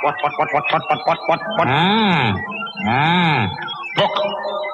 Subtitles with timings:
[0.00, 0.06] Ah.
[0.06, 1.68] What, what, what, what, what, what, what, what, what, what, what?
[1.68, 2.32] Mmm.
[2.86, 3.48] Mmm.
[3.96, 4.10] Book.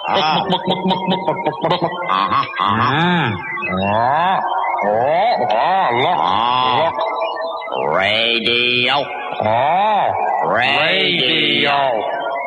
[0.09, 0.39] Ah.
[0.49, 1.95] Book, book, book, book, book, book, book, book.
[2.11, 2.93] Uh-huh, uh-huh.
[2.95, 3.31] Mmm.
[3.75, 4.39] Oh.
[4.87, 5.35] Oh.
[5.51, 5.89] Oh.
[5.99, 6.19] Look.
[6.19, 6.79] Ah.
[6.79, 6.97] Look.
[7.97, 8.97] Radio.
[9.43, 10.05] Oh.
[10.55, 11.75] Radio.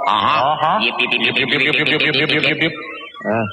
[0.08, 0.40] Uh-huh.
[0.40, 0.80] Uh-huh.
[0.80, 2.74] Yip, yip, yip, Yip, yip, yip, yip, yip, yip, yip, yip, yip, yip.
[3.28, 3.46] Uh.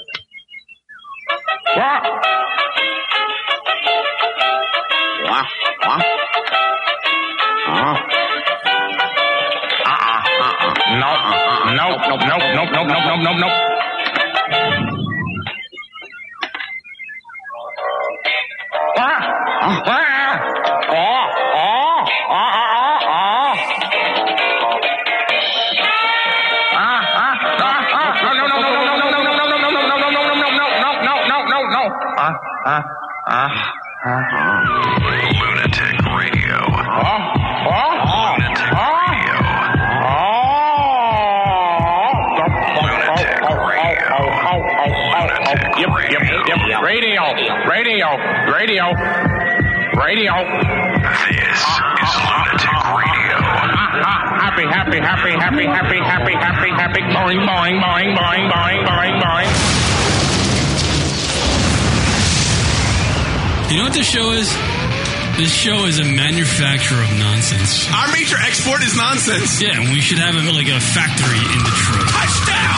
[63.96, 64.52] this show is?
[65.40, 67.88] This show is a manufacturer of nonsense.
[67.88, 69.56] Our major export is nonsense.
[69.56, 72.04] Yeah, and we should have a, like a factory in Detroit.
[72.04, 72.76] Touchdown!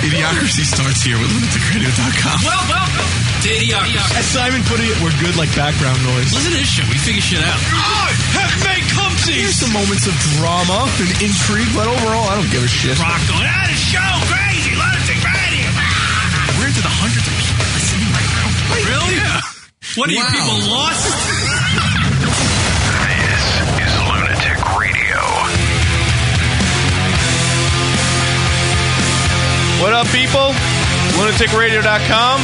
[0.00, 2.40] Idiocracy starts here with lunaticradio.com.
[2.40, 3.44] Well, welcome well.
[3.44, 4.16] to Idiocracy.
[4.16, 6.32] As Simon put it, we're good like background noise.
[6.32, 6.84] Listen to this show.
[6.88, 7.60] We figure shit out.
[7.60, 12.48] I have made There's Here's some moments of drama and intrigue, but overall, I don't
[12.48, 12.96] give a shit.
[12.96, 14.00] Rock going, ah, show,
[14.32, 15.68] crazy, lunatic radio.
[16.56, 17.19] We're into the 100
[19.10, 19.22] Really?
[19.22, 19.40] Yeah.
[19.96, 21.02] What are you people lost?
[23.10, 23.42] This
[23.82, 25.18] is Lunatic Radio.
[29.82, 30.54] What up, people?
[31.18, 32.38] LunaticRadio.com.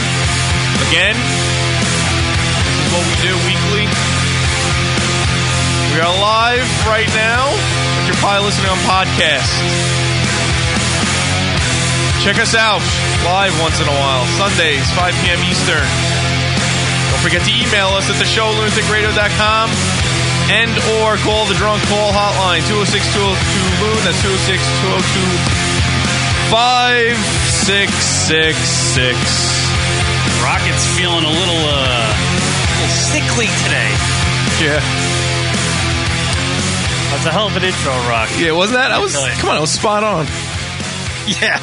[0.91, 3.87] Again, this is what we do weekly.
[5.95, 7.47] We are live right now,
[7.95, 9.55] but you're probably listening on podcast.
[12.27, 12.83] Check us out
[13.25, 15.39] live once in a while, Sundays, 5 p.m.
[15.47, 15.87] Eastern.
[17.17, 19.73] Don't forget to email us at the show, lunaticradio.com,
[20.53, 20.69] and
[21.01, 24.61] or call the drunk call hotline, 206-202-LUN, that's 206-202
[26.53, 29.17] 5666.
[30.45, 32.05] Rocket's feeling a little, uh,
[32.85, 33.89] little sickly today.
[34.61, 34.85] Yeah.
[37.11, 38.29] That's a hell of an intro, Rock.
[38.39, 38.93] Yeah, wasn't that?
[38.93, 40.27] I was, come on, I was spot on.
[41.27, 41.59] Yeah,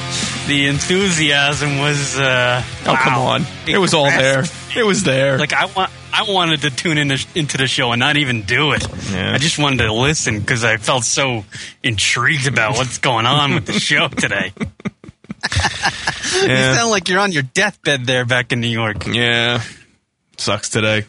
[0.46, 2.18] the enthusiasm was.
[2.20, 3.28] Uh, Oh, come wow.
[3.28, 3.46] on.
[3.66, 4.44] It was all there.
[4.76, 5.38] It was there.
[5.38, 8.72] Like I want, I wanted to tune in into the show and not even do
[8.72, 8.86] it.
[9.12, 9.34] Yeah.
[9.34, 11.46] I just wanted to listen because I felt so
[11.84, 14.54] intrigued about what's going on with the show today.
[14.58, 16.76] You yeah.
[16.76, 19.06] sound like you're on your deathbed there back in New York.
[19.08, 19.62] yeah.
[20.38, 21.06] Sucks today.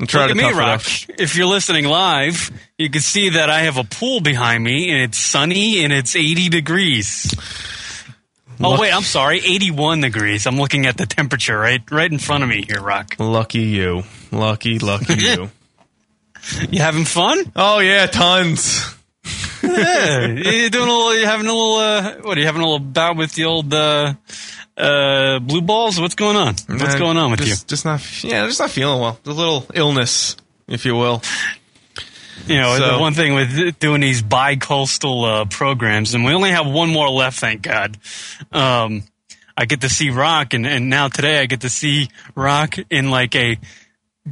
[0.00, 1.18] I'm trying Look to at me, tough it Rock.
[1.20, 5.02] If you're listening live, you can see that I have a pool behind me and
[5.02, 7.32] it's sunny and it's 80 degrees.
[8.62, 10.46] Oh wait, I'm sorry, 81 degrees.
[10.46, 13.16] I'm looking at the temperature right right in front of me here, Rock.
[13.18, 14.02] Lucky you.
[14.30, 15.50] Lucky, lucky you.
[16.70, 17.38] You having fun?
[17.56, 18.94] Oh, yeah, tons.
[19.62, 21.18] yeah, you doing a little.
[21.18, 21.76] You having a little.
[21.76, 24.12] Uh, what are you having a little bout with the old uh,
[24.76, 25.98] uh, blue balls?
[25.98, 26.54] What's going on?
[26.68, 29.18] What's Uh, going on with just, Just not, yeah, just not feeling well.
[29.24, 30.36] A little illness,
[30.68, 31.22] if you will.
[32.46, 32.60] You?
[32.60, 36.66] Know, So- the one thing with doing these bi-coastal uh, programs, and we only have
[36.66, 37.98] one more left, thank God.
[38.52, 39.02] Um,
[39.56, 43.10] I get to see Rock, and, and now today I get to see Rock in
[43.10, 43.58] like a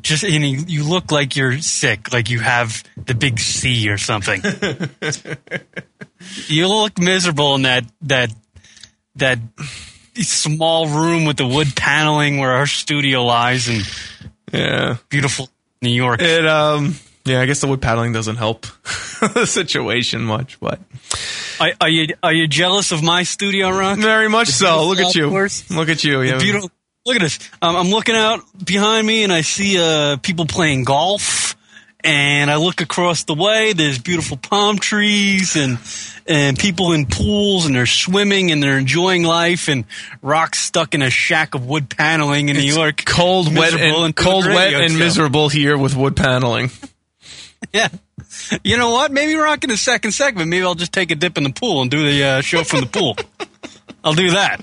[0.01, 3.99] just and you, you look like you're sick, like you have the big C or
[3.99, 4.41] something.
[6.49, 8.33] you look miserable in that that
[9.17, 9.39] that
[10.15, 13.83] small room with the wood paneling where our studio lies in
[14.53, 14.97] Yeah.
[15.09, 15.49] beautiful
[15.81, 16.21] New York.
[16.23, 18.63] It, um, yeah, I guess the wood paddling doesn't help
[19.35, 20.81] the situation much, but
[21.61, 23.99] Are, are you are you jealous of my studio, Rock?
[23.99, 24.87] very much so.
[24.89, 25.29] Look at you.
[25.29, 25.71] course.
[25.71, 26.23] Look at you.
[26.23, 26.39] Yeah.
[26.39, 26.71] Beautiful.
[27.05, 27.39] Look at this.
[27.61, 31.57] Um, I'm looking out behind me and I see uh, people playing golf.
[32.05, 33.75] And I look across the way.
[33.75, 35.79] There's beautiful palm trees and
[36.27, 39.69] and people in pools and they're swimming and they're enjoying life.
[39.69, 39.85] And
[40.21, 43.05] Rock's stuck in a shack of wood paneling in New York.
[43.05, 44.99] cold, wet, miserable and cold, wet, and show.
[44.99, 46.71] miserable here with wood paneling.
[47.73, 47.89] Yeah.
[48.65, 49.13] You know what?
[49.13, 50.49] Maybe Rock in the second segment.
[50.51, 52.81] Maybe I'll just take a dip in the pool and do the uh, show from
[52.81, 53.17] the pool.
[54.05, 54.61] I'll do that.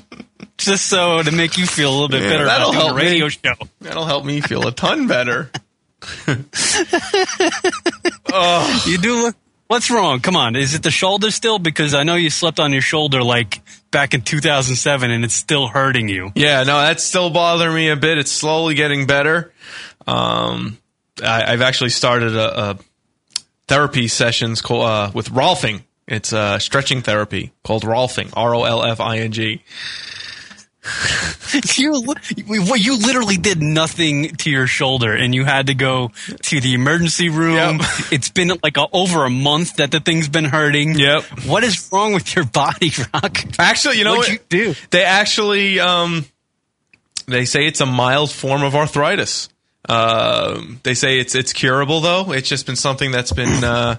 [0.57, 3.29] Just so to make you feel a little bit Yeah, better that'll help radio me.
[3.31, 3.53] show.
[3.81, 5.49] That'll help me feel a ton better.
[8.31, 8.83] oh.
[8.87, 9.35] You do look.
[9.67, 10.19] What's wrong?
[10.19, 10.55] Come on.
[10.55, 11.59] Is it the shoulder still?
[11.59, 13.61] Because I know you slept on your shoulder like
[13.91, 16.31] back in 2007 and it's still hurting you.
[16.35, 18.17] Yeah, no, that's still bothering me a bit.
[18.17, 19.53] It's slowly getting better.
[20.07, 20.79] Um,
[21.23, 22.79] I, I've actually started a, a
[23.69, 25.83] therapy sessions called, uh, with Rolfing.
[26.07, 28.33] It's uh, stretching therapy called Rolfing.
[28.35, 29.63] R O L F I N G.
[31.77, 32.03] you,
[32.77, 36.11] you literally did nothing to your shoulder and you had to go
[36.43, 37.79] to the emergency room.
[38.11, 40.97] It's been like a, over a month that the thing's been hurting.
[40.97, 41.23] Yep.
[41.45, 43.37] What is wrong with your body, Rock?
[43.59, 44.53] Actually, you know What'd what?
[44.53, 44.75] you do?
[44.89, 46.25] They actually, um,
[47.27, 49.49] they say it's a mild form of arthritis.
[49.89, 52.31] Um, they say it's it's curable though.
[52.31, 53.95] It's just been something that's been uh,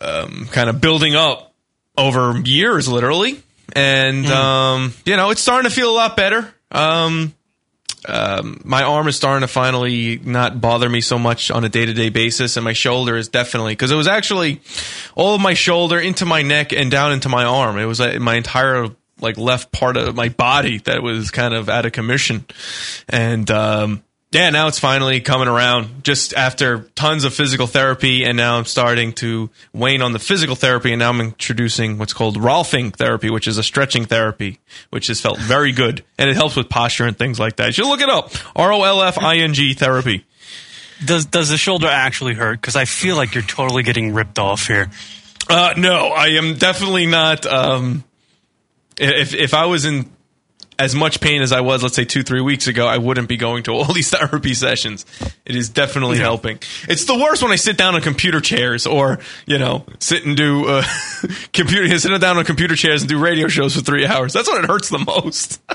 [0.00, 1.52] um, kind of building up
[1.98, 3.42] over years, literally.
[3.74, 6.54] And um, you know, it's starting to feel a lot better.
[6.70, 7.34] Um,
[8.08, 11.86] um, my arm is starting to finally not bother me so much on a day
[11.86, 14.60] to day basis, and my shoulder is definitely because it was actually
[15.16, 17.78] all of my shoulder into my neck and down into my arm.
[17.78, 18.88] It was uh, my entire
[19.20, 22.44] like left part of my body that was kind of out of commission,
[23.08, 26.04] and um, yeah, now it's finally coming around.
[26.04, 30.56] Just after tons of physical therapy, and now I'm starting to wane on the physical
[30.56, 34.58] therapy, and now I'm introducing what's called Rolfing therapy, which is a stretching therapy,
[34.88, 37.66] which has felt very good, and it helps with posture and things like that.
[37.66, 38.32] You should look it up.
[38.56, 40.24] R O L F I N G therapy.
[41.04, 42.58] Does does the shoulder actually hurt?
[42.58, 44.90] Because I feel like you're totally getting ripped off here.
[45.50, 47.44] Uh, no, I am definitely not.
[47.44, 48.04] Um,
[48.98, 50.10] if if I was in
[50.78, 53.36] as much pain as I was, let's say two three weeks ago, I wouldn't be
[53.36, 55.04] going to all these therapy sessions.
[55.44, 56.24] It is definitely Yeah.
[56.24, 56.58] helping.
[56.88, 60.36] It's the worst when I sit down on computer chairs, or you know, sit and
[60.36, 60.82] do uh,
[61.52, 64.32] computer sit down on computer chairs and do radio shows for three hours.
[64.32, 65.60] That's when it hurts the most.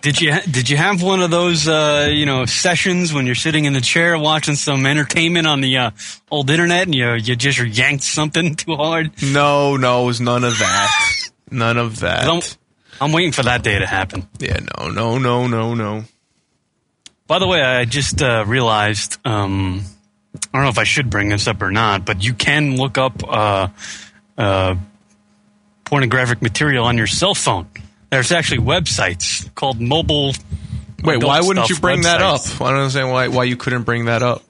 [0.00, 3.34] Did you ha- did you have one of those uh, you know sessions when you're
[3.34, 5.90] sitting in the chair watching some entertainment on the uh,
[6.30, 9.12] old internet and you you just yanked something too hard?
[9.22, 10.90] no, no, it was none of that.
[11.50, 12.26] None of that.
[13.00, 14.26] I'm, waiting for that day to happen.
[14.38, 16.04] Yeah, no, no, no, no, no.
[17.26, 19.82] By the way, I just uh, realized um,
[20.34, 22.98] I don't know if I should bring this up or not, but you can look
[22.98, 23.68] up uh,
[24.36, 24.74] uh,
[25.84, 27.66] pornographic material on your cell phone.
[28.10, 30.32] There's actually websites called mobile.
[31.02, 32.40] Wait, why wouldn't you bring that up?
[32.60, 34.42] I don't understand why why you couldn't bring that up.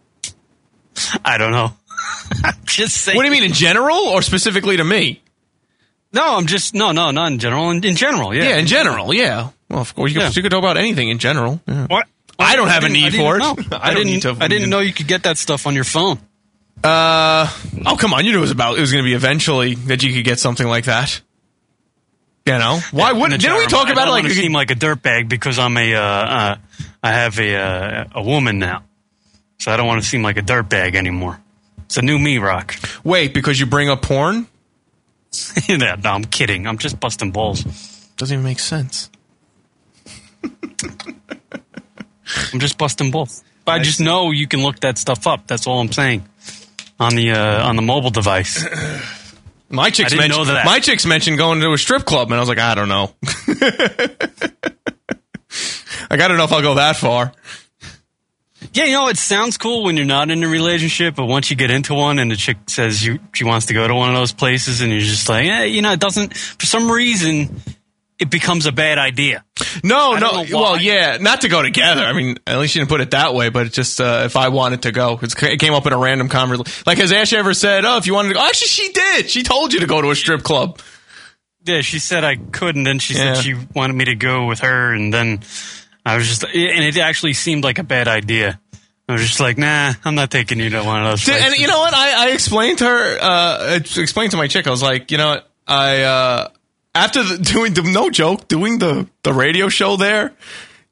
[1.24, 1.72] I don't know.
[2.44, 3.16] I'm just saying.
[3.16, 5.22] What do you mean in general or specifically to me?
[6.14, 7.70] No, I'm just no, no, not in general.
[7.70, 8.44] In, in general, yeah.
[8.50, 9.50] Yeah, in general, yeah.
[9.68, 10.28] Well, of course, you, Yeah.
[10.28, 11.60] could, you could talk about anything in general.
[11.66, 11.86] Yeah.
[11.88, 12.06] What?
[12.38, 13.42] I don't have a need for it.
[13.72, 14.20] I I, didn't.
[14.20, 16.18] to- I didn't know you could get that stuff on your phone.
[16.82, 17.48] Uh,
[17.86, 18.24] oh, come on.
[18.24, 20.38] You knew it was about, it was going to be eventually that you could get
[20.38, 21.20] something like that.
[22.46, 22.78] You know?
[22.92, 25.28] Why In wouldn't, didn't we talk about I it like, wanna seem like a dirtbag
[25.30, 26.56] because I'm a uh, uh,
[27.02, 28.84] I have a uh, a woman now,
[29.58, 31.40] so I don't want to seem like a dirtbag anymore.
[31.86, 32.74] It's a new me, Rock.
[33.02, 34.46] wait, because you bring up porn?
[35.68, 36.66] Yeah, no, I'm kidding.
[36.66, 37.62] I'm just busting balls.
[38.16, 39.10] Doesn't even make sense.
[42.52, 43.42] I'm just busting balls.
[43.64, 45.46] But I just know you can look that stuff up.
[45.46, 46.26] That's all I'm saying.
[47.00, 48.64] On the uh, on the mobile device.
[49.70, 50.66] My chicks I didn't mentioned, know that.
[50.66, 53.12] my chicks mentioned going to a strip club and I was like, I don't know.
[53.48, 53.58] like,
[56.10, 57.32] I don't know if I'll go that far.
[58.74, 61.56] Yeah, you know, it sounds cool when you're not in a relationship, but once you
[61.56, 64.16] get into one and the chick says you she wants to go to one of
[64.16, 67.60] those places and you're just like, eh, you know, it doesn't for some reason
[68.18, 69.44] it becomes a bad idea.
[69.82, 70.44] No, no.
[70.52, 72.02] Well, yeah, not to go together.
[72.02, 73.48] I mean, at least you didn't put it that way.
[73.48, 76.28] But it's just uh, if I wanted to go, it came up in a random
[76.28, 76.82] conversation.
[76.86, 78.40] Like, has Ash ever said, "Oh, if you wanted to go"?
[78.40, 79.30] Actually, she did.
[79.30, 80.78] She told you to go to a strip club.
[81.64, 83.34] Yeah, she said I could, and then she Yeah.
[83.34, 85.40] said she wanted me to go with her, and then
[86.06, 86.54] I was just, and
[86.84, 88.60] it actually seemed like a bad idea.
[89.08, 91.28] I was just like, nah, I'm not taking you to one of those.
[91.28, 91.92] And you know what?
[91.92, 94.66] I, I explained to her, uh, I explained to my chick.
[94.66, 95.50] I was like, you know what?
[95.66, 96.48] I uh,
[96.94, 100.32] after the, doing the no joke, doing the the radio show there.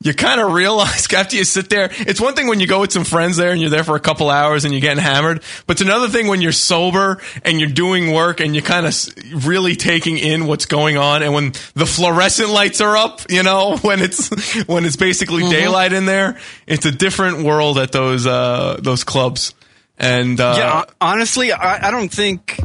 [0.02, 2.92] You kind of realize after you sit there, it's one thing when you go with
[2.92, 5.74] some friends there and you're there for a couple hours and you're getting hammered, but
[5.74, 9.76] it's another thing when you're sober and you're doing work and you're kind of really
[9.76, 11.22] taking in what's going on.
[11.22, 14.28] And when the fluorescent lights are up, you know, when it's
[14.66, 19.54] when it's basically daylight in there, it's a different world at those uh, those clubs.
[19.98, 22.58] And uh, yeah, honestly, I, I don't think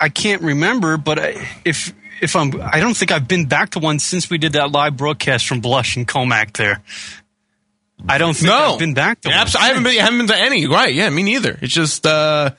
[0.00, 3.78] I can't remember, but I, if if I'm, I don't think I've been back to
[3.78, 6.82] one since we did that live broadcast from Blush and Comac there.
[8.08, 9.36] I don't think no, I've been back to one.
[9.38, 9.92] I haven't been.
[9.98, 10.66] I haven't been to any.
[10.66, 10.94] Right?
[10.94, 11.58] Yeah, me neither.
[11.62, 12.06] It's just.
[12.06, 12.50] uh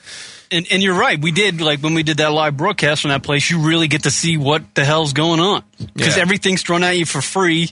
[0.52, 1.20] And, and you're right.
[1.22, 3.50] We did like when we did that live broadcast from that place.
[3.52, 6.24] You really get to see what the hell's going on because Yeah.
[6.24, 7.70] everything's thrown at you for free,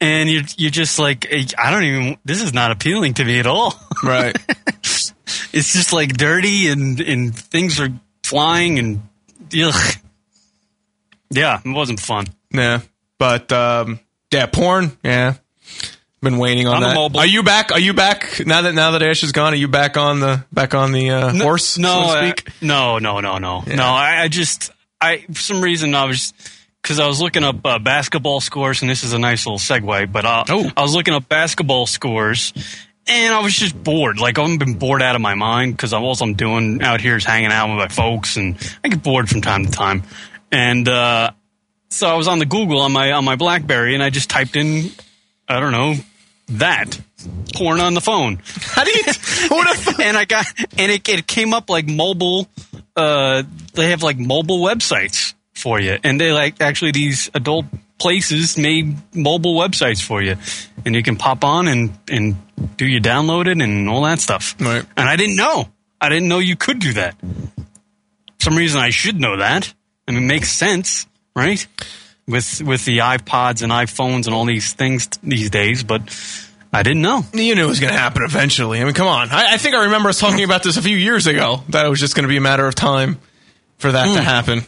[0.00, 1.26] and you're you're just like
[1.58, 2.16] I don't even.
[2.24, 3.74] This is not appealing to me at all.
[4.02, 4.34] Right.
[5.52, 7.90] it's just like dirty and and things are
[8.24, 9.02] flying and
[9.62, 9.96] ugh.
[11.32, 12.26] Yeah, it wasn't fun.
[12.50, 12.80] Yeah.
[13.18, 14.00] But um,
[14.32, 14.96] yeah, porn.
[15.02, 15.34] Yeah.
[16.20, 16.94] Been waiting on I'm that.
[16.94, 17.72] mobile- Are you back?
[17.72, 19.54] Are you back now that now that Ash is gone?
[19.54, 21.78] Are you back on the back on the uh, horse?
[21.78, 22.48] No, so to speak.
[22.62, 23.82] no, no, no, no, no.
[23.84, 24.70] I, I just,
[25.00, 26.32] I for some reason I was
[26.80, 30.12] because I was looking up uh, basketball scores, and this is a nice little segue.
[30.12, 30.70] But uh, Oh.
[30.76, 32.52] I was looking up basketball scores,
[33.08, 34.20] and I was just bored.
[34.20, 37.24] Like I've been bored out of my mind because all I'm doing out here is
[37.24, 40.04] hanging out with my folks, and I get bored from time to time.
[40.52, 41.30] And uh,
[41.88, 44.54] so I was on the Google on my on my BlackBerry, and I just typed
[44.54, 44.90] in,
[45.48, 45.94] I don't know,
[46.48, 47.00] that
[47.54, 48.40] porn on the phone.
[48.44, 49.02] How do you?
[50.00, 50.46] And I got
[50.78, 52.48] and it, it came up like mobile.
[52.94, 53.42] Uh,
[53.72, 57.64] they have like mobile websites for you, and they like actually these adult
[57.98, 60.36] places made mobile websites for you,
[60.84, 62.36] and you can pop on and and
[62.76, 64.54] do you download it and all that stuff.
[64.60, 64.84] Right.
[64.96, 65.68] And I didn't know.
[66.00, 67.14] I didn't know you could do that.
[67.20, 69.72] For some reason I should know that.
[70.08, 71.06] I mean, it makes sense,
[71.36, 71.66] right?
[72.26, 76.02] With with the iPods and iPhones and all these things these days, but
[76.72, 77.24] I didn't know.
[77.34, 78.80] You knew it was going to happen eventually.
[78.80, 79.28] I mean, come on.
[79.30, 81.62] I, I think I remember us talking about this a few years ago.
[81.70, 83.18] That it was just going to be a matter of time
[83.78, 84.14] for that Hmm.
[84.14, 84.60] to happen.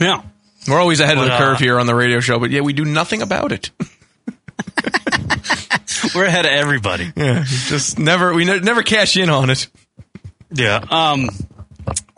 [0.00, 0.22] Yeah.
[0.66, 2.60] We're always ahead of But, the uh, curve here on the radio show, but yeah,
[2.60, 3.70] we do nothing about it.
[6.14, 7.12] We're ahead of everybody.
[7.16, 9.66] Yeah, just never we ne- never cash in on it.
[10.52, 10.76] Yeah.
[10.90, 11.28] Um,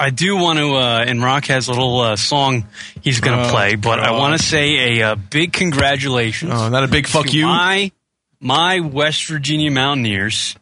[0.00, 2.66] I do want to, uh, and Rock has a little uh, song
[3.02, 6.52] he's going to Oh, play, but I want to say a, uh big congratulations.
[6.54, 7.44] Oh, not a big fuck you.
[7.44, 7.92] My,
[8.40, 10.56] my West Virginia Mountaineers,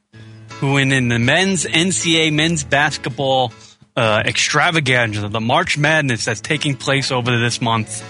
[0.59, 3.52] who in, in the men's NCAA men's basketball
[3.97, 8.02] uh, extravaganza, the March Madness that's taking place over this month,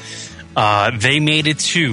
[0.56, 1.92] uh, they made it to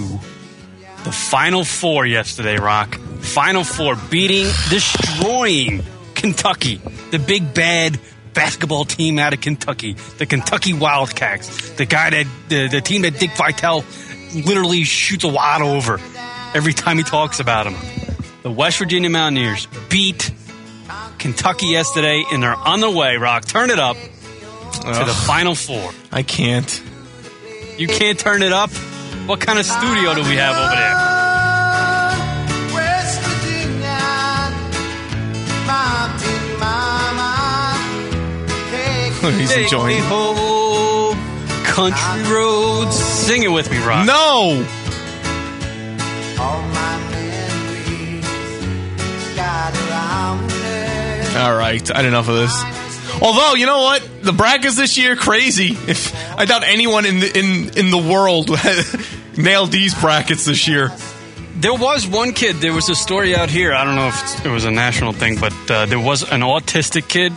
[1.04, 2.96] the Final Four yesterday, Rock.
[3.20, 6.80] Final Four, beating, destroying Kentucky,
[7.12, 8.00] the big bad
[8.36, 13.20] basketball team out of Kentucky, the Kentucky Wildcats, the guy that the, the team that
[13.20, 13.84] Dick Vitale
[14.46, 16.00] literally shoots a wad over
[16.54, 17.76] every time he talks about them.
[18.44, 20.32] The West Virginia Mountaineers beat
[21.18, 23.18] Kentucky yesterday, and they're on their way.
[23.18, 25.92] Rock, turn it up to the Final Four.
[26.12, 26.84] I can't.
[27.78, 28.70] You can't turn it up.
[29.26, 31.25] What kind of studio do we have over there?
[39.40, 39.96] He's Take enjoying.
[39.96, 41.18] me home,
[41.64, 42.96] country roads.
[42.96, 44.06] Sing it with me, Rock.
[44.06, 44.66] No.
[46.40, 48.26] all my memories
[49.34, 50.52] scattered around.
[51.38, 52.64] All right, I had enough of this.
[53.22, 55.72] Although you know what, the brackets this year crazy.
[55.88, 58.50] If I doubt anyone in the in in the world
[59.38, 60.92] nailed these brackets this year.
[61.58, 62.58] There was one kid.
[62.58, 63.74] There was a story out here.
[63.74, 67.08] I don't know if it was a national thing, but uh, there was an autistic
[67.08, 67.32] kid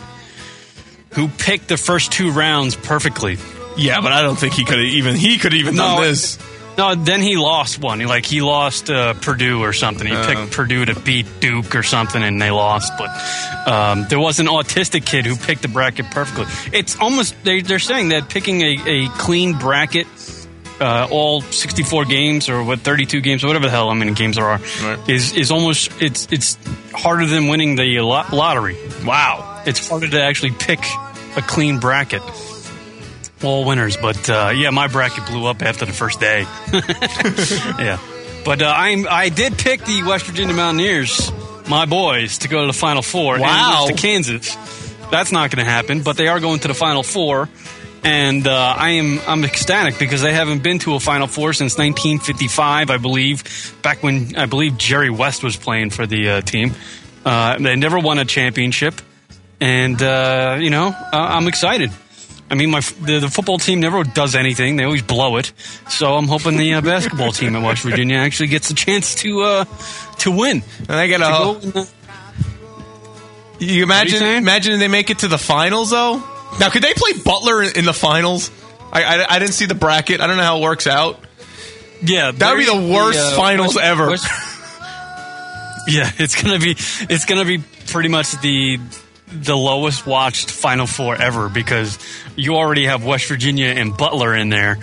[1.13, 3.37] who picked the first two rounds perfectly.
[3.77, 6.37] Yeah, but I don't think he could have even he could have even done this.
[6.77, 7.99] No, then he lost one.
[7.99, 10.07] He, Like he lost uh, Purdue or something.
[10.07, 10.25] He Oh.
[10.25, 12.93] picked Purdue to beat Duke or something, and they lost.
[12.97, 13.09] But
[13.69, 16.45] um, there was an autistic kid who picked the bracket perfectly.
[16.77, 20.07] It's almost they, they're saying that picking a, a clean bracket,
[20.79, 23.93] uh, all sixty four games or what thirty two games or whatever the hell how
[23.95, 25.09] many games there are, Right.
[25.09, 26.57] is is almost it's it's
[26.93, 28.77] harder than winning the lot- lottery.
[29.05, 29.48] Wow.
[29.65, 30.79] It's harder to actually pick
[31.35, 32.21] a clean bracket.
[33.43, 36.41] All winners, but uh, yeah, my bracket blew up after the first day.
[36.73, 37.97] yeah,
[38.43, 41.31] but uh, I'm I did pick the West Virginia Mountaineers,
[41.69, 43.35] my boys, to go to the Final Four.
[43.35, 43.85] and Wow.
[43.87, 44.55] to Kansas.
[45.09, 47.47] That's not going to happen, but they are going to the Final Four,
[48.03, 51.77] and uh, I am I'm ecstatic because they haven't been to a Final Four since
[51.77, 56.73] 1955, I believe, back when I believe Jerry West was playing for the uh, team.
[57.25, 58.95] Uh, they never won a championship,
[59.61, 61.91] and uh, you know I- I'm excited.
[62.51, 65.51] I mean, my the, the football team never does anything; they always blow it.
[65.89, 69.41] So I'm hoping the uh, basketball team at West Virginia actually gets a chance to
[69.41, 69.65] uh,
[70.19, 70.63] to win.
[70.79, 71.89] And I get To go the-
[73.59, 74.37] You imagine saying?
[74.37, 76.23] imagine they make it to the finals though.
[76.59, 78.49] Now, could they play Butler in, the finals?
[78.91, 80.19] I, I I didn't see the bracket.
[80.19, 81.19] I don't know how it works out.
[82.01, 84.07] yeah, That would be the worst uh, finals West- ever.
[84.07, 84.25] West-
[85.87, 88.79] yeah, it's gonna be it's gonna be pretty much the
[89.31, 91.97] the lowest watched Final Four ever because
[92.35, 94.77] you already have West Virginia and Butler in there.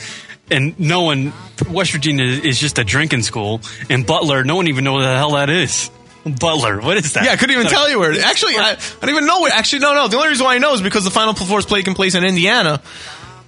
[0.50, 1.32] And no one,
[1.68, 3.60] West Virginia is just a drinking school,
[3.90, 5.90] and Butler, no one even know what the hell that is.
[6.24, 7.24] Butler, what is that?
[7.24, 8.12] Yeah, I couldn't even tell you where.
[8.24, 9.52] Actually, I, I don't even know where.
[9.52, 10.08] Actually, no, no.
[10.08, 12.24] The only reason why I know is because the Final Four is taking place in
[12.24, 12.80] Indiana.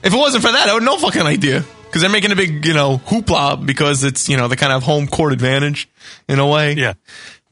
[0.02, 1.64] If it wasn't for that, I would have no fucking idea.
[1.86, 4.82] because they're making a big you know hoopla because it's you know the kind of
[4.82, 5.88] home court advantage
[6.28, 6.74] in a way.
[6.74, 6.94] Yeah.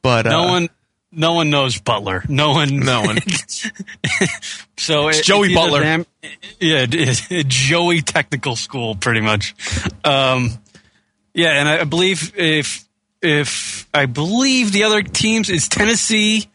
[0.03, 0.69] but uh, No one,
[1.17, 2.23] no one knows Butler.
[2.29, 3.19] No one, No one.
[4.77, 5.83] so It's it- Joey it's Butler.
[6.61, 9.55] yeah, it- it- Joey Technical School, pretty much.
[10.05, 10.51] Um,
[11.35, 12.85] yeah, and I believe if
[13.23, 16.49] if I believe the other teams is Tennessee,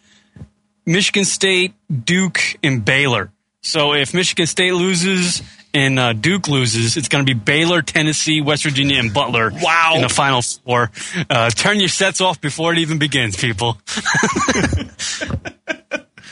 [0.86, 1.74] Michigan State,
[2.06, 3.32] Duke, and Baylor.
[3.62, 5.42] So if Michigan State loses
[5.74, 9.52] and uh, Duke loses, it's going to be Baylor, Tennessee, West Virginia, and Butler.
[9.52, 9.94] Wow.
[9.96, 10.92] In the final four.
[11.30, 13.78] Uh, turn your sets off before it even begins, people.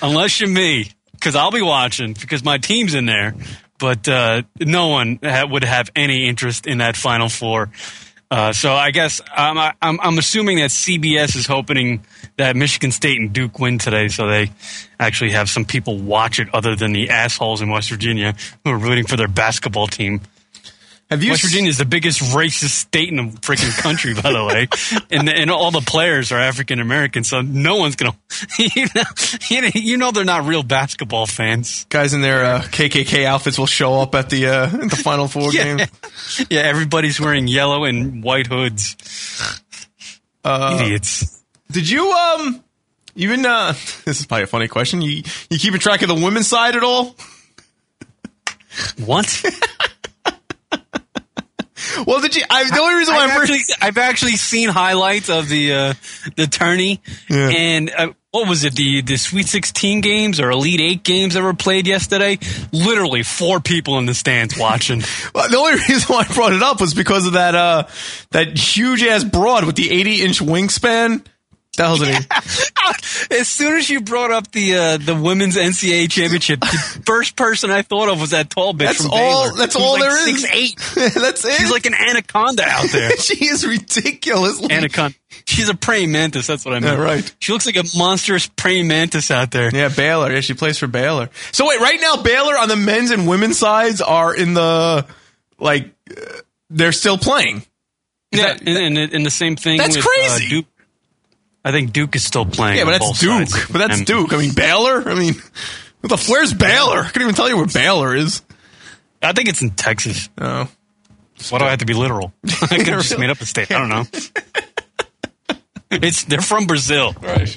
[0.02, 3.36] Unless you're me, because I'll be watching because my team's in there.
[3.80, 7.70] But uh, no one ha- would have any interest in that final four.
[8.32, 12.04] Uh, so I guess um, I, I'm, I'm assuming that CBS is hoping
[12.38, 14.52] that Michigan State and Duke win today, so they
[15.00, 18.78] actually have some people watch it other than the assholes in West Virginia who are
[18.78, 20.22] rooting for their basketball team.
[21.10, 24.32] Have you West s- Virginia is the biggest racist state in the freaking country, by
[24.32, 24.68] the way,
[25.12, 28.16] and and all the players are African American, so no one's gonna,
[28.76, 31.86] you know, you know, they're not real basketball fans.
[31.90, 35.28] guys in their uh, KKK outfits will show up at the uh, at the Final
[35.30, 35.78] Four Yeah.
[35.78, 35.88] game?
[36.50, 38.96] Yeah, everybody's wearing yellow and white hoods.
[40.44, 41.44] Uh, Idiots.
[41.72, 42.64] Did you um
[43.16, 43.74] even uh
[44.06, 45.02] this is probably a funny question.
[45.02, 47.16] You you keeping track of the women's side at all?
[49.06, 49.44] What?
[52.06, 52.44] Well, did you?
[52.50, 55.94] I, the only reason why I've I'm actually, I've actually seen highlights of the uh,
[56.36, 57.50] the tourney, Yeah.
[57.50, 58.76] and uh, what was it?
[58.76, 62.38] The the Sweet Sixteen games or Elite Eight games that were played yesterday.
[62.72, 65.02] Literally four people in the stands watching.
[65.34, 67.84] Well, the only reason why I brought it up was because of that uh
[68.32, 71.26] that huge ass broad with the 80 inch wingspan.
[71.78, 71.98] That
[73.32, 73.32] it?
[73.40, 77.72] as soon as you brought up the uh, the women's NCAA championship, the first person
[77.72, 79.44] I thought of was that tall bitch That's from all.
[79.46, 80.42] Baylor, That's who's all like there is.
[80.42, 81.14] Six eight.
[81.16, 81.54] that's it.
[81.54, 83.12] She's like an anaconda out there.
[83.18, 84.62] she is ridiculous.
[84.70, 85.16] anaconda.
[85.46, 86.48] She's a praying mantis.
[86.48, 86.98] That's what I meant.
[86.98, 87.36] Yeah, right.
[87.40, 89.74] She looks like a monstrous praying mantis out there.
[89.74, 90.32] Yeah, Baylor.
[90.34, 91.30] Yeah, she plays for Baylor.
[91.54, 95.06] So wait, right now Baylor on the men's and women's sides are in the
[95.60, 96.22] like uh,
[96.70, 97.58] they're still playing.
[98.32, 99.78] Is Yeah, that- and, and, and the same thing.
[99.78, 100.46] That's with, crazy.
[100.46, 100.66] Uh, Duke.
[101.64, 102.78] I think Duke is still playing.
[102.78, 103.48] Yeah, but that's Duke.
[103.50, 103.68] sides.
[103.72, 104.34] But that's And- Duke.
[104.34, 105.08] I mean Baylor.
[105.10, 105.34] I mean,
[106.02, 107.00] the where's Baylor?
[107.02, 108.42] I couldn't even tell you where Baylor is.
[109.22, 110.30] I think it's in Texas.
[110.38, 110.70] Oh,
[111.50, 112.32] Why do I have to be literal?
[112.46, 113.70] I could have just made up a state.
[113.72, 114.04] I don't know.
[115.92, 117.14] it's they're from Brazil.
[117.22, 117.54] right.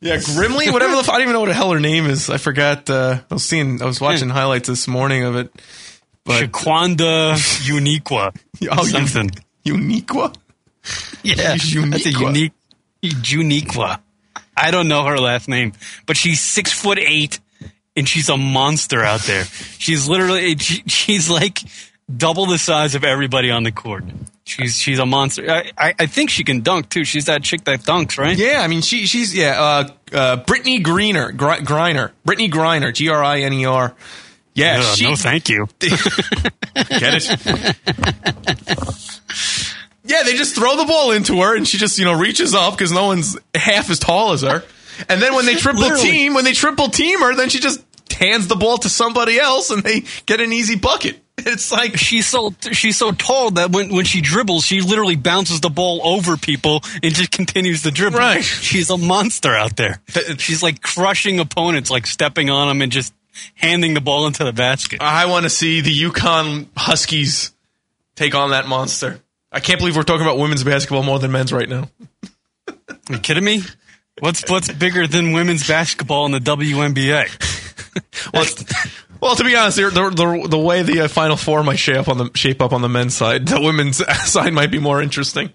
[0.00, 2.28] Yeah, Grimley, whatever the f- I don't even know what the hell her name is.
[2.30, 2.88] I forgot.
[2.90, 3.80] Uh, I was seeing.
[3.82, 5.50] I was watching highlights this morning of it.
[6.24, 7.34] But Shaquanda
[7.66, 8.36] Uniqua.
[8.70, 9.30] Oh, something.
[9.64, 10.34] Uniqua.
[11.22, 12.52] Yeah, that's a unique
[13.10, 14.00] Uniqua.
[14.56, 15.72] I don't know her last name,
[16.06, 17.40] but she's six foot eight,
[17.96, 19.44] and she's a monster out there.
[19.78, 21.60] She's literally she, she's like
[22.14, 24.04] double the size of everybody on the court.
[24.44, 25.50] She's she's a monster.
[25.50, 27.04] I, I, I think she can dunk too.
[27.04, 28.36] She's that chick that dunks, right?
[28.36, 29.60] Yeah, I mean she she's yeah.
[29.60, 33.94] Uh, uh, Brittney Greener, Gr- Griner, Brittney Griner, G R I N E R.
[34.54, 35.66] Yeah, Ugh, she no, thank you.
[35.80, 37.76] get it.
[40.04, 42.74] yeah, they just throw the ball into her, and she just you know reaches up
[42.76, 44.62] because no one's half as tall as her.
[45.08, 46.02] And then when they triple Literally.
[46.02, 49.70] team, when they triple team her, then she just hands the ball to somebody else,
[49.70, 51.20] and they get an easy bucket.
[51.36, 55.60] It's like She's so she's so tall that when, when she dribbles, she literally bounces
[55.60, 58.18] the ball over people and just continues to dribble.
[58.18, 58.42] Right.
[58.44, 60.00] She's a monster out there.
[60.38, 63.12] She's like crushing opponents, like stepping on them and just
[63.56, 65.02] handing the ball into the basket.
[65.02, 67.52] I want to see the UConn Huskies
[68.14, 69.20] take on that monster.
[69.54, 71.88] I can't believe we're talking about women's basketball more than men's right now.
[72.68, 72.74] Are
[73.10, 73.62] you kidding me?
[74.18, 77.50] What's what's bigger than women's basketball in the WNBA?
[78.32, 78.44] Well,
[79.20, 82.08] well, to be honest, the, the, the way the uh, Final Four might shape up
[82.08, 85.52] on the shape up on the men's side, the women's side might be more interesting.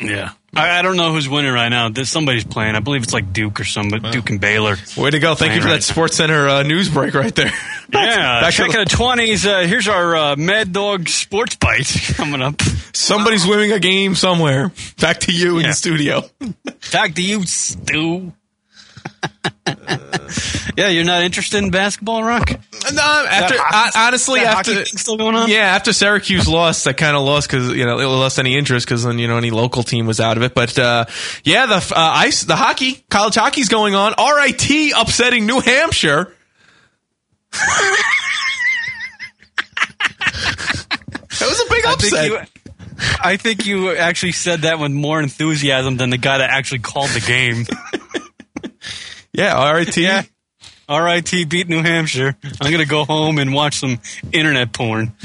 [0.00, 1.88] Yeah, I, I don't know who's winning right now.
[1.88, 2.74] There's somebody's playing.
[2.76, 4.10] I believe it's like Duke or somebody.
[4.10, 4.76] Duke and Baylor.
[4.96, 5.34] Way to go!
[5.34, 5.74] Thank you for Right.
[5.74, 7.52] that Sports Center uh, news break right there.
[7.92, 9.46] Yeah, Back check the- twenties.
[9.46, 11.86] Uh, here's our uh, Mad Dog Sports Bite
[12.16, 12.60] coming up.
[12.92, 14.72] Somebody's winning a game somewhere.
[15.00, 16.22] Back to you in the studio.
[16.90, 18.32] Back to you, Stu.
[20.76, 22.50] yeah, you're not interested in basketball, Rock?
[22.50, 25.48] No, after That uh, hockey- honestly, after hockey still going on?
[25.48, 28.86] yeah, after Syracuse lost, I kind of lost because you know it lost any interest
[28.86, 30.54] because then you know any local team was out of it.
[30.54, 31.06] But uh,
[31.44, 34.12] yeah, the uh, ice, the hockey, college hockey's going on.
[34.18, 36.34] RIT upsetting New Hampshire.
[41.40, 42.48] That was a big upset.
[43.22, 47.10] I think you actually said that with more enthusiasm than the guy that actually called
[47.10, 47.66] the game.
[49.34, 49.96] yeah, RIT.
[49.96, 50.22] Yeah.
[50.88, 52.36] RIT beat New Hampshire.
[52.60, 54.00] I'm gonna go home and watch some
[54.32, 55.12] internet porn.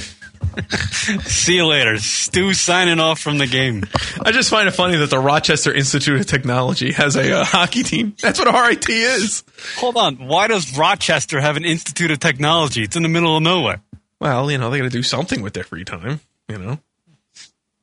[1.22, 1.98] See you later.
[1.98, 3.84] Stu signing off from the game.
[4.24, 7.84] I just find it funny that the Rochester Institute of Technology has a uh, hockey
[7.84, 8.16] team.
[8.22, 9.44] That's what RIT is.
[9.78, 10.16] Hold on.
[10.28, 12.84] Why does Rochester have an Institute of Technology?
[12.84, 13.82] It's in the middle of nowhere.
[14.20, 16.20] Well, you know, they got to do something with their free time.
[16.48, 16.80] You know,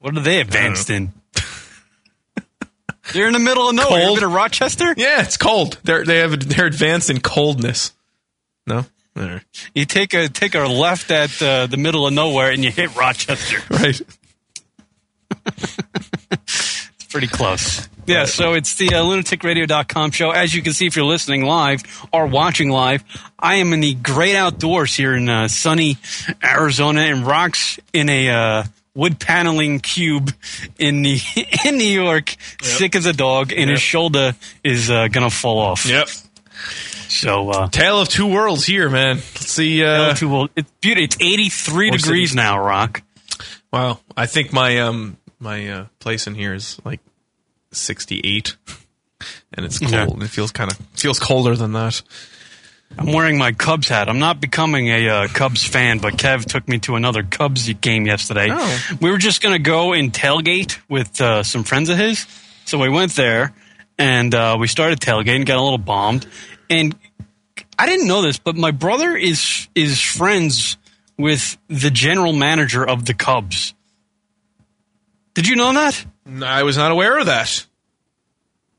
[0.01, 1.13] What are they advanced in?
[3.13, 4.01] They're in the middle of nowhere.
[4.01, 4.21] You Cold.
[4.21, 4.95] been to Rochester?
[4.97, 5.79] yeah, it's cold.
[5.85, 7.93] They're they have they're advanced in coldness.
[8.67, 9.43] No, right.
[9.75, 12.95] You take a take a left at uh, the middle of nowhere and you hit
[12.97, 13.59] Rochester.
[13.71, 14.01] right.
[16.99, 17.89] It's pretty close.
[18.07, 20.31] Yeah, so it's the uh, lunaticradio.com show.
[20.33, 23.03] As you can see, if you're listening live or watching live,
[23.39, 25.99] I am in the great outdoors here in uh, sunny
[26.45, 28.65] Arizona and rocks in a uh,
[28.97, 30.33] wood paneling cube
[30.79, 31.21] in the
[31.65, 35.87] in New York, sick as a dog, and his shoulder is uh, gonna fall off.
[35.87, 36.09] Yep.
[37.09, 39.17] So, uh, Tale of two worlds here, man.
[39.17, 39.85] Let's see.
[39.85, 40.49] Uh, it's beautiful.
[40.57, 42.35] It's 83 degrees cities.
[42.35, 43.03] now, Rock.
[43.73, 47.01] wow, I think my um my uh, place in here is like
[47.71, 48.57] sixty eight,
[49.53, 50.19] and it's cold.
[50.19, 50.25] Yeah.
[50.25, 52.03] It feels kind of feels colder than that.
[52.99, 54.09] I'm wearing my Cubs hat.
[54.09, 58.07] I'm not becoming a uh, Cubs fan, but Kev took me to another Cubs game
[58.07, 58.49] yesterday.
[58.51, 58.89] Oh.
[59.01, 62.27] We were just going to go and tailgate with uh, some friends of his.
[62.65, 63.55] So we went there
[63.99, 66.27] and uh, we started tailgating, and got a little bombed.
[66.69, 66.95] And
[67.79, 70.77] I didn't know this, but my brother is is friends
[71.19, 73.75] with the general manager of the Cubs.
[75.35, 76.05] Did you know that?
[76.43, 77.67] I was not aware of that.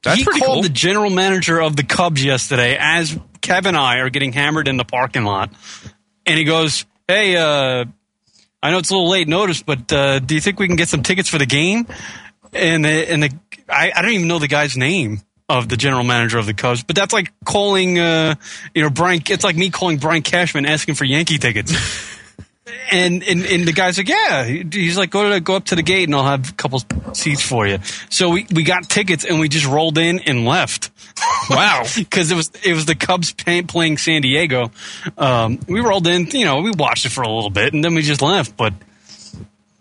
[0.03, 0.61] That's he called cool.
[0.61, 4.75] the general manager of the Cubs yesterday as Kev and I are getting hammered in
[4.75, 5.49] the parking lot,
[6.25, 7.85] and he goes, "Hey, uh,
[8.61, 10.89] I know it's a little late notice, but uh, do you think we can get
[10.89, 11.87] some tickets for the game?"
[12.51, 13.29] And the, and the
[13.69, 16.83] I, I don't even know the guy's name of the general manager of the Cubs,
[16.83, 18.35] but that's like calling, uh,
[18.75, 19.21] you know, Brian.
[19.29, 21.71] It's like me calling Brian Cashman asking for Yankee tickets.
[22.91, 24.43] And, and and the guy's like, yeah.
[24.43, 26.81] He's like, go to go up to the gate, and I'll have a couple
[27.13, 27.79] seats for you.
[28.09, 30.91] So we, we got tickets, and we just rolled in and left.
[31.49, 34.69] Wow, because it was it was the Cubs pay, playing San Diego.
[35.17, 37.95] Um, we rolled in, you know, we watched it for a little bit, and then
[37.95, 38.55] we just left.
[38.57, 38.73] But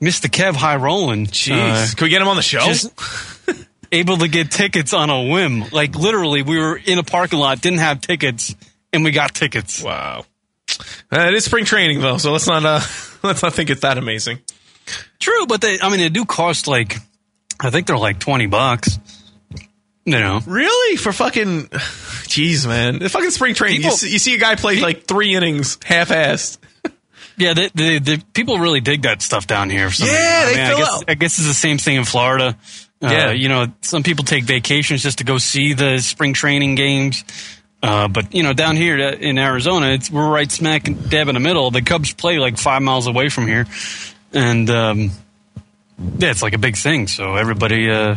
[0.00, 0.28] Mr.
[0.30, 2.60] Kev High Rolling, Jeez, can we get him on the show?
[2.60, 2.92] just
[3.92, 5.64] able to get tickets on a whim.
[5.72, 8.54] Like literally, we were in a parking lot, didn't have tickets,
[8.92, 9.82] and we got tickets.
[9.82, 10.24] wow.
[11.12, 12.80] Uh, it is spring training though, so let's not uh,
[13.22, 14.40] let's not think it's that amazing.
[15.18, 16.96] True, but they, I mean, they do cost like,
[17.60, 18.98] I think they're like twenty bucks.
[20.04, 20.96] You know, Really?
[20.96, 21.62] For fucking,
[22.28, 23.82] jeez, man, the fucking spring training.
[23.82, 26.58] you, see, you see a guy play like three innings, half-assed.
[27.36, 29.88] yeah, the, the, the people really dig that stuff down here.
[29.88, 30.54] For some Yeah, reason.
[30.56, 31.04] they I, fill guess, out.
[31.08, 32.56] I guess it's the same thing in Florida.
[33.02, 33.30] Uh, Yeah.
[33.32, 37.24] you know, some people take vacations just to go see the spring training games.
[37.82, 41.34] Uh, but you know, down here uh, in Arizona, it's we're right smack dab in
[41.34, 41.70] the middle.
[41.70, 43.66] The Cubs play like five miles away from here,
[44.32, 45.10] and um,
[46.18, 47.06] yeah, it's like a big thing.
[47.06, 48.16] So everybody, uh,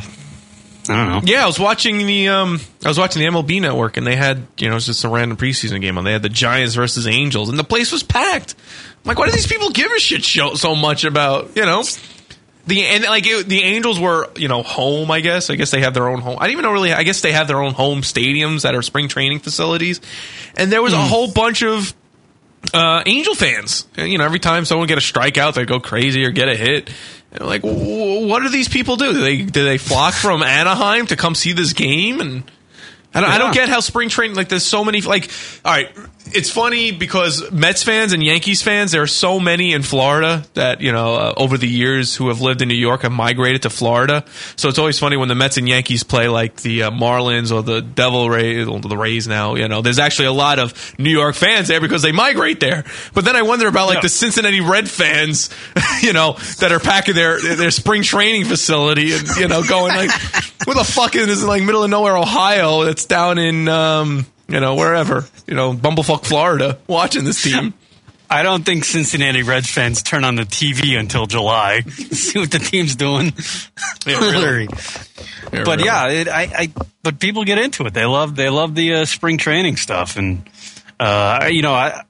[0.88, 1.22] I don't know.
[1.24, 4.48] Yeah, I was watching the um, I was watching the MLB Network, and they had
[4.58, 6.04] you know it was just a random preseason game on.
[6.04, 8.56] They had the Giants versus Angels, and the place was packed.
[9.04, 11.84] I'm like, why do these people give a shit show so much about you know
[12.67, 15.10] the and like it, the Angels were you know home?
[15.12, 16.38] I guess I guess they have their own home.
[16.39, 16.93] I didn't even know really.
[16.93, 20.02] I guess they have their own home stadiums that are spring training facilities,
[20.56, 21.93] and there was a whole bunch of
[22.74, 23.88] uh, Angel fans.
[23.98, 26.89] You know, every time someone get a strikeout, they go crazy or get a hit.
[27.32, 29.13] And like, "Wh- what do these people do?
[29.13, 32.22] Do they do they flock from Anaheim to come see this game?
[32.22, 32.43] And
[33.13, 35.32] I don't, I don't get how spring training like there's so many like
[35.65, 35.89] all right
[36.32, 40.80] it's funny because Mets fans and Yankees fans there are so many in Florida that
[40.80, 43.72] you know uh, over the years who have lived in New York have migrated to
[43.72, 44.24] Florida.
[44.56, 47.63] So it's always funny when the Mets and Yankees play like the uh, Marlins or
[47.63, 49.82] the Devil Rays or the Rays now you know.
[49.82, 52.84] There's actually a lot of New York fans there because they migrate there.
[53.15, 54.02] But then I wonder about like Yeah.
[54.02, 55.50] the Cincinnati Red fans
[56.04, 60.12] you know that are packing their their spring training facility and you know going like
[60.65, 64.59] what the fuck is this like middle of nowhere Ohio that's down in um you
[64.59, 67.73] know wherever you know bumblefuck Florida watching this team
[68.31, 71.81] I don't think Cincinnati Reds fans turn on the TV until July.
[71.88, 73.33] See what the team's doing.
[74.05, 74.67] really.
[75.51, 77.95] but yeah, it, I, I, but people get into it.
[77.95, 80.47] They love, they love the uh, spring training stuff, and
[80.99, 82.03] uh, you know, I,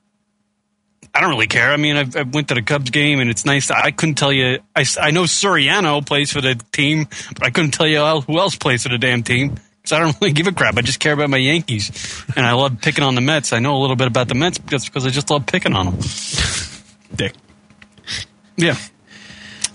[1.16, 1.72] I don't really care.
[1.72, 3.72] I mean, I've, I went to the Cubs game, and it's nice.
[3.72, 4.60] I couldn't tell you.
[4.76, 8.58] I, I know Soriano plays for the team, but I couldn't tell you who else
[8.58, 9.56] plays for the damn team.
[9.82, 10.78] Because I don't really give a crap.
[10.78, 13.54] I just care about my Yankees, and I love picking on the Mets.
[13.54, 15.86] I know a little bit about the Mets because because I just love picking on
[15.88, 16.00] them.
[17.16, 17.34] dick
[18.58, 18.76] Yeah.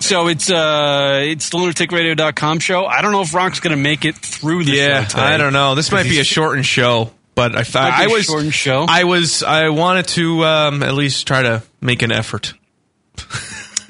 [0.00, 2.84] So it's uh it's the lunaticradio.com show.
[2.84, 5.18] I don't know if Rock's going to make it through the yeah show.
[5.18, 8.26] I don't know this might be a shortened show but I thought I a was
[8.26, 8.84] shortened show.
[8.86, 12.52] I was I wanted to um at least try to make an effort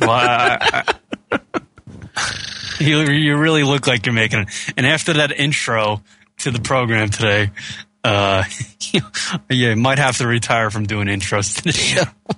[0.01, 0.85] Well, I-
[1.33, 1.41] I-
[2.81, 4.73] you you really look like you're making it.
[4.77, 6.03] And after that intro
[6.39, 7.51] to the program today,
[8.03, 8.45] uh,
[9.51, 12.05] you might have to retire from doing intros to the show.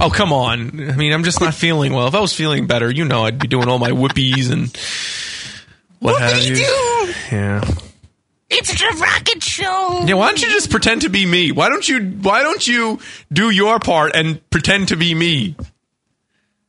[0.00, 0.90] Oh, come on.
[0.90, 2.08] I mean, I'm just not feeling well.
[2.08, 4.74] If I was feeling better, you know, I'd be doing all my whoopies and
[6.00, 6.56] what have you.
[7.30, 7.62] Yeah.
[8.48, 10.04] It's the rocket show.
[10.06, 11.52] Yeah, why don't you just pretend to be me?
[11.52, 13.00] Why don't you why don't you
[13.32, 15.56] do your part and pretend to be me?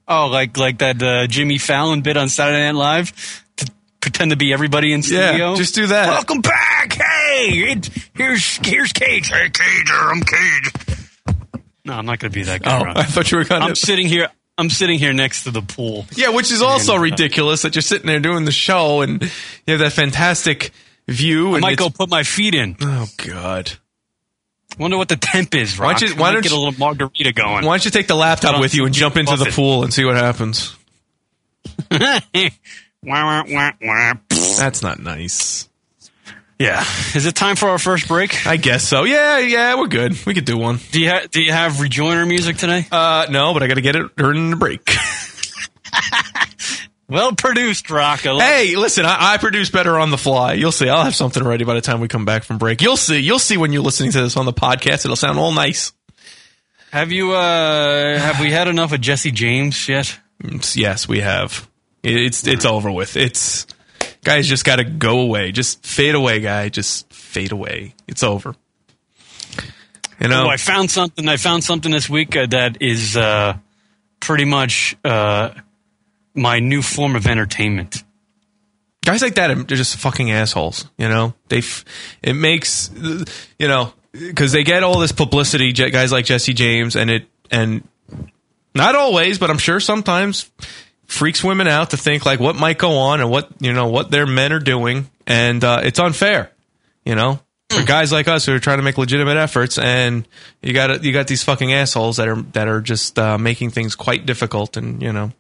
[0.07, 4.37] Oh, like like that uh, Jimmy Fallon bit on Saturday Night Live to pretend to
[4.37, 5.55] be everybody in Yeah, studio.
[5.55, 6.07] just do that.
[6.07, 6.93] Welcome back.
[6.93, 9.29] Hey, it, here's here's Cage.
[9.29, 11.35] Hey, Cager, I'm Cage.
[11.83, 12.79] No, I'm not going to be that guy.
[12.79, 12.97] Oh, Ron.
[12.97, 14.27] I thought you were gonna I'm sitting here.
[14.57, 16.05] I'm sitting here next to the pool.
[16.15, 19.21] Yeah, which is also And, uh, ridiculous that you're sitting there doing the show and
[19.21, 19.29] you
[19.71, 20.71] have that fantastic
[21.07, 21.51] view.
[21.51, 22.75] I and might go put my feet in.
[22.81, 23.73] Oh God!
[24.77, 25.77] Wonder what the temp is.
[25.79, 27.65] Why don't you- why don't get you- a little margarita going?
[27.65, 30.05] Why don't you take the laptop with you and jump into the pool and see
[30.05, 30.75] what happens?
[34.57, 35.67] That's not nice.
[36.59, 36.83] yeah.
[37.15, 38.45] Is it time for our first break?
[38.47, 39.03] I guess so.
[39.03, 40.17] Yeah, yeah, we're good.
[40.25, 40.79] We could do one.
[40.91, 42.85] Do you ha- do you have rejoiner music today?
[42.91, 44.89] Uh, no, but I got to get it during the break.
[47.09, 48.25] Well produced, Rock.
[48.25, 50.53] I love hey, listen, I, I produce better on the fly.
[50.53, 50.89] You'll see.
[50.89, 52.81] I'll have something ready by the time we come back from break.
[52.81, 53.19] You'll see.
[53.19, 55.05] You'll see when you're listening to this on the podcast.
[55.05, 55.93] It'll sound all nice.
[56.91, 60.19] Have you uh have we had enough of Jesse James yet?
[60.73, 61.69] Yes, we have.
[62.03, 63.15] It's it's over with.
[63.15, 63.67] It's
[64.23, 65.51] guys just got to go away.
[65.51, 66.69] Just fade away, guy.
[66.69, 67.95] Just fade away.
[68.07, 68.55] It's over.
[70.19, 70.45] You know.
[70.45, 71.27] Oh, I found something.
[71.27, 73.57] I found something this week uh, that is uh
[74.19, 75.51] pretty much uh
[76.38, 78.04] my new form of entertainment.
[79.06, 80.89] guys like that—they're just fucking assholes.
[80.97, 81.84] You know, they f-
[82.21, 82.91] it makes
[83.60, 85.73] you know because they get all this publicity.
[85.73, 87.88] Guys like Jesse James and it and
[88.76, 90.50] not always, but I'm sure sometimes
[91.06, 94.12] freaks women out to think like what might go on and what you know what
[94.12, 96.52] their men are doing, and uh, it's unfair.
[97.06, 97.39] You know.
[97.69, 100.25] For guys like us who are trying to make legitimate efforts, and
[100.62, 103.93] you got you got these fucking assholes that are that are just uh, making things
[103.93, 105.32] quite difficult, and you know,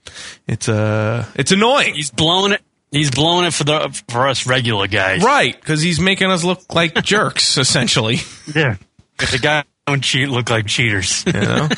[0.45, 1.95] it's uh it's annoying.
[1.95, 2.61] He's blowing it.
[2.91, 5.23] He's blowing it for the for us regular guys.
[5.23, 8.17] Right, because he's making us look like jerks, essentially.
[8.53, 8.75] Yeah.
[9.21, 11.23] If the guy don't cheat, look like cheaters.
[11.25, 11.69] You know,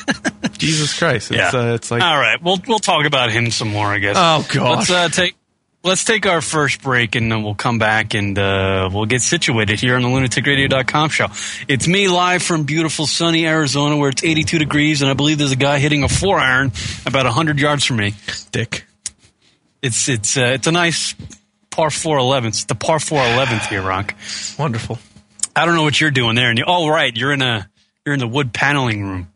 [0.57, 1.59] Jesus Christ, it's, Yeah.
[1.59, 4.15] uh, it's like All right, we'll we'll talk about him some more, I guess.
[4.17, 4.79] Oh, God.
[4.79, 5.35] Let's uh, take
[5.83, 9.79] let's take our first break, and then we'll come back and uh, we'll get situated
[9.79, 11.27] here on the lunaticradio.com show.
[11.67, 15.51] It's me live from beautiful sunny Arizona, where it's 82 degrees, and I believe there's
[15.51, 16.71] a guy hitting a four iron
[17.05, 18.13] about 100 yards from me.
[18.51, 18.85] dick.
[19.81, 21.15] It's it's uh, it's a nice
[21.69, 22.47] par four 11th.
[22.47, 24.13] It's the par four 11th here, Rock.
[24.57, 24.99] Wonderful.
[25.55, 26.49] I don't know what you're doing there.
[26.49, 27.69] And you, oh, right, you're in a
[28.05, 29.31] you're in the wood paneling room.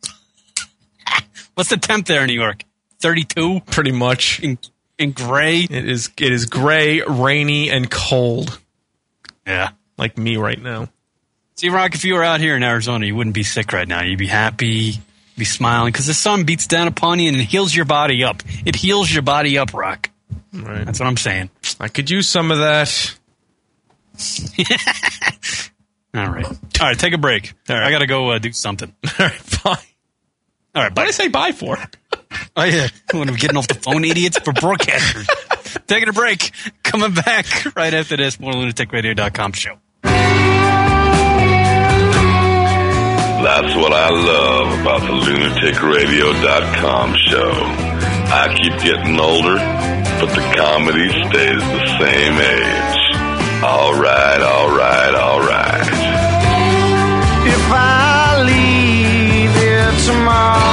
[1.54, 2.64] What's the temp there in New York?
[3.00, 4.58] 32 Pretty much, in
[4.98, 5.62] in gray.
[5.62, 6.10] it is.
[6.18, 8.60] It is gray, rainy, and cold,
[9.46, 9.70] Yeah.
[9.98, 10.90] like me right now.
[11.56, 14.02] See, Rock, if you were out here in Arizona, you wouldn't be sick right now.
[14.02, 14.94] You'd be happy,
[15.38, 18.42] be smiling, because the sun beats down upon you and it heals your body up.
[18.66, 20.10] It heals your body up, Rock.
[20.52, 20.86] Right.
[20.86, 21.50] That's what I'm saying.
[21.80, 23.16] I could use some of that.
[26.16, 26.46] All right.
[26.46, 27.54] All right, take a break.
[27.70, 27.86] All right.
[27.88, 28.94] I got to go uh, do something.
[29.20, 29.72] All right, bye.
[30.76, 31.04] All right, What bye.
[31.04, 31.78] did I say bye for?
[32.56, 32.88] Oh, yeah.
[33.14, 35.28] When I'm getting off the phone, idiots, for broadcasters.
[35.88, 36.52] Taking a break.
[36.84, 38.40] Coming back right after this.
[38.40, 39.78] More lunaticradio.com show.
[43.44, 47.52] That's what I love about the lunaticradio.com show.
[48.34, 49.58] I keep getting older,
[50.20, 53.00] but the comedy stays the same age.
[53.64, 55.88] All right, all right, all right.
[57.46, 60.73] If I leave here tomorrow,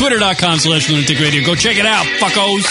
[0.00, 1.44] Twitter.com slash lunatic radio.
[1.44, 2.64] Go check it out, fuckos.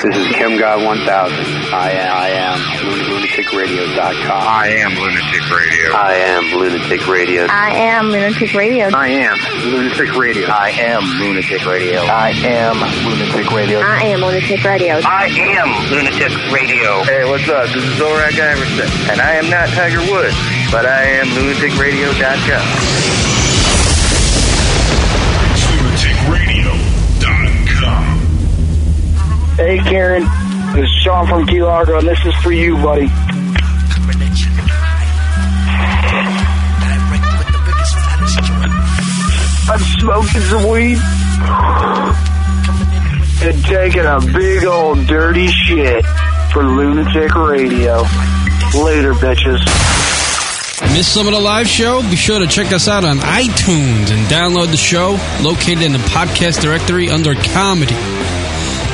[0.00, 1.74] This is Kim God 1000.
[1.74, 4.30] I I am lunaticradio.com.
[4.30, 5.92] I am lunatic radio.
[5.94, 7.46] I am lunatic radio.
[7.46, 8.88] I am Lunatic Radio.
[8.88, 9.38] I am
[9.70, 10.50] lunatic radio.
[10.50, 12.00] I am lunatic radio.
[12.00, 13.78] I am lunatic radio.
[13.78, 14.94] I am Lunatic Radio.
[15.04, 17.02] I am lunatic radio.
[17.04, 17.66] Hey, what's up?
[17.66, 20.34] This is Zorak Iverson, and I am not Tiger Woods,
[20.72, 22.66] but I am lunaticradio.com.
[25.78, 28.18] LunaticRadio.com.
[29.56, 30.24] Hey, Karen.
[30.74, 33.08] This is Sean from Key Largo, and this is for you, buddy.
[39.70, 40.98] I'm smoking some weed
[43.42, 46.04] and taking a big old dirty shit
[46.52, 48.02] for Lunatic Radio.
[48.74, 49.60] Later, bitches.
[50.94, 52.00] Miss some of the live show?
[52.02, 55.98] Be sure to check us out on iTunes and download the show located in the
[55.98, 57.94] podcast directory under comedy.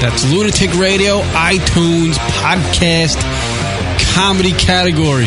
[0.01, 3.17] That's Lunatic Radio, iTunes, podcast,
[4.15, 5.27] comedy category.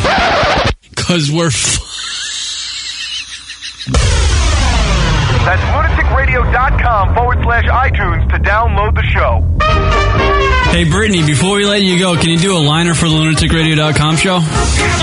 [0.95, 1.51] Cause we're
[5.47, 9.39] That's lunaticradio.com forward slash iTunes to download the show.
[10.75, 14.17] Hey Brittney, before we let you go, can you do a liner for the lunaticradio.com
[14.17, 14.41] show?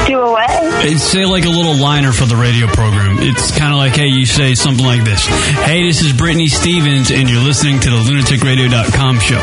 [0.06, 0.44] Do away.
[0.92, 3.16] It's say like a little liner for the radio program.
[3.20, 5.24] It's kind of like, hey, you say something like this.
[5.24, 9.40] Hey, this is Brittney Stevens, and you're listening to the lunaticradio.com show.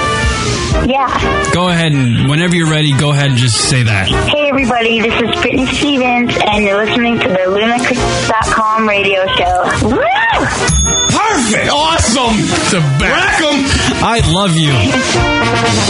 [0.85, 1.51] Yeah.
[1.51, 4.07] Go ahead and whenever you're ready, go ahead and just say that.
[4.07, 9.89] Hey everybody, this is Brittney Stevens, and you're listening to the Lunatic.com radio show.
[9.89, 10.10] Woo!
[10.45, 11.69] Perfect.
[11.71, 12.37] Awesome.
[12.71, 13.65] To back 'em.
[14.03, 15.81] I love you.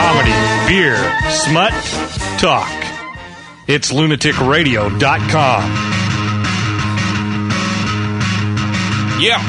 [0.00, 0.34] Comedy,
[0.66, 0.96] beer,
[1.30, 1.72] smut,
[2.38, 2.70] talk.
[3.66, 5.62] It's lunaticradio.com.
[9.20, 9.40] Yeah.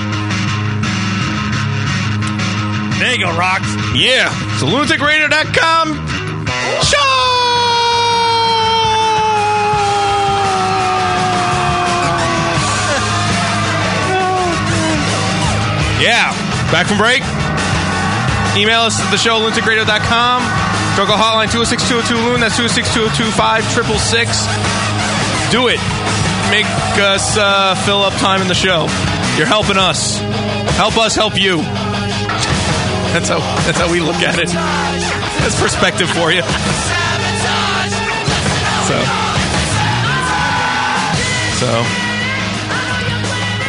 [3.02, 3.66] There you go, Rocks.
[3.96, 4.30] Yeah.
[4.60, 5.88] So lunaticradio.com.
[15.98, 16.30] Yeah.
[16.72, 17.24] Back from break.
[18.56, 20.44] Email us at the show, lunaticradio.com.
[20.94, 22.40] Struggle hotline 206 202 Loon.
[22.40, 24.46] That's 206 202 5666.
[25.50, 25.82] Do it.
[26.54, 26.70] Make
[27.02, 28.82] us uh, fill up time in the show.
[29.38, 30.20] You're helping us.
[30.78, 31.64] Help us help you.
[33.14, 34.48] That's how that's how we look at it.
[34.48, 36.42] That's perspective for you.
[38.88, 38.98] So
[41.60, 41.84] So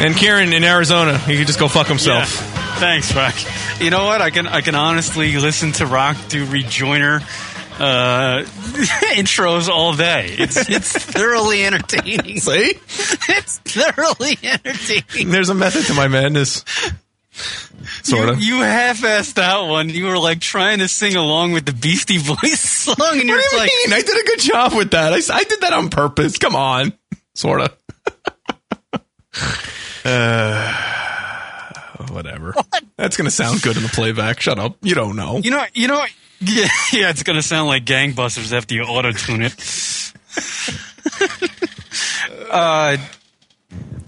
[0.05, 2.19] And Kieran in Arizona, he could just go fuck himself.
[2.19, 2.53] Yeah.
[2.79, 3.35] Thanks, Rock.
[3.81, 4.21] You know what?
[4.21, 7.21] I can I can honestly listen to Rock do rejoiner
[7.79, 8.43] uh,
[9.15, 10.35] intros all day.
[10.37, 12.39] It's it's thoroughly entertaining.
[12.39, 12.73] See?
[13.29, 15.31] It's thoroughly entertaining.
[15.31, 16.63] There's a method to my madness.
[18.03, 18.39] Sort of.
[18.41, 19.89] You, you half-assed that one.
[19.89, 23.49] You were like trying to sing along with the Beastie Boys song, and you're What
[23.49, 23.93] do you like, mean?
[23.93, 25.13] I did a good job with that.
[25.13, 26.37] I, I did that on purpose.
[26.37, 26.93] Come on.
[27.33, 27.75] Sort of.
[30.05, 30.73] uh,
[32.11, 32.53] whatever.
[32.97, 34.39] That's going to sound good in the playback.
[34.39, 34.77] Shut up.
[34.81, 35.39] You don't know.
[35.39, 36.05] You know, you know,
[36.45, 37.09] yeah, yeah.
[37.09, 39.53] It's gonna sound like gangbusters after you auto tune it.
[42.49, 42.97] uh,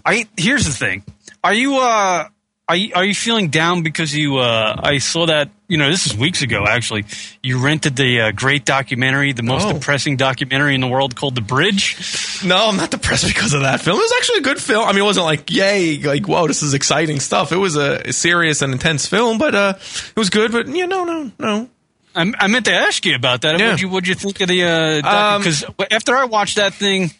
[0.06, 1.04] I here's the thing.
[1.44, 2.28] Are you uh
[2.68, 6.08] are you, are you feeling down because you uh I saw that you know this
[6.08, 7.06] is weeks ago actually
[7.44, 9.74] you rented the uh, great documentary the most Oh.
[9.74, 11.96] depressing documentary in the world called The Bridge.
[12.44, 13.98] No, I'm not depressed because of that film.
[14.00, 14.84] It was actually a good film.
[14.88, 17.52] I mean, it wasn't like, yay, like, whoa, this is exciting stuff.
[17.52, 20.52] It was a serious and intense film, but uh, it was good.
[20.52, 21.70] But yeah, no, no, no.
[22.16, 23.60] I, I meant to ask you about that.
[23.60, 23.68] Yeah.
[23.68, 27.12] What'd you what'd you think of the uh Um, because after I watched that thing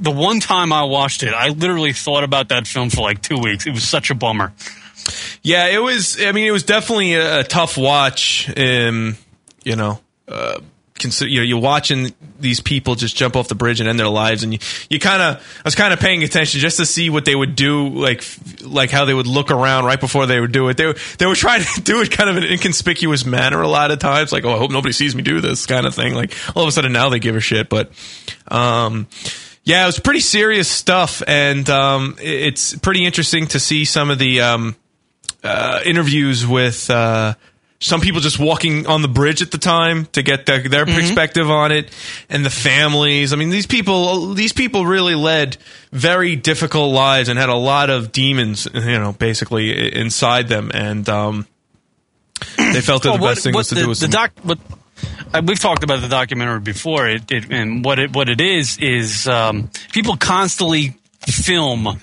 [0.00, 3.38] the one time I watched it, I literally thought about that film for like two
[3.38, 3.66] weeks.
[3.66, 4.52] It was such a bummer.
[5.42, 6.20] Yeah, it was.
[6.20, 8.50] I mean, it was definitely a, a tough watch.
[8.56, 9.16] Um,
[9.64, 10.60] you know, uh,
[10.98, 14.08] consider you know, you're watching these people just jump off the bridge and end their
[14.08, 14.58] lives, and you,
[14.90, 17.56] you kind of, I was kind of paying attention just to see what they would
[17.56, 18.22] do, like,
[18.62, 20.76] like how they would look around right before they would do it.
[20.76, 23.68] They were, they were trying to do it kind of in an inconspicuous manner a
[23.68, 26.14] lot of times, like, oh, I hope nobody sees me do this kind of thing.
[26.14, 27.90] Like, all of a sudden now they give a shit, but,
[28.48, 29.06] um.
[29.68, 34.18] Yeah, it was pretty serious stuff, and um, it's pretty interesting to see some of
[34.18, 34.76] the um,
[35.44, 37.34] uh, interviews with uh,
[37.78, 41.50] some people just walking on the bridge at the time to get their, their perspective
[41.50, 41.90] on it,
[42.30, 43.34] and the families.
[43.34, 45.58] I mean, these people these people really led
[45.92, 51.06] very difficult lives and had a lot of demons, you know, basically inside them, and
[51.10, 51.46] um,
[52.56, 54.32] they felt that Well, the best thing was to do was the doc.
[54.42, 54.58] What
[55.44, 57.08] we've talked about the documentary before.
[57.08, 62.00] It, it and what it what it is is um, people constantly film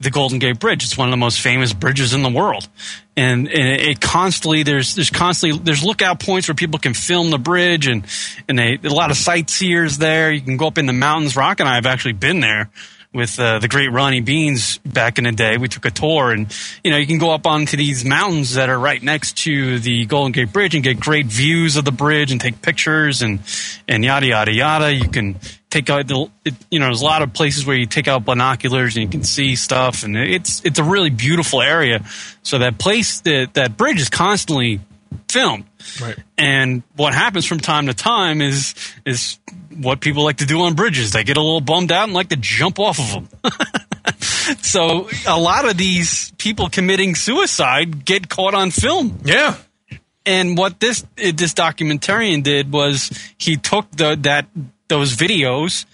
[0.00, 0.84] the Golden Gate Bridge.
[0.84, 2.68] It's one of the most famous bridges in the world,
[3.16, 7.38] and, and it constantly there's there's constantly there's lookout points where people can film the
[7.38, 8.04] bridge, and
[8.48, 10.32] and they, a lot of sightseers there.
[10.32, 11.36] You can go up in the mountains.
[11.36, 12.70] Rock and I have actually been there
[13.14, 15.56] with uh, the great Ronnie Beans back in the day.
[15.56, 18.68] We took a tour, and you know you can go up onto these mountains that
[18.68, 22.32] are right next to the Golden Gate Bridge and get great views of the bridge
[22.32, 23.38] and take pictures and
[23.88, 24.92] and yada yada yada.
[24.92, 25.36] You can
[25.70, 26.28] take out the
[26.70, 29.22] you know there's a lot of places where you take out binoculars and you can
[29.22, 32.04] see stuff, and it's it's a really beautiful area.
[32.42, 34.80] So that place that that bridge is constantly
[35.28, 35.64] filmed.
[36.00, 36.16] Right.
[36.38, 39.38] And what happens from time to time is is
[39.76, 41.12] what people like to do on bridges.
[41.12, 43.28] They get a little bummed out and like to jump off of them.
[44.62, 49.20] so a lot of these people committing suicide get caught on film.
[49.24, 49.56] Yeah.
[50.26, 54.46] And what this this documentarian did was he took the that
[54.88, 55.84] those videos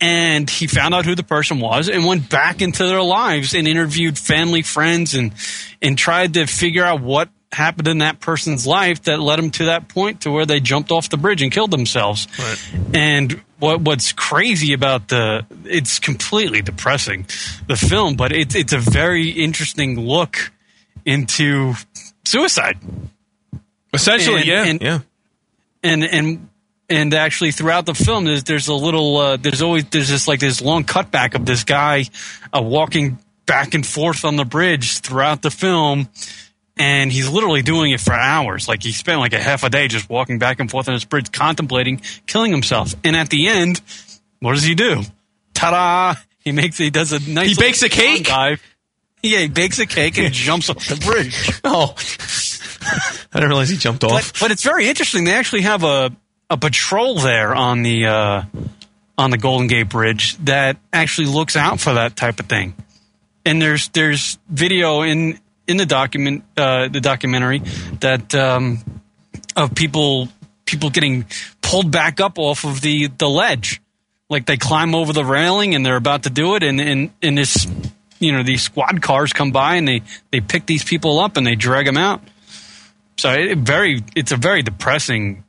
[0.00, 3.66] and he found out who the person was and went back into their lives and
[3.68, 5.32] interviewed family friends and
[5.80, 9.64] and tried to figure out what happened in that person's life that led them to
[9.66, 12.28] that point to where they jumped off the bridge and killed themselves.
[12.38, 12.70] Right.
[12.94, 17.26] And what what's crazy about the it's completely depressing
[17.66, 20.52] the film, but it's it's a very interesting look
[21.06, 21.74] into
[22.24, 22.76] suicide.
[23.92, 24.98] Essentially, And- yeah, and- yeah.
[25.82, 26.48] and and
[26.90, 30.40] and actually throughout the film there's there's a little uh, there's always there's this like
[30.40, 32.04] this long cutback of this guy
[32.52, 36.08] uh, walking back and forth on the bridge throughout the film
[36.76, 39.86] and he's literally doing it for hours like he spent like a half a day
[39.88, 43.80] just walking back and forth on this bridge contemplating killing himself and at the end
[44.40, 45.02] what does he do
[45.54, 48.26] ta-da he makes he does a nice He bakes a cake?
[48.26, 48.60] dive.
[49.22, 51.94] yeah he bakes a cake and jumps off the bridge Oh,
[53.32, 54.32] I didn't realize he jumped off.
[54.34, 55.24] but, but it's very interesting.
[55.24, 56.10] They actually have a
[56.50, 58.42] a patrol there on the uh,
[59.16, 62.74] on the Golden Gate Bridge that actually looks out for that type of thing.
[63.46, 67.62] And there's there's video in in the document uh, the documentary
[68.00, 68.78] that um,
[69.56, 70.28] of people
[70.66, 71.26] people getting
[71.62, 73.80] pulled back up off of the the ledge,
[74.28, 77.38] like they climb over the railing and they're about to do it, and and and
[77.38, 77.66] this
[78.18, 81.46] you know these squad cars come by and they they pick these people up and
[81.46, 82.20] they drag them out.
[83.16, 85.44] So it very, it's a very depressing,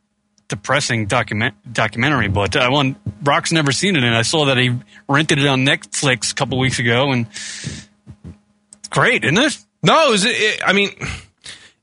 [0.47, 2.27] depressing document documentary.
[2.27, 4.77] But I want Rock's never seen it, and I saw that he
[5.09, 9.57] rented it on Netflix a couple weeks ago, and it's great, isn't it?
[9.85, 10.91] No, it was, it, I mean,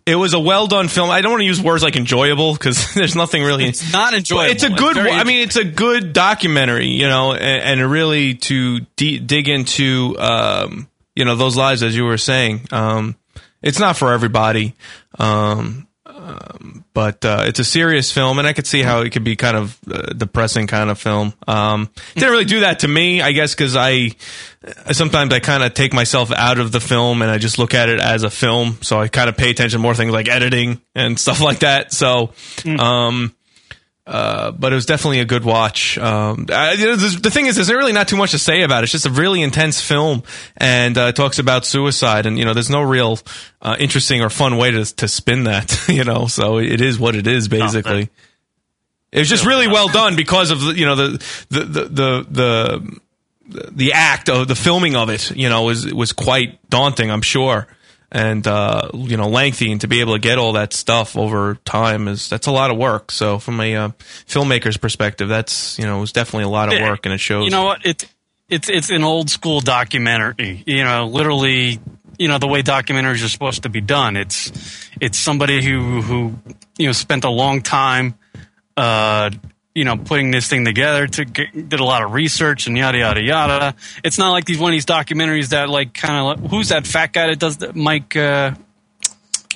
[0.04, 1.10] it was a well done film.
[1.10, 3.66] I don't want to use words like enjoyable because there's nothing really.
[3.66, 4.52] It's not enjoyable.
[4.52, 4.98] It's a good.
[4.98, 10.16] I mean, it's a good documentary, you know, and, and really to de- dig into,
[10.18, 12.66] um, you know, those lives as you were saying.
[12.72, 13.16] Um,
[13.62, 14.74] it's not for everybody,
[15.18, 15.86] um,
[16.32, 19.36] um, but uh, it's a serious film, and I could see how it could be
[19.36, 21.34] kind of uh, depressing kind of film.
[21.46, 24.10] Um, didn't really do that to me, I guess, because I
[24.92, 27.88] sometimes I kind of take myself out of the film and I just look at
[27.88, 28.78] it as a film.
[28.82, 31.92] So I kind of pay attention to more things like editing and stuff like that.
[31.92, 32.32] So,
[32.78, 33.34] um,
[34.12, 35.96] uh, but it was definitely a good watch.
[35.96, 38.84] Um, I, the, the thing is, there's really not too much to say about it.
[38.84, 40.22] It's just a really intense film
[40.54, 42.26] and uh, it talks about suicide.
[42.26, 43.18] And you know, there's no real
[43.62, 45.80] uh, interesting or fun way to to spin that.
[45.92, 48.08] You know, so it is what it is basically.
[49.12, 52.26] It was just really well done because of the, you know the the the the,
[52.30, 53.00] the
[53.72, 57.66] the act of the filming of it, you know, was was quite daunting, I'm sure,
[58.12, 61.54] and uh, you know, lengthy, and to be able to get all that stuff over
[61.64, 63.10] time is that's a lot of work.
[63.10, 63.88] So, from a uh,
[64.26, 67.44] filmmaker's perspective, that's you know, it was definitely a lot of work, and it shows.
[67.44, 67.84] You know what?
[67.84, 68.04] It's
[68.50, 70.62] it's it's an old school documentary.
[70.66, 71.80] You know, literally,
[72.18, 74.16] you know the way documentaries are supposed to be done.
[74.16, 74.52] It's
[75.00, 76.34] it's somebody who who
[76.76, 78.14] you know spent a long time,
[78.76, 79.30] uh,
[79.74, 81.06] you know, putting this thing together.
[81.06, 83.74] To get, did a lot of research and yada yada yada.
[84.04, 86.86] It's not like these one of these documentaries that like kind of like, who's that
[86.86, 88.16] fat guy that does the Mike.
[88.16, 88.52] Uh,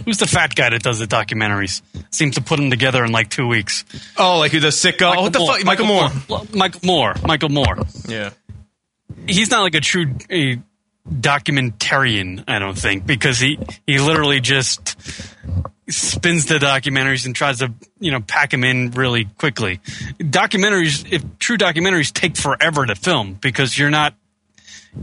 [0.05, 1.81] Who's the fat guy that does the documentaries?
[2.11, 3.83] Seems to put them together in like two weeks.
[4.19, 5.17] oh, like the sicko.
[5.17, 6.11] Oh, what the fuck, Michael Moore?
[6.53, 7.15] Michael Moore.
[7.25, 7.79] Michael Moore.
[8.07, 8.31] Yeah.
[9.27, 10.61] He's not like a true uh,
[11.11, 14.97] documentarian, I don't think, because he he literally just
[15.89, 19.81] spins the documentaries and tries to you know pack them in really quickly.
[20.19, 24.15] Documentaries, if true documentaries, take forever to film because you're not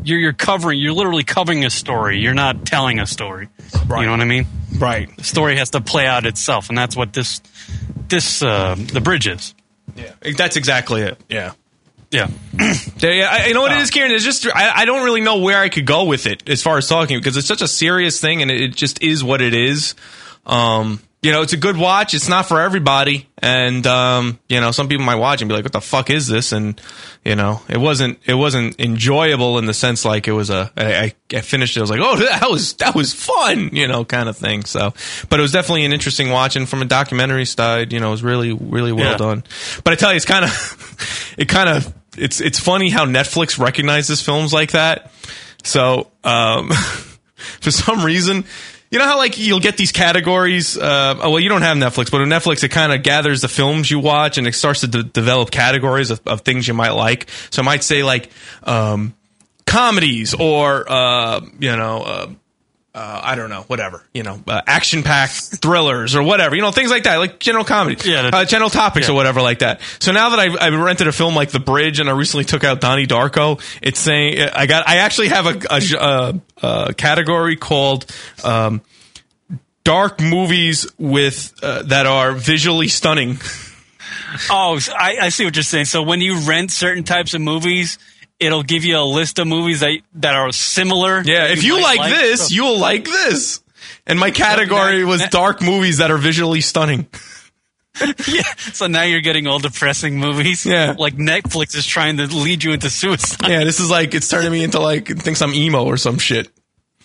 [0.04, 2.20] you're you're covering you're literally covering a story.
[2.20, 3.50] You're not telling a story.
[3.74, 4.48] You know what I mean?
[4.78, 5.16] Right.
[5.16, 7.42] The story has to play out itself, and that's what this
[8.08, 9.54] this uh, the bridge is.
[9.96, 11.20] Yeah, that's exactly it.
[11.30, 11.54] Yeah.
[12.12, 12.28] Yeah.
[13.00, 14.12] Yeah, I, you know what it is, Karen?
[14.12, 16.78] It's just I, I don't really know where I could go with it as far
[16.78, 19.54] as talking because it's such a serious thing and it, it just is what it
[19.54, 19.94] is.
[20.46, 22.14] Um, you know, it's a good watch.
[22.14, 25.64] It's not for everybody, and um, you know, some people might watch and be like,
[25.64, 26.82] "What the fuck is this?" And
[27.24, 30.70] you know, it wasn't it wasn't enjoyable in the sense like it was a.
[30.76, 31.80] I, I- finished it.
[31.80, 34.66] I was like, "Oh, that was that was fun," you know, kind of thing.
[34.66, 34.94] So,
[35.30, 38.12] but it was definitely an interesting watch, and from a documentary side, you know, it
[38.12, 39.18] was really really well Yeah.
[39.18, 39.44] done.
[39.86, 43.58] But I tell you, it's kind of it kind of it's it's funny how Netflix
[43.58, 45.10] recognizes films like that.
[45.64, 46.70] So, um,
[47.62, 48.44] for some reason,
[48.94, 50.78] you know how like you'll get these categories.
[50.78, 53.48] Uh, oh, well, you don't have Netflix, but on Netflix, it kind of gathers the
[53.48, 56.91] films you watch and it starts to de- develop categories of, of things you might
[56.91, 57.28] like.
[57.50, 58.30] So I might say like
[58.62, 59.16] um,
[59.66, 62.36] comedies or uh, you know.
[62.96, 66.62] Uh, uh, I don't know, whatever, you know, uh, action packed thrillers or whatever, you
[66.62, 69.82] know, things like that, like general comedy, yeah, uh, general topics or whatever like that.
[70.00, 72.64] So now that I've, I've rented a film like The Bridge and I recently took
[72.64, 77.56] out Donnie Darko, it's saying, I got, I actually have a, a, a, a category
[77.56, 78.06] called,
[78.44, 78.82] um,
[79.84, 83.38] dark movies with, uh, that are visually stunning.
[84.50, 85.86] Oh, I, I see what you're saying.
[85.86, 88.00] So when you rent certain types of movies,
[88.40, 91.22] it'll give you a list of movies that that are similar.
[91.24, 93.62] Yeah, if you might like, this, So- you'll like this.
[94.06, 97.08] And my category was dark movies that are visually stunning.
[98.28, 98.42] yeah.
[98.74, 100.66] So now you're getting all depressing movies.
[100.66, 100.96] Yeah.
[100.98, 103.48] Like Netflix is trying to lead you into suicide.
[103.48, 106.50] Yeah, this is like it's turning me into like thinks I'm emo or some shit.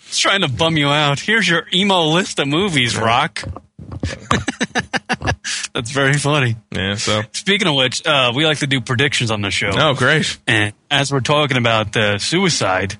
[0.07, 1.19] It's trying to bum you out.
[1.19, 3.43] Here's your emo list of movies, Rock.
[5.79, 6.57] That's very funny.
[6.71, 6.95] Yeah.
[6.95, 9.71] So speaking of which, uh, we like to do predictions on the show.
[9.73, 10.37] Oh, great!
[10.45, 12.95] And as we're talking about uh, suicide,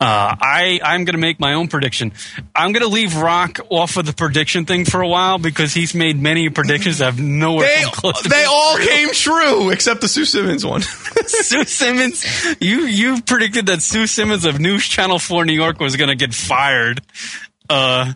[0.00, 2.12] uh, I I'm going to make my own prediction.
[2.56, 5.94] I'm going to leave Rock off of the prediction thing for a while because he's
[5.94, 8.86] made many predictions that have nowhere They close to they all true.
[8.86, 10.82] came true except the Sue Simmons one.
[11.26, 12.24] Sue Simmons,
[12.60, 16.16] you you predicted that Sue Simmons of News Channel Four New York was going to
[16.16, 17.00] get fired,
[17.70, 18.12] uh,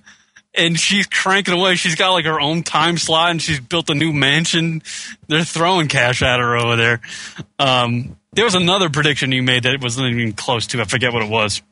[0.59, 1.77] and she's cranking away.
[1.77, 4.83] She's got like her own time slot, and she's built a new mansion.
[5.29, 7.01] They're throwing cash at her over there.
[7.59, 10.81] Um, there was another prediction you made that it wasn't even close to.
[10.81, 11.63] I forget what it was,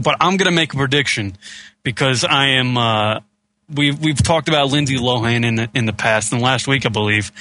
[0.00, 1.36] but I'm going to make a prediction
[1.82, 2.76] because I am.
[2.76, 3.20] Uh,
[3.74, 6.90] we've we've talked about Lindsay Lohan in the in the past, and last week I
[6.90, 7.32] believe,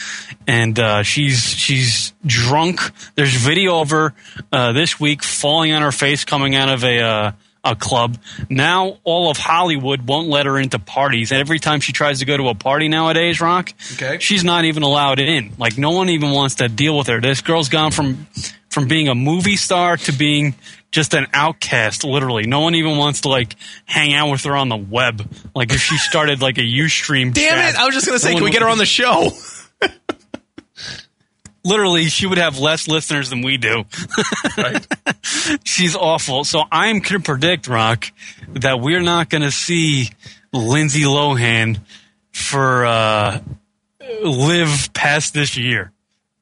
[0.48, 2.80] and uh, she's she's drunk.
[3.16, 4.14] There's video of her
[4.52, 7.36] uh, this week falling on her face coming out of a.
[7.64, 8.18] A club.
[8.50, 11.32] Now all of Hollywood won't let her into parties.
[11.32, 14.18] And every time she tries to go to a party nowadays, Rock, Okay.
[14.22, 15.52] she's not even allowed in.
[15.58, 17.20] Like no one even wants to deal with her.
[17.20, 18.28] This girl's gone from
[18.70, 20.54] from being a movie star to being
[20.92, 22.44] just an outcast, literally.
[22.48, 23.56] No one even wants to like
[23.86, 25.28] hang out with her on the web.
[25.56, 27.34] Like if she started like a Ustream.
[27.34, 27.80] Damn chat, it!
[27.80, 29.32] I was just gonna say, no can we get her on the show?
[31.68, 33.86] Literally she would have less listeners than we do.
[35.64, 36.44] She's awful.
[36.44, 38.06] So I'm going to predict, Rock,
[38.54, 40.10] that we're not going to see
[40.54, 41.80] Lindsay Lohan
[42.32, 43.42] for uh,
[44.24, 45.92] live past this year.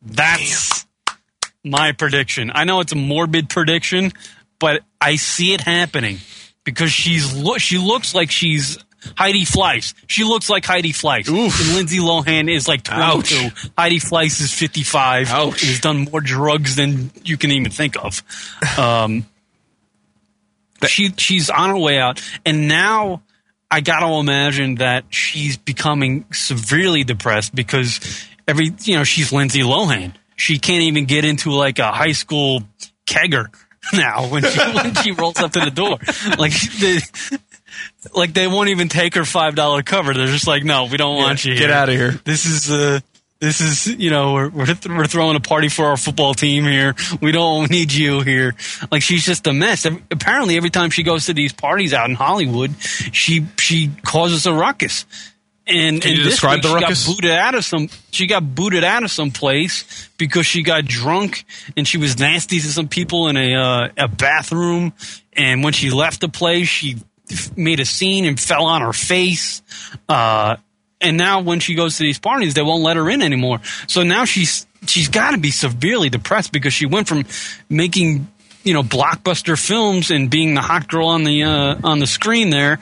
[0.01, 0.85] That's
[1.63, 2.51] my prediction.
[2.53, 4.11] I know it's a morbid prediction,
[4.59, 6.19] but I see it happening
[6.63, 8.77] because she's lo- she looks like she's
[9.17, 9.93] Heidi Fleiss.
[10.07, 11.27] She looks like Heidi Fleiss.
[11.27, 13.69] And Lindsay Lohan is like 22.
[13.77, 15.31] Heidi Fleiss is 55.
[15.31, 18.23] And has done more drugs than you can even think of.
[18.77, 19.25] Um,
[20.87, 23.21] she she's on her way out, and now
[23.71, 27.99] I got to imagine that she's becoming severely depressed because
[28.47, 30.13] every you know she's Lindsay Lohan.
[30.35, 32.63] She can't even get into like a high school
[33.07, 33.47] kegger
[33.93, 35.97] now when she when she rolls up to the door.
[36.37, 37.39] Like the,
[38.13, 40.13] like they won't even take her five dollar cover.
[40.13, 41.57] They're just like, no, we don't want you.
[41.57, 42.11] get out of here.
[42.23, 42.99] This is uh
[43.39, 46.63] this is you know we're, we're th- we're throwing a party for our football team
[46.63, 46.95] here.
[47.21, 48.55] We don't need you here.
[48.91, 49.85] Like she's just a mess.
[49.85, 54.53] Apparently, every time she goes to these parties out in Hollywood, she she causes a
[54.53, 55.05] ruckus.
[55.67, 57.07] And, Can and you this describe week the she ruckus?
[57.07, 57.89] Got booted out of some.
[58.11, 61.43] She got booted out of some place because she got drunk
[61.75, 64.93] and she was nasty to some people in a uh, a bathroom.
[65.33, 66.97] And when she left the place, she
[67.55, 69.61] made a scene and fell on her face.
[70.07, 70.57] Uh,
[71.01, 73.59] and now when she goes to these parties, they won't let her in anymore.
[73.87, 77.25] So now she's she's got to be severely depressed because she went from
[77.69, 78.27] making
[78.63, 82.49] you know blockbuster films and being the hot girl on the uh, on the screen
[82.49, 82.79] there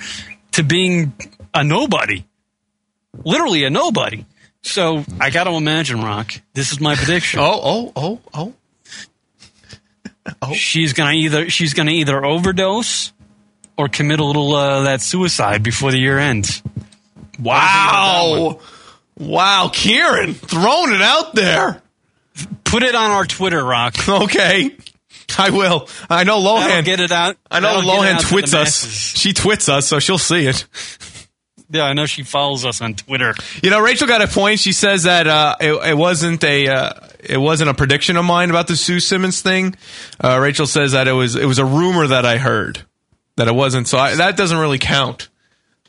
[0.53, 1.13] to being
[1.53, 2.25] a nobody,
[3.23, 4.25] literally a nobody.
[4.61, 6.33] So I got to imagine, Rock.
[6.53, 7.41] This is my prediction.
[7.41, 8.53] oh, oh, oh,
[10.41, 10.53] oh.
[10.53, 13.11] She's gonna either she's gonna either overdose
[13.77, 16.61] or commit a little uh, that suicide before the year ends.
[17.39, 18.59] Wow.
[19.17, 21.81] Wow, Kieran, throwing it out there.
[22.63, 23.95] Put it on our Twitter, Rock.
[24.07, 24.75] Okay.
[25.37, 25.87] I will.
[26.09, 26.85] I know That'll Lohan.
[26.85, 27.37] get it out.
[27.49, 28.85] I know that'll Lohan twits us.
[29.17, 30.65] She twits us, so she'll see it.
[31.71, 33.33] Yeah, I know she follows us on Twitter.
[33.63, 34.59] You know, Rachel got a point.
[34.59, 38.51] She says that uh, it, it wasn't a uh, it wasn't a prediction of mine
[38.51, 39.75] about the Sue Simmons thing.
[40.23, 42.83] Uh, Rachel says that it was it was a rumor that I heard
[43.37, 43.87] that it wasn't.
[43.87, 45.29] So I, that doesn't really count.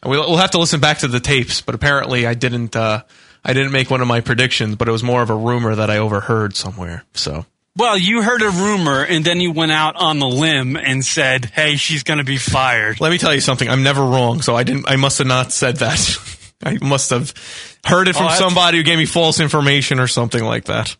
[0.04, 1.60] We'll, we'll have to listen back to the tapes.
[1.62, 3.02] But apparently, I didn't uh,
[3.44, 4.76] I didn't make one of my predictions.
[4.76, 7.04] But it was more of a rumor that I overheard somewhere.
[7.14, 11.04] So Well, you heard a rumor, and then you went out on the limb and
[11.04, 13.68] said, "Hey, she's going to be fired." let me tell you something.
[13.68, 14.42] I'm never wrong.
[14.42, 14.88] So I didn't.
[14.88, 16.18] I must have not said that.
[16.64, 17.32] I must have
[17.84, 20.94] heard it Oh, from that's- somebody who gave me false information or something like that.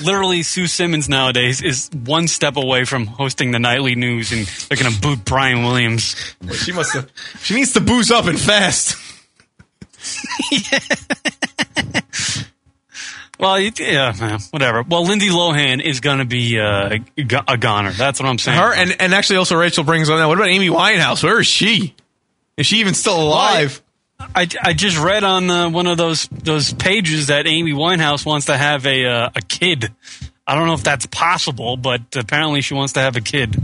[0.00, 4.78] Literally, Sue Simmons nowadays is one step away from hosting the nightly news, and they're
[4.78, 6.16] going to boot Brian Williams.
[6.54, 7.10] She must have.
[7.42, 8.96] She needs to booze up and fast.
[13.42, 14.84] Well, yeah, man, whatever.
[14.84, 16.98] Well, Lindsay Lohan is going to be uh,
[17.48, 17.90] a goner.
[17.90, 18.56] That's what I'm saying.
[18.56, 20.26] Her and, and actually also Rachel brings on that.
[20.26, 21.24] What about Amy Winehouse?
[21.24, 21.92] Where is she?
[22.56, 23.82] Is she even still alive?
[24.34, 28.46] I, I just read on uh, one of those those pages that Amy Winehouse wants
[28.46, 29.92] to have a uh, a kid.
[30.46, 33.56] I don't know if that's possible, but apparently she wants to have a kid.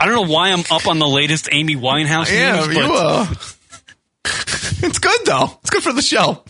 [0.00, 2.90] I don't know why I'm up on the latest Amy Winehouse Yeah, news, you but
[2.90, 3.26] uh,
[4.86, 5.58] it's good though.
[5.60, 6.42] It's good for the show.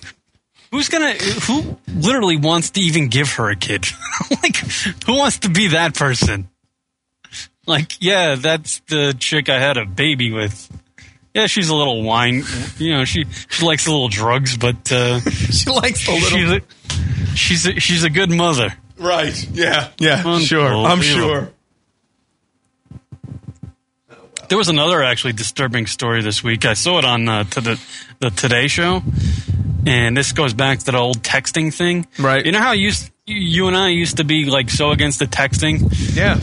[0.71, 3.87] who's gonna who literally wants to even give her a kid?
[4.43, 4.57] like,
[5.07, 6.49] who wants to be that person?
[7.67, 10.71] Like, yeah, that's the chick I had a baby with.
[11.35, 12.45] Yeah, she's a little wine.
[12.79, 16.29] You know, she she likes a little drugs, but uh, she likes a little.
[16.39, 16.61] She's a,
[17.35, 18.73] she's a, she's a good mother.
[18.97, 19.37] Right.
[19.51, 19.91] Yeah.
[19.99, 20.39] Yeah.
[20.39, 20.73] Sure.
[20.73, 21.51] I'm sure.
[24.49, 26.65] There was another actually disturbing story this week.
[26.67, 27.81] I saw it on uh, to the
[28.21, 29.03] the Today Show,
[29.87, 32.07] and this goes back to the old texting thing.
[32.19, 32.45] Right.
[32.45, 32.93] You know how you
[33.27, 35.89] you and I used to be like so against the texting.
[36.15, 36.39] Yeah.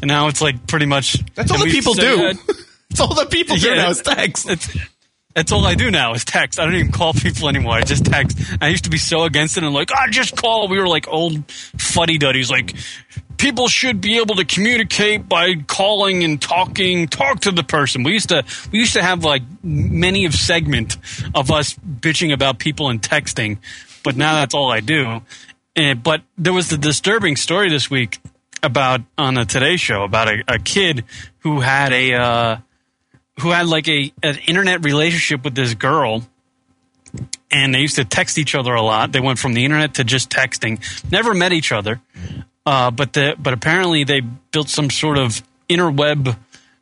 [0.00, 1.18] And now it's like pretty much.
[1.34, 2.16] That's all the people do.
[2.16, 2.60] that-
[2.94, 4.48] That's all the people do Yeah, now is text.
[4.48, 4.76] It's,
[5.34, 6.60] that's all I do now is text.
[6.60, 7.72] I don't even call people anymore.
[7.72, 8.38] I just text.
[8.60, 10.68] I used to be so against it and like, I just call.
[10.68, 12.52] We were like old fuddy duddies.
[12.52, 12.74] Like,
[13.36, 17.08] people should be able to communicate by calling and talking.
[17.08, 18.04] Talk to the person.
[18.04, 20.98] We used to we used to have like many of segment
[21.34, 23.58] of us bitching about people and texting,
[24.04, 25.22] but now that's all I do.
[25.74, 28.20] And, but there was the disturbing story this week
[28.62, 31.04] about on the Today Show about a, a kid
[31.40, 32.14] who had a.
[32.14, 32.56] Uh,
[33.40, 36.22] who had like a an internet relationship with this girl
[37.50, 39.12] and they used to text each other a lot.
[39.12, 40.80] They went from the internet to just texting.
[41.10, 42.00] Never met each other.
[42.66, 46.36] Uh, but the but apparently they built some sort of interweb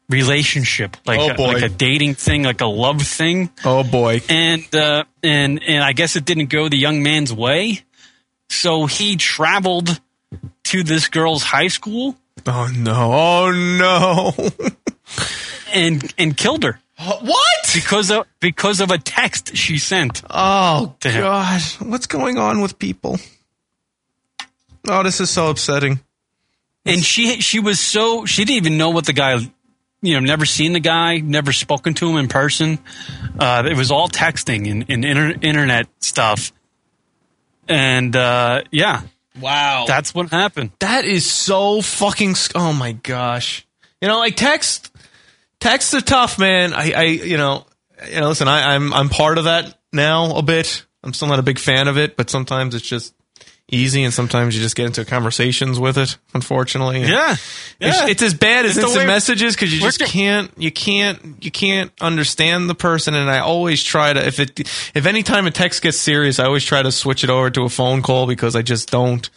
[0.09, 3.51] relationship like Oh, a, like a dating thing like a love thing.
[3.65, 4.21] Oh boy.
[4.29, 7.81] And uh, and and I guess it didn't go the young man's way.
[8.49, 10.01] So he traveled
[10.65, 12.17] to this girl's high school.
[12.47, 13.13] Oh no!
[13.13, 14.35] Oh no!
[15.73, 16.79] and and killed her.
[16.99, 17.71] What?
[17.75, 20.23] Because of because of a text she sent.
[20.31, 21.23] Oh to him.
[21.23, 21.61] God!
[21.81, 23.19] What's going on with people?
[24.89, 26.01] Oh, this is so upsetting.
[26.85, 29.37] And she she was so she didn't even know what the guy
[30.03, 32.79] you know never seen the guy never spoken to him in person.
[33.39, 36.53] Uh, it was all texting and, and inter- internet stuff.
[37.69, 39.03] And uh, yeah,
[39.41, 39.85] Wow.
[39.87, 40.73] that's what happened.
[40.81, 42.35] That is so fucking.
[42.35, 43.65] sc- Oh my gosh!
[44.01, 44.91] You know, like text.
[45.63, 46.75] Texts are tough, man.
[46.75, 47.65] I, I, you know,
[48.09, 48.29] you know.
[48.29, 50.85] Listen, I, I'm, I'm part of that now a bit.
[51.05, 53.15] I'm still not a big fan of it, but sometimes it's just
[53.69, 56.19] easy, and sometimes you just get into conversations with it.
[56.35, 57.41] Unfortunately, Yeah, It's,
[57.81, 58.07] yeah.
[58.09, 61.51] it's as bad as It's the instant messages because you just can't, you can't, you
[61.51, 63.15] can't understand the person.
[63.15, 64.61] And I always try to, if it,
[64.95, 67.63] if any time a text gets serious, I always try to switch it over to
[67.63, 69.29] a phone call because I just don't.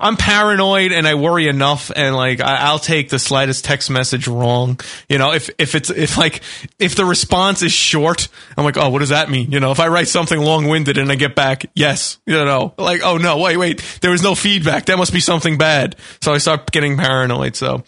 [0.00, 4.28] I'm paranoid and I worry enough, and like I, I'll take the slightest text message
[4.28, 4.78] wrong.
[5.08, 6.42] You know, if if it's if like
[6.78, 9.50] if the response is short, I'm like, oh, what does that mean?
[9.50, 12.74] You know, if I write something long winded and I get back, yes, you know,
[12.78, 14.86] like, oh no, wait, wait, there was no feedback.
[14.86, 15.96] That must be something bad.
[16.20, 17.56] So I start getting paranoid.
[17.56, 17.82] So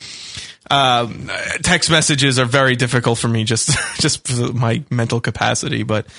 [0.69, 1.31] um,
[1.63, 5.85] text messages are very difficult for me, just just my mental capacity.
[5.85, 6.11] But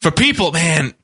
[0.00, 0.94] for people, man,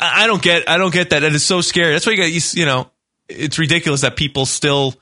[0.00, 1.22] I I don't get I don't get that.
[1.22, 1.92] It is so scary.
[1.92, 2.90] That's why you got you you know
[3.28, 4.94] it's ridiculous that people still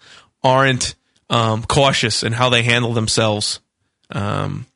[0.42, 0.94] aren't
[1.30, 3.60] um, cautious in how they handle themselves.
[4.10, 4.66] Um,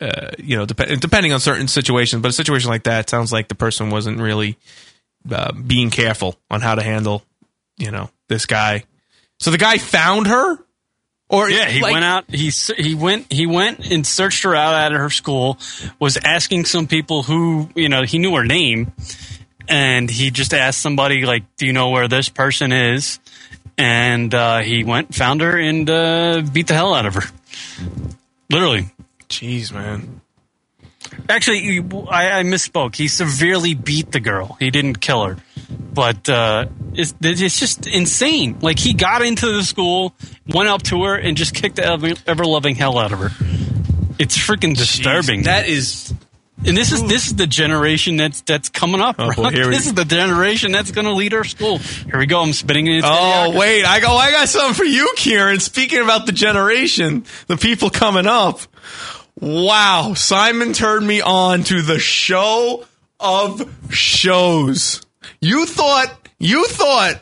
[0.00, 3.48] uh, you know, dep- depending on certain situations, but a situation like that sounds like
[3.48, 4.56] the person wasn't really
[5.30, 7.22] uh, being careful on how to handle,
[7.76, 8.82] you know, this guy.
[9.38, 10.56] So the guy found her,
[11.28, 12.24] or Yeah, he like- went out.
[12.30, 15.58] He he went he went and searched her out at her school.
[16.00, 18.92] Was asking some people who you know he knew her name,
[19.68, 23.18] and he just asked somebody like, "Do you know where this person is?"
[23.78, 27.22] And uh, he went, found her, and uh, beat the hell out of her.
[28.50, 28.86] Literally.
[29.28, 30.20] Jeez, man.
[31.28, 31.78] Actually,
[32.10, 32.94] I, I misspoke.
[32.94, 34.56] He severely beat the girl.
[34.58, 35.36] He didn't kill her,
[35.92, 38.58] but uh, it's, it's just insane.
[38.60, 40.14] Like he got into the school,
[40.48, 43.30] went up to her, and just kicked the ever loving hell out of her.
[44.18, 45.44] It's freaking disturbing.
[45.44, 46.14] that is.
[46.64, 49.16] And this is this is the generation that's that's coming up.
[49.18, 51.78] Oh, boy, here we- this is the generation that's going to lead our school.
[51.78, 52.40] Here we go.
[52.40, 52.96] I'm spinning in.
[52.98, 54.08] its Oh wait, I go.
[54.10, 55.58] Oh, I got something for you, Kieran.
[55.60, 58.60] Speaking about the generation, the people coming up.
[59.40, 62.84] Wow, Simon turned me on to the show
[63.18, 65.02] of shows.
[65.40, 67.20] You thought you thought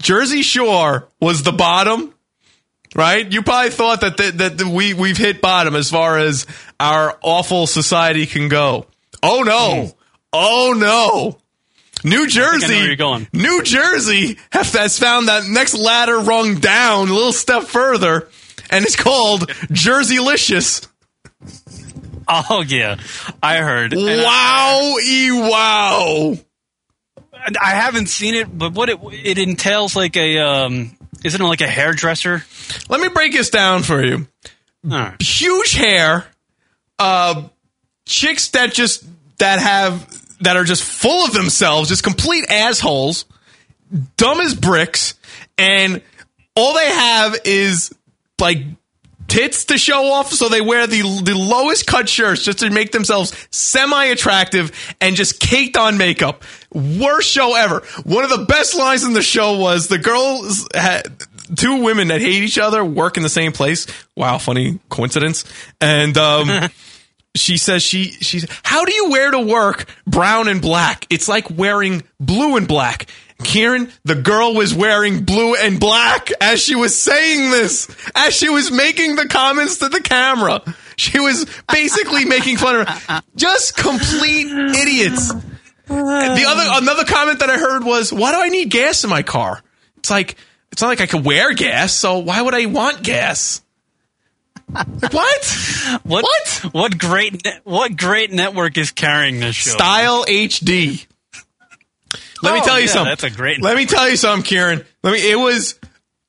[0.00, 2.14] Jersey Shore was the bottom,
[2.94, 3.30] right?
[3.30, 6.46] You probably thought that that, that we we've hit bottom as far as
[6.78, 8.86] our awful society can go.
[9.22, 9.94] Oh no!
[10.32, 11.38] Oh no!
[12.04, 13.28] New think I where Jersey, you're going.
[13.32, 18.28] New Jersey have, has found that next ladder rung down a little step further,
[18.70, 20.88] and it's called Jerseylicious.
[22.28, 22.96] Oh yeah,
[23.42, 23.94] I heard.
[23.94, 26.36] Wow, e wow!
[27.60, 30.95] I haven't seen it, but what it it entails like a um,
[31.26, 32.44] isn't it like a hairdresser?
[32.88, 34.26] Let me break this down for you.
[35.20, 36.24] Huge hair,
[36.98, 37.48] uh,
[38.06, 39.04] chicks that just
[39.38, 40.08] that have
[40.40, 43.24] that are just full of themselves, just complete assholes,
[44.16, 45.14] dumb as bricks,
[45.58, 46.02] and
[46.54, 47.92] all they have is
[48.40, 48.58] like
[49.36, 52.92] tits to show off, so they wear the the lowest cut shirts just to make
[52.92, 56.42] themselves semi attractive and just caked on makeup.
[56.72, 57.80] Worst show ever.
[58.04, 61.02] One of the best lines in the show was the girls had
[61.54, 63.86] two women that hate each other work in the same place.
[64.16, 65.44] Wow, funny coincidence.
[65.82, 66.70] And um
[67.36, 71.06] she says she she's how do you wear to work brown and black?
[71.10, 73.06] It's like wearing blue and black.
[73.44, 78.48] Kieran, the girl was wearing blue and black as she was saying this, as she
[78.48, 80.62] was making the comments to the camera.
[80.96, 83.22] She was basically making fun of her.
[83.36, 85.32] Just complete idiots.
[85.86, 89.22] The other another comment that I heard was, "Why do I need gas in my
[89.22, 89.62] car?"
[89.98, 90.36] It's like
[90.72, 93.60] it's not like I could wear gas, so why would I want gas?
[94.72, 95.56] Like, what?
[96.02, 96.24] What?
[96.24, 96.74] What?
[96.74, 97.46] What great?
[97.64, 99.70] What great network is carrying this show?
[99.70, 101.06] Style HD.
[102.42, 103.10] Let me Oh, tell you yeah, something.
[103.10, 104.84] that's a great- Let me tell you something, Kieran.
[105.02, 105.30] Let me.
[105.30, 105.78] It was.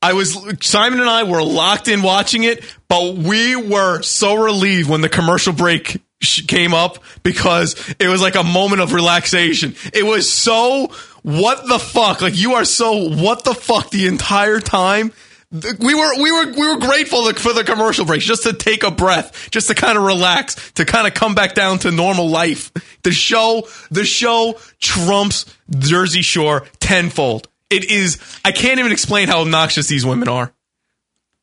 [0.02, 4.88] I was Simon and I were locked in watching it, but we were so relieved
[4.90, 6.00] when the commercial break
[6.48, 9.76] came up because it was like a moment of relaxation.
[9.94, 10.92] It was so
[11.24, 12.22] what the fuck?
[12.22, 15.12] Like you are so what the fuck the entire time.
[15.50, 18.92] We were we were we were grateful for the commercial breaks just to take a
[18.92, 22.72] breath, just to kind of relax, to kind of come back down to normal life.
[23.04, 27.48] The show the show trumps Jersey Shore tenfold.
[27.70, 30.52] It is I can't even explain how obnoxious these women are.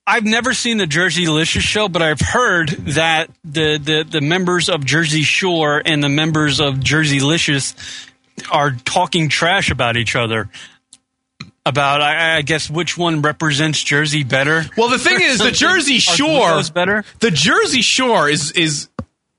[0.07, 4.84] I've never seen the Jerseylicious show, but I've heard that the, the, the members of
[4.84, 7.74] Jersey Shore and the members of Jerseylicious
[8.50, 10.50] are talking trash about each other.
[11.66, 14.64] About, I, I guess, which one represents Jersey better.
[14.76, 17.04] Well, the thing is, the Jersey Shore is better.
[17.20, 18.88] The Jersey Shore is is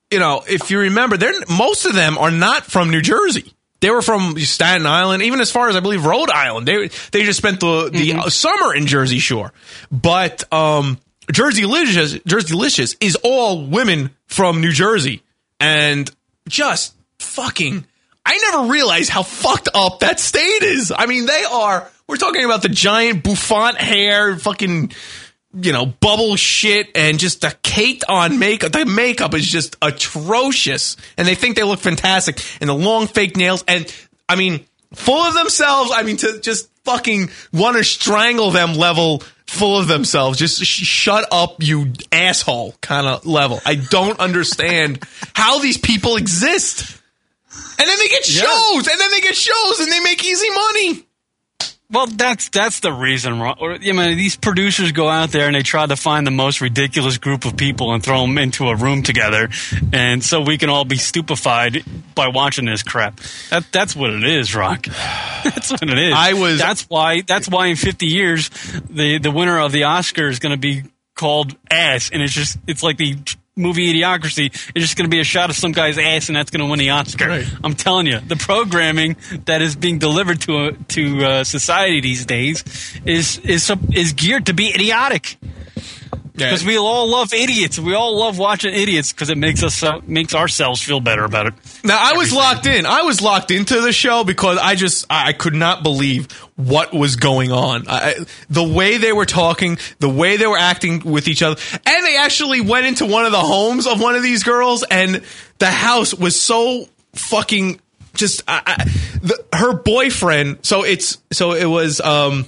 [0.09, 3.53] you know, if you remember, they're most of them are not from New Jersey.
[3.81, 6.67] They were from Staten Island, even as far as I believe Rhode Island.
[6.67, 8.29] They they just spent the the Mm-hmm.
[8.29, 9.53] summer in Jersey Shore.
[9.91, 10.97] But um,
[11.31, 15.21] Jerseylicious, Jersey Licious is all women from New Jersey,
[15.59, 16.09] and
[16.47, 17.85] just fucking.
[18.25, 20.91] I never realized how fucked up that state is.
[20.95, 21.89] I mean, they are.
[22.07, 24.91] We're talking about the giant bouffant hair, fucking
[25.61, 28.71] you know, bubble shit and just the caked on makeup.
[28.71, 30.97] The makeup is just atrocious.
[31.17, 32.41] And they think they look fantastic.
[32.59, 33.63] And the long fake nails.
[33.67, 33.91] And
[34.27, 35.91] I mean, full of themselves.
[35.93, 40.37] I mean, to just fucking want to strangle them level full of themselves.
[40.37, 43.59] Just sh- shut up, you asshole kind of level.
[43.65, 45.03] I don't understand
[45.33, 47.01] how these people exist.
[47.79, 48.41] And then they get Yeah.
[48.43, 48.87] shows.
[48.87, 51.01] And then they get shows and they make easy money.
[51.91, 53.39] Well, that's that's the reason.
[53.39, 56.59] Or, I mean, these producers go out there and they try to find the most
[56.59, 59.49] ridiculous group of people and throw them into a room together,
[59.93, 61.83] and so we can all be stupefied
[62.15, 63.19] by watching this crap.
[63.51, 64.85] That that's what it is, Rock.
[65.43, 66.13] That's what it is.
[66.17, 67.21] I was- That's why.
[67.21, 68.49] That's why in 50 years,
[68.89, 70.83] the the winner of the Oscar is going to be
[71.15, 73.15] called ass, and it's just it's like the
[73.55, 74.47] movie Idiocracy.
[74.47, 76.69] It's just going to be a shot of some guy's ass, and that's going to
[76.69, 77.29] win the Oscar.
[77.63, 82.63] I'm telling you, the programming that is being delivered to to uh, society these days
[83.05, 85.37] is is is geared to be idiotic.
[86.37, 87.79] Because we all love idiots.
[87.79, 91.47] We all love watching idiots because it makes us uh, makes ourselves feel better about
[91.47, 91.53] it.
[91.83, 92.85] Now I was locked in.
[92.85, 97.15] I was locked into the show because I just I could not believe what was
[97.15, 97.87] going on.
[97.87, 101.59] I, I- the way they were talking, the way they were acting with each other,
[101.85, 105.21] and they actually went into one of the homes of one of these girls, and
[105.59, 107.79] the house was so fucking
[108.13, 108.43] just.
[108.47, 108.83] I, I,
[109.21, 110.59] the, her boyfriend.
[110.65, 112.01] So it's so it was.
[112.01, 112.47] um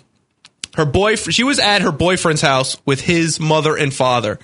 [0.77, 4.39] her boyfriend she was at her boyfriend's house with his mother and father.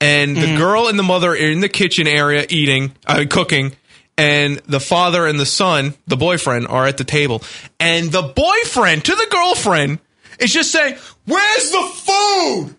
[0.00, 3.76] And the girl and the mother are in the kitchen area eating uh, cooking.
[4.18, 7.42] And the father and the son the boyfriend are at the table.
[7.78, 9.98] And the boyfriend to the girlfriend
[10.38, 12.76] is just saying where's the food?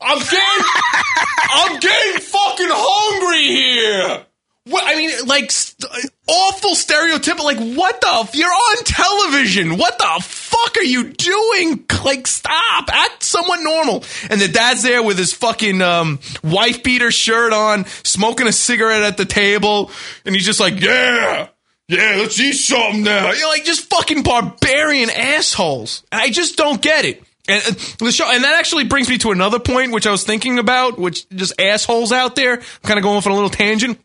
[0.00, 0.64] I'm getting
[1.56, 4.26] i'm getting fucking hungry here
[4.66, 5.90] what I mean, like st-
[6.26, 7.44] awful stereotypical.
[7.44, 8.08] Like, what the?
[8.08, 9.76] F- you're on television.
[9.76, 11.84] What the fuck are you doing?
[12.04, 12.88] Like, stop.
[12.92, 14.04] Act somewhat normal.
[14.30, 19.02] And the dad's there with his fucking um, wife beater shirt on, smoking a cigarette
[19.02, 19.90] at the table,
[20.24, 21.48] and he's just like, yeah.
[21.88, 23.30] Yeah, let's eat something now.
[23.32, 26.02] You're like just fucking barbarian assholes.
[26.10, 27.22] And I just don't get it.
[27.46, 27.62] And
[27.98, 30.98] the show, and that actually brings me to another point, which I was thinking about,
[30.98, 32.54] which just assholes out there.
[32.54, 34.00] I'm kind of going on a little tangent.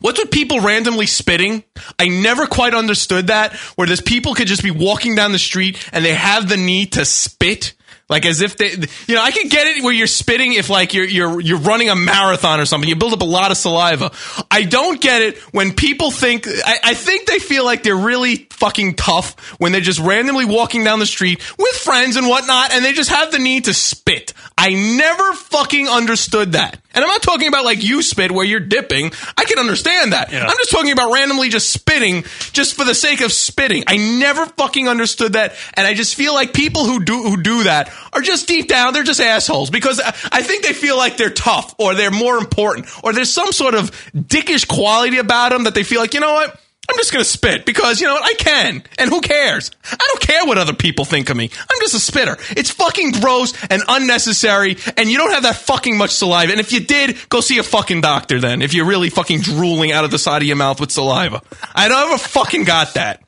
[0.00, 1.64] What's with people randomly spitting?
[1.98, 3.54] I never quite understood that.
[3.76, 6.92] Where there's people could just be walking down the street and they have the need
[6.92, 7.74] to spit.
[8.08, 10.94] Like as if they, you know, I could get it where you're spitting if like
[10.94, 12.88] you're you're you're running a marathon or something.
[12.88, 14.12] You build up a lot of saliva.
[14.50, 16.46] I don't get it when people think.
[16.48, 20.84] I, I think they feel like they're really fucking tough when they're just randomly walking
[20.84, 24.32] down the street with friends and whatnot, and they just have the need to spit.
[24.56, 26.80] I never fucking understood that.
[26.94, 29.12] And I'm not talking about like you spit where you're dipping.
[29.36, 30.32] I can understand that.
[30.32, 33.84] I'm just talking about randomly just spitting just for the sake of spitting.
[33.86, 35.54] I never fucking understood that.
[35.74, 38.92] And I just feel like people who do, who do that are just deep down,
[38.92, 42.86] they're just assholes because I think they feel like they're tough or they're more important
[43.02, 46.32] or there's some sort of dickish quality about them that they feel like, you know
[46.32, 46.58] what?
[46.90, 48.24] I'm just going to spit because, you know what?
[48.24, 48.82] I can.
[48.98, 49.70] And who cares?
[49.84, 51.50] I don't care what other people think of me.
[51.58, 52.38] I'm just a spitter.
[52.50, 56.50] It's fucking gross and unnecessary and you don't have that fucking much saliva.
[56.50, 59.92] And if you did, go see a fucking doctor then if you're really fucking drooling
[59.92, 61.42] out of the side of your mouth with saliva.
[61.74, 63.22] I never fucking got that.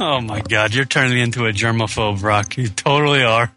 [0.00, 2.56] Oh my god, you're turning into a germaphobe, Rock.
[2.56, 3.52] You totally are.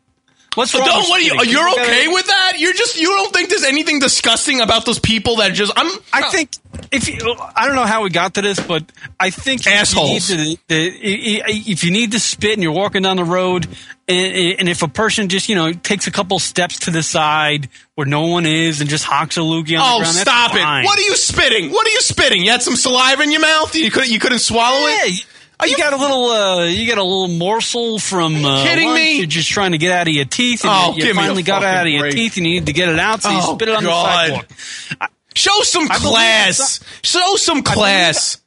[0.56, 2.54] What's So wrong don't, what are you, you're You okay with that?
[2.58, 6.30] You're just, you don't think there's anything disgusting about those people that just, I'm, I
[6.30, 6.50] think
[6.92, 8.84] if you, I don't know how we got to this, but
[9.20, 10.30] I think Assholes.
[10.30, 13.24] If you, need to, the- if you need to spit and you're walking down the
[13.24, 13.68] road,
[14.08, 17.70] and, and if a person just you know takes a couple steps to the side
[17.96, 20.52] where no one is and just hocks a loogie on Oh, the ground, that's stop
[20.52, 20.84] fine.
[20.84, 20.86] it!
[20.86, 21.72] What are you spitting?
[21.72, 22.44] What are you spitting?
[22.44, 23.74] You had some saliva in your mouth.
[23.76, 24.12] You couldn't.
[24.12, 25.26] You couldn't swallow it.
[25.60, 29.00] Are you, got a little, uh, you got a little morsel from uh, kidding lunch
[29.00, 29.18] me?
[29.20, 31.64] You're just trying to get out of your teeth, and Oh, you, you finally got
[31.64, 32.14] it out of your break.
[32.14, 34.30] teeth, and you need to get it out, so you Oh, spit it on God.
[34.30, 34.56] the
[34.94, 35.12] sidewalk.
[35.36, 36.80] Show some class.
[37.04, 38.42] Show some class.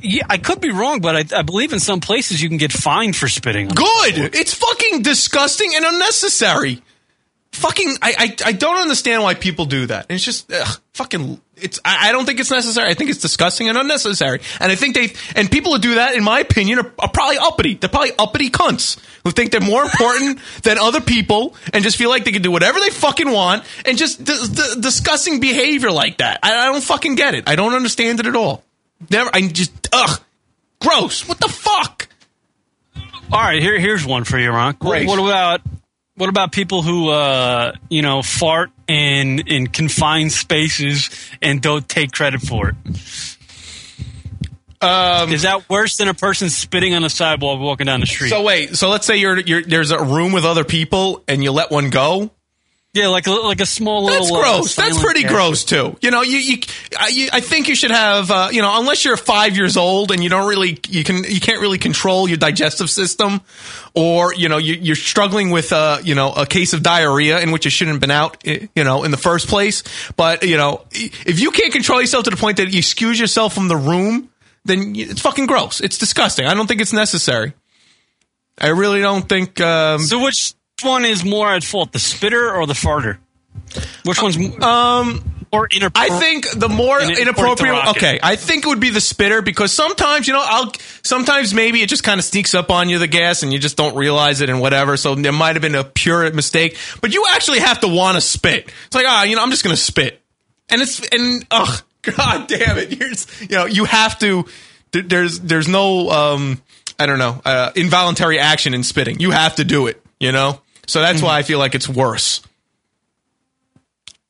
[0.00, 2.70] Yeah, I could be wrong, but I, I believe in some places you can get
[2.72, 3.68] fined for spitting.
[3.68, 4.34] On Good.
[4.34, 6.82] It's fucking disgusting and unnecessary.
[7.56, 10.06] Fucking, I, I, I don't understand why people do that.
[10.10, 11.40] It's just ugh, fucking.
[11.56, 11.80] It's.
[11.86, 12.90] I, I don't think it's necessary.
[12.90, 14.40] I think it's disgusting and unnecessary.
[14.60, 17.38] And I think they and people who do that, in my opinion, are, are probably
[17.38, 17.72] uppity.
[17.72, 22.10] They're probably uppity cunts who think they're more important than other people and just feel
[22.10, 26.18] like they can do whatever they fucking want and just d- d- disgusting behavior like
[26.18, 26.40] that.
[26.42, 27.48] I, I don't fucking get it.
[27.48, 28.62] I don't understand it at all.
[29.10, 29.30] Never.
[29.32, 30.20] I just ugh,
[30.78, 31.26] gross.
[31.26, 32.06] What the fuck?
[33.32, 34.76] All right, here here's one for you, Ron.
[34.78, 35.62] What, what about
[36.16, 41.10] what about people who uh, you know fart in in confined spaces
[41.40, 42.74] and don't take credit for it?
[44.80, 48.28] Um, Is that worse than a person spitting on a sidewalk walking down the street?
[48.28, 51.50] So wait, so let's say you're, you're there's a room with other people and you
[51.50, 52.30] let one go.
[52.96, 54.20] Yeah, like a, like a small little.
[54.20, 54.74] That's uh, gross.
[54.74, 55.30] That's pretty cat.
[55.30, 55.96] gross too.
[56.00, 56.58] You know, you, you,
[56.98, 60.10] I, you I think you should have, uh, you know, unless you're five years old
[60.10, 63.40] and you don't really, you can, you can't really control your digestive system,
[63.94, 67.52] or you know, you, you're struggling with, uh, you know, a case of diarrhea in
[67.52, 69.82] which you shouldn't have been out, eh, you know, in the first place.
[70.16, 73.54] But you know, if you can't control yourself to the point that you excuse yourself
[73.54, 74.30] from the room,
[74.64, 75.80] then it's fucking gross.
[75.80, 76.46] It's disgusting.
[76.46, 77.52] I don't think it's necessary.
[78.58, 79.60] I really don't think.
[79.60, 83.18] Um, So which one is more at fault, the spitter or the farter?
[84.04, 86.12] Which one's um or inappropriate?
[86.12, 87.30] I think the more In- inappropriate.
[87.30, 87.96] according to Rocket.
[87.96, 90.72] Okay, I think it would be the spitter because sometimes you know I'll
[91.02, 93.76] sometimes maybe it just kind of sneaks up on you the gas and you just
[93.76, 94.96] don't realize it and whatever.
[94.96, 98.20] So there might have been a pure mistake, but you actually have to want to
[98.20, 98.70] spit.
[98.86, 100.20] It's like ah, you know, I'm just gonna spit,
[100.68, 103.08] and it's and ugh, god damn it, You're
[103.40, 104.44] you know, you have to.
[104.92, 106.62] There's there's no um
[106.98, 109.20] I don't know uh, involuntary action in spitting.
[109.20, 110.00] You have to do it.
[110.20, 112.42] You know, so that's why I feel like it's worse.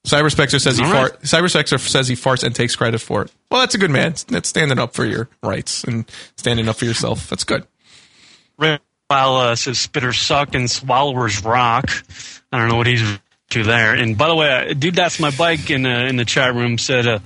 [0.07, 1.23] Cyber Spectre says he All fart.
[1.23, 3.33] Cyber Spectre says he farts and takes credit for it.
[3.51, 4.15] Well, that's a good man.
[4.29, 7.29] That's standing up for your rights and standing up for yourself.
[7.29, 7.67] That's good.
[8.57, 11.91] While uh, says spitters suck and swallowers rock.
[12.53, 13.03] I don't know what he's
[13.51, 13.95] to there.
[13.95, 17.07] And by the way, dude, that's my bike in uh, in the chat room said
[17.07, 17.19] uh,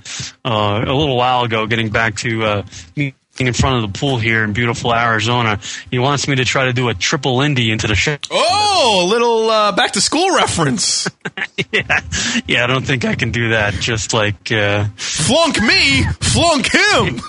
[0.45, 2.63] uh, a little while ago, getting back to uh,
[2.95, 3.13] me
[3.47, 5.59] in front of the pool here in beautiful Arizona.
[5.89, 8.17] He wants me to try to do a triple Lindy into the show.
[8.29, 11.07] Oh, a little uh, back to school reference.
[11.71, 12.01] yeah,
[12.47, 13.73] yeah, I don't think I can do that.
[13.75, 17.21] Just like uh, flunk me, flunk him.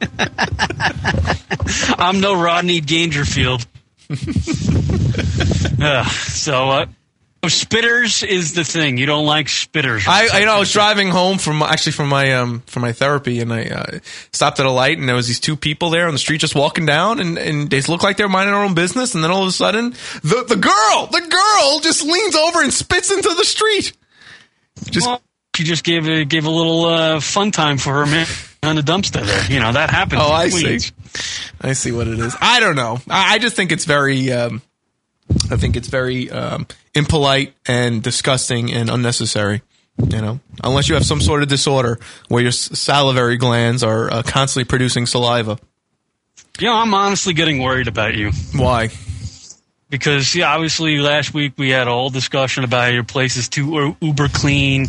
[1.98, 3.66] I'm no Rodney Dangerfield.
[5.82, 6.86] uh, so, uh,
[7.44, 8.98] spitters is the thing.
[8.98, 10.06] You don't like spitters.
[10.08, 12.92] I, I you know I was driving home from actually from my um from my
[12.92, 13.98] therapy and I uh,
[14.32, 16.54] stopped at a light and there was these two people there on the street just
[16.54, 19.42] walking down and, and they look like they're minding their own business and then all
[19.42, 19.90] of a sudden
[20.22, 23.92] the the girl the girl just leans over and spits into the street.
[24.90, 25.22] Just well,
[25.54, 28.26] she just gave a gave a little uh, fun time for her man
[28.62, 29.44] on the dumpster there.
[29.50, 30.22] You know that happens.
[30.24, 30.86] Oh, I Queens.
[30.86, 31.48] see.
[31.60, 32.36] I see what it is.
[32.40, 32.98] I don't know.
[33.08, 34.32] I, I just think it's very.
[34.32, 34.62] Um,
[35.50, 39.62] I think it's very um, impolite and disgusting and unnecessary.
[39.98, 41.98] You know, unless you have some sort of disorder
[42.28, 45.58] where your salivary glands are uh, constantly producing saliva.
[46.60, 48.30] You know, I'm honestly getting worried about you.
[48.54, 48.90] Why?
[49.90, 53.96] Because yeah, obviously last week we had a whole discussion about your place is too
[54.00, 54.86] uber clean,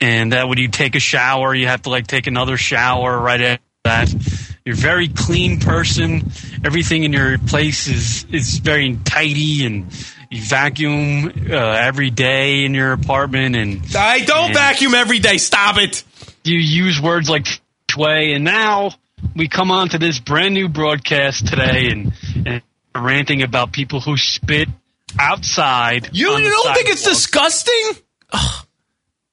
[0.00, 3.40] and that when you take a shower, you have to like take another shower right
[3.40, 4.53] after that.
[4.64, 6.32] You're a very clean person.
[6.64, 9.92] Everything in your place is is very tidy, and
[10.30, 13.56] you vacuum uh, every day in your apartment.
[13.56, 15.36] And I don't and vacuum every day.
[15.36, 16.02] Stop it.
[16.44, 17.46] You use words like
[17.94, 18.92] way, and now
[19.36, 22.14] we come on to this brand new broadcast today, and,
[22.46, 22.62] and
[22.94, 24.70] ranting about people who spit
[25.18, 26.08] outside.
[26.12, 28.02] You, you don't think it's disgusting?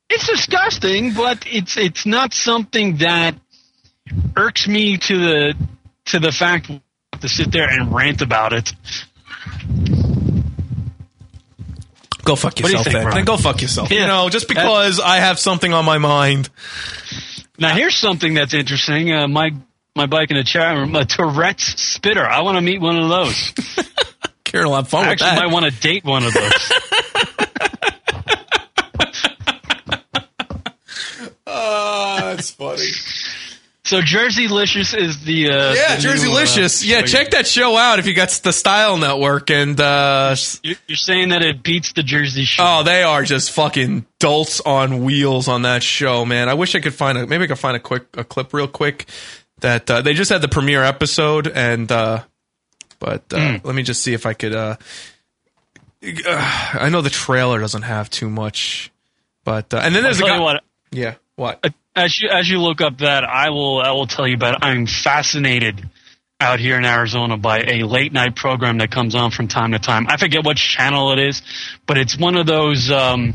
[0.10, 3.36] It's disgusting, but it's it's not something that
[4.36, 5.58] irks me to the
[6.06, 6.70] to the fact
[7.20, 8.74] to sit there and rant about it.
[12.24, 13.26] Go fuck do you yourself, think, then.
[13.26, 13.92] Go fuck yourself.
[13.92, 14.02] Yeah.
[14.02, 16.50] You know, just because I have something on my mind.
[17.58, 19.12] Now here's something that's interesting.
[19.12, 19.52] Uh, my
[19.96, 22.26] my bike in the chat room, a Tourette's spitter.
[22.26, 23.54] I want to meet one of those.
[24.44, 26.72] Kieran will have fun I with actually might want to date one of those.
[31.48, 32.88] Oh, that's funny.
[33.92, 38.00] So Jerseylicious is the uh, yeah, the Jersey new, uh, yeah, check that show out
[38.00, 39.52] if you got the Style Network.
[39.52, 40.34] And uh,
[40.64, 42.66] You're you're saying that it beats the Jersey Shore.
[42.66, 46.48] oh, they are just fucking dolts on wheels on that show, man.
[46.48, 48.70] I wish I could find a maybe I could find a quick a clip real
[48.70, 49.08] quick
[49.60, 52.24] that uh, they just had the premiere episode and uh,
[53.00, 53.66] but uh, Mm.
[53.66, 54.56] let me just see if I could.
[54.56, 54.78] Uh,
[56.02, 58.90] uh, I know the trailer doesn't have too much,
[59.44, 60.36] but uh, and then I'll there's a tell guy.
[60.38, 60.64] you what.
[60.92, 61.74] Yeah, what?
[61.96, 64.56] As you as you look up that, I will I will tell you about.
[64.56, 64.60] It.
[64.62, 65.90] I'm fascinated
[66.40, 69.80] out here in Arizona by a late night program that comes on from time to
[69.80, 70.08] time.
[70.10, 71.42] I forget which channel it is,
[71.86, 73.34] but it's one of those um,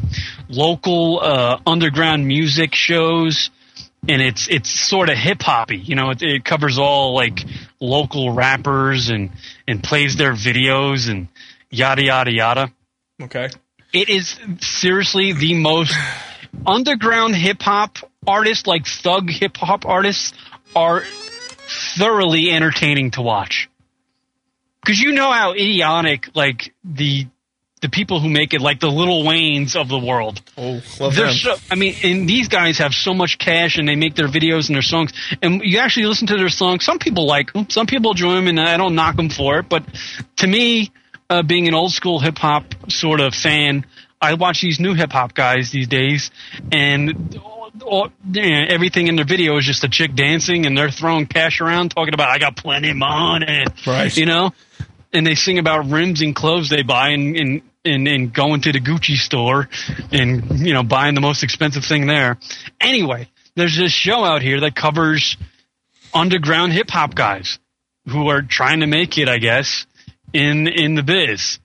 [0.49, 3.51] local uh, underground music shows,
[4.09, 5.77] and it's it's sort of hip hoppy.
[5.77, 7.45] You know, it, it covers all like
[7.79, 9.31] local rappers and
[9.69, 11.29] and plays their videos and
[11.71, 12.73] yada yada yada.
[13.23, 13.51] Okay.
[13.93, 15.95] It is seriously the most
[16.67, 20.33] underground hip hop artists, like thug hip hop artists,
[20.75, 21.03] are
[21.99, 23.69] thoroughly entertaining to watch.
[24.81, 27.27] Because you know how idiotic, like the
[27.83, 30.41] the people who make it, like the Little Waynes of the world.
[30.57, 31.35] Oh, love They're them.
[31.35, 34.69] so, I mean, and these guys have so much cash, and they make their videos
[34.69, 35.13] and their songs.
[35.43, 36.85] And you actually listen to their songs.
[36.85, 39.69] Some people like them, some people enjoy them, and I don't knock them for it.
[39.69, 39.85] But
[40.37, 40.91] to me,
[41.29, 43.85] uh, being an old school hip hop sort of fan,
[44.21, 46.31] I watch these new hip hop guys these days,
[46.73, 51.27] and all, all- everything in their video is just a chick dancing, and they're throwing
[51.27, 54.17] cash around, talking about I got plenty of money, Right.
[54.17, 54.53] You know,
[55.13, 58.73] and they sing about rims and clothes they buy, and and and, and going to
[58.73, 59.69] the Gucci store,
[60.11, 62.39] and you know buying the most expensive thing there.
[62.81, 65.37] Anyway, there's this show out here that covers
[66.13, 67.59] underground hip hop guys
[68.09, 69.87] who are trying to make it, I guess,
[70.33, 71.59] in in the biz,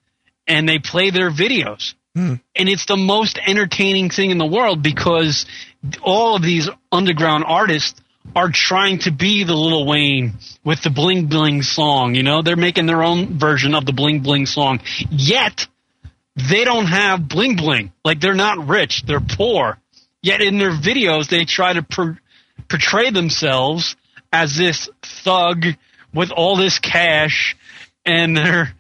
[0.48, 2.34] and they play their videos, Hmm.
[2.58, 5.46] and it's the most entertaining thing in the world because
[6.02, 8.02] all of these underground artists
[8.36, 10.34] are trying to be the Little Wayne
[10.64, 12.14] with the bling bling song.
[12.16, 15.68] You know, they're making their own version of the bling bling song, yet
[16.36, 17.92] they don't have bling bling.
[18.04, 19.78] Like they're not rich, they're poor.
[20.22, 22.20] Yet in their videos, they try to per-
[22.70, 23.96] portray themselves
[24.32, 25.66] as this thug
[26.14, 27.56] with all this cash,
[28.06, 28.74] and they're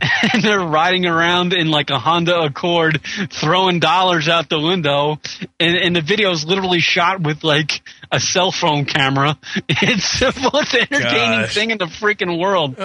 [0.32, 5.18] and they're riding around in like a Honda Accord, throwing dollars out the window,
[5.58, 9.38] and, and the video is literally shot with like a cell phone camera.
[9.68, 11.54] It's the most entertaining Gosh.
[11.54, 12.76] thing in the freaking world.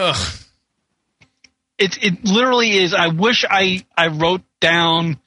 [1.78, 2.94] It it literally is.
[2.94, 5.20] I wish I I wrote down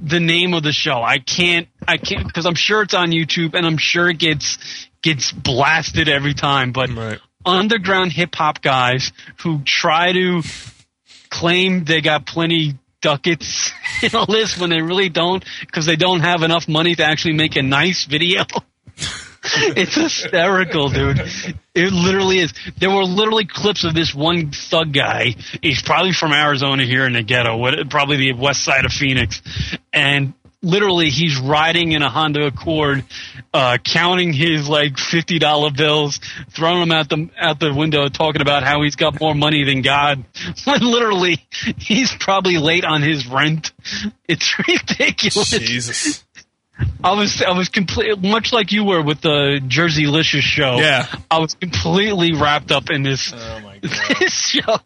[0.00, 1.02] the name of the show.
[1.02, 4.58] I can't I can't because I'm sure it's on YouTube and I'm sure it gets
[5.02, 6.72] gets blasted every time.
[6.72, 6.90] But
[7.44, 10.42] underground hip hop guys who try to
[11.30, 13.72] claim they got plenty ducats
[14.02, 17.34] in a list when they really don't because they don't have enough money to actually
[17.34, 18.42] make a nice video.
[19.44, 21.20] it's hysterical, dude.
[21.74, 22.52] It literally is.
[22.78, 25.36] There were literally clips of this one thug guy.
[25.62, 29.42] He's probably from Arizona here in the ghetto, probably the west side of Phoenix.
[29.92, 30.34] And
[30.66, 33.04] literally, he's riding in a Honda Accord,
[33.54, 38.42] uh, counting his like fifty dollar bills, throwing them out the out the window, talking
[38.42, 40.24] about how he's got more money than God.
[40.66, 41.38] Literally,
[41.78, 43.72] he's probably late on his rent.
[44.28, 45.50] It's ridiculous.
[45.50, 46.24] Jesus.
[47.02, 50.78] I was I was complete much like you were with the Jerseylicious show.
[50.78, 51.06] Yeah.
[51.30, 53.30] I was completely wrapped up in this
[53.80, 54.78] this show.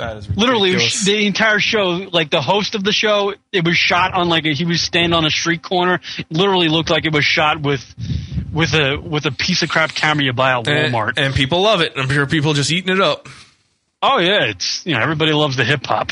[0.00, 3.76] That is Literally, it the entire show, like the host of the show, it was
[3.76, 6.00] shot on like a, he was standing on a street corner.
[6.30, 7.84] Literally looked like it was shot with
[8.52, 11.12] with a with a piece of crap camera you buy at And, Walmart.
[11.18, 11.92] and people love it.
[11.96, 13.28] I'm sure people just eating it up.
[14.02, 16.10] oh yeah, it's you know everybody loves the hip hop.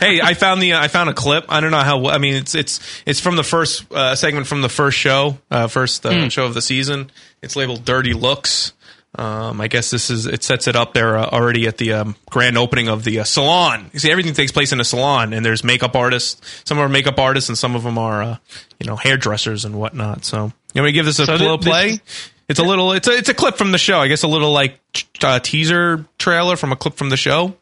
[0.00, 1.46] hey, I found the I found a clip.
[1.48, 2.06] I don't know how.
[2.08, 5.66] I mean, it's it's it's from the first uh, segment from the first show, uh,
[5.68, 6.28] first uh, Hmm.
[6.28, 7.10] show of the season.
[7.40, 8.74] It's labeled "Dirty Looks."
[9.18, 12.16] Um, I guess this is it sets it up there uh, already at the um,
[12.30, 13.90] grand opening of the uh, salon.
[13.92, 16.40] You see, everything takes place in a salon, and there's makeup artists.
[16.64, 18.36] Some of them are makeup artists, and some of them are uh,
[18.80, 20.24] you know hairdressers and whatnot.
[20.24, 20.36] So
[20.72, 21.88] you want me to give this a So little this play?
[21.90, 22.00] is-
[22.48, 22.92] It's a little.
[22.92, 23.98] It's a it's a clip from the show.
[24.00, 24.78] I guess a little like
[25.22, 27.54] uh, teaser trailer from a clip from the show.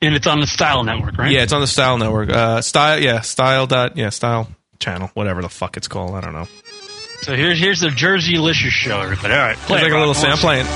[0.00, 1.30] And it's on the Style Network, right?
[1.32, 2.28] Yeah, it's on the Style Network.
[2.30, 4.48] Uh, style, yeah, Style dot, yeah, Style
[4.78, 6.14] channel, whatever the fuck it's called.
[6.14, 6.46] I don't know.
[7.24, 9.32] So here's here's the Jerseylicious show, everybody.
[9.32, 10.22] All right, play It's like it, a little Rock.
[10.22, 10.66] sound playing.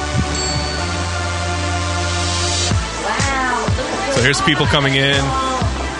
[4.16, 5.20] So here's people coming in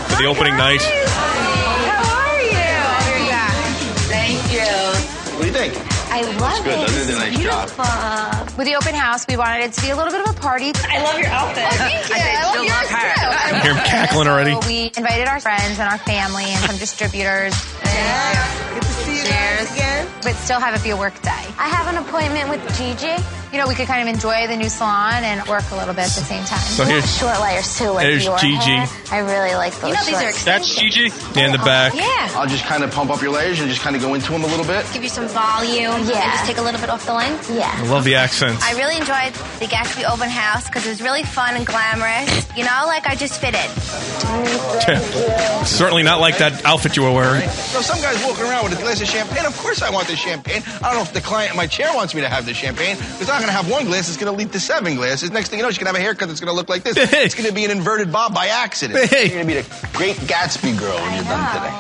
[0.09, 0.81] for the opening night.
[0.81, 3.93] How are you?
[4.09, 4.65] Thank you.
[5.37, 5.75] What do you think?
[6.11, 6.87] I love good, it.
[6.87, 7.09] doesn't it?
[7.11, 7.69] It's A nice job.
[7.69, 8.38] beautiful.
[8.59, 10.73] With the open house, we wanted it to be a little bit of a party.
[10.75, 11.63] I love your outfit.
[11.65, 12.15] Oh, thank you.
[12.17, 13.15] I, I love still yours love her.
[13.15, 13.57] too.
[13.57, 14.53] I hear him cackling already.
[14.61, 17.55] So we invited our friends and our family and some distributors.
[17.85, 18.75] Yeah.
[18.75, 19.73] Good to see you Cheers.
[19.73, 20.09] again.
[20.23, 21.31] But still have it be a work day.
[21.31, 23.15] I have an appointment with Gigi.
[23.53, 26.05] You know, we could kind of enjoy the new salon and work a little bit
[26.05, 26.59] at the same time.
[26.61, 28.57] So here's- short layers too, like there's your Gigi.
[28.77, 28.87] hair.
[29.11, 29.89] I really like those.
[29.89, 30.45] You know, these are shorts.
[30.45, 31.09] That's Gigi.
[31.35, 31.95] Yeah, in the back.
[31.95, 32.05] Yeah.
[32.37, 34.45] I'll just kind of pump up your layers and just kind of go into them
[34.45, 34.85] a little bit.
[34.93, 35.81] Give you some volume.
[36.05, 36.21] Yeah.
[36.21, 37.49] And just take a little bit off the length.
[37.51, 37.73] Yeah.
[37.75, 38.17] I love the
[38.49, 38.65] accents.
[38.65, 42.49] I really enjoyed the Gatsby open house because it was really fun and glamorous.
[42.57, 43.69] You know, like I just fit in.
[45.67, 47.49] Certainly not like that outfit you were wearing.
[47.49, 49.47] So some guy's walking around with a glass of champagne.
[49.47, 50.63] Of course I want this champagne.
[50.67, 52.97] I don't know if the client in my chair wants me to have this champagne
[52.97, 54.09] because I'm going to have one glass.
[54.09, 55.31] It's going to lead to seven glasses.
[55.31, 56.83] Next thing you know, she's going to have a haircut that's going to look like
[56.83, 56.97] this.
[57.13, 59.11] it's going to be an inverted bob by accident.
[59.13, 61.71] You're going to be the great Gatsby girl when you're done today.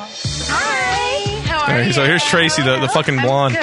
[0.50, 1.37] Hi.
[1.68, 3.54] How All right, so here's Tracy, the, the fucking blonde.
[3.54, 3.62] good.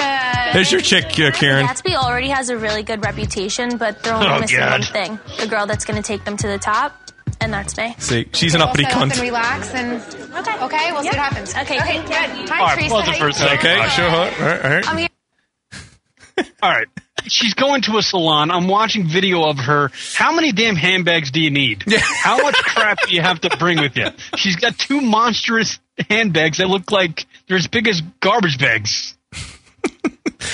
[0.54, 1.66] There's your chick, uh, Kieran.
[1.66, 4.70] Gatsby already has a really good reputation, but they're only Oh, missing God.
[4.70, 6.94] one thing: the girl that's going to take them to the top,
[7.40, 7.94] and that's me.
[7.98, 9.20] See, she's an uppity We'll set up and cunt.
[9.20, 9.92] relax and
[10.38, 10.64] okay.
[10.64, 11.50] Okay, we'll see what happens.
[11.54, 12.06] Okay, okay, good.
[12.06, 12.48] good.
[12.48, 12.94] Hi, All right, Teresa.
[12.94, 13.60] pause it for a you second.
[13.62, 13.78] doing?
[13.80, 14.08] Okay, sure.
[14.08, 14.88] All right, all right.
[14.88, 15.08] I'm here.
[16.62, 16.86] All right.
[17.28, 18.50] She's going to a salon.
[18.52, 19.90] I'm watching video of her.
[20.14, 21.82] How many damn handbags do you need?
[21.98, 24.06] How much crap do you have to bring with you?
[24.36, 25.80] She's got two monstrous
[26.10, 29.16] handbags that look like they're as big as garbage bags.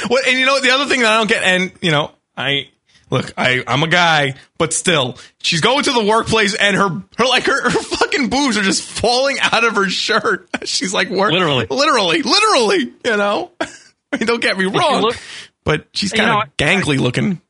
[0.08, 2.68] What, and you know the other thing that I don't get, and you know, I
[3.10, 6.88] look, I I'm a guy, but still, she's going to the workplace, and her
[7.18, 10.48] her like her, her fucking boobs are just falling out of her shirt.
[10.64, 11.66] She's like, work, Literally.
[11.68, 12.92] literally, literally.
[13.04, 13.66] You know, I
[14.18, 15.16] mean, don't get me wrong, look-
[15.64, 17.40] but she's You kind know, of gangly looking.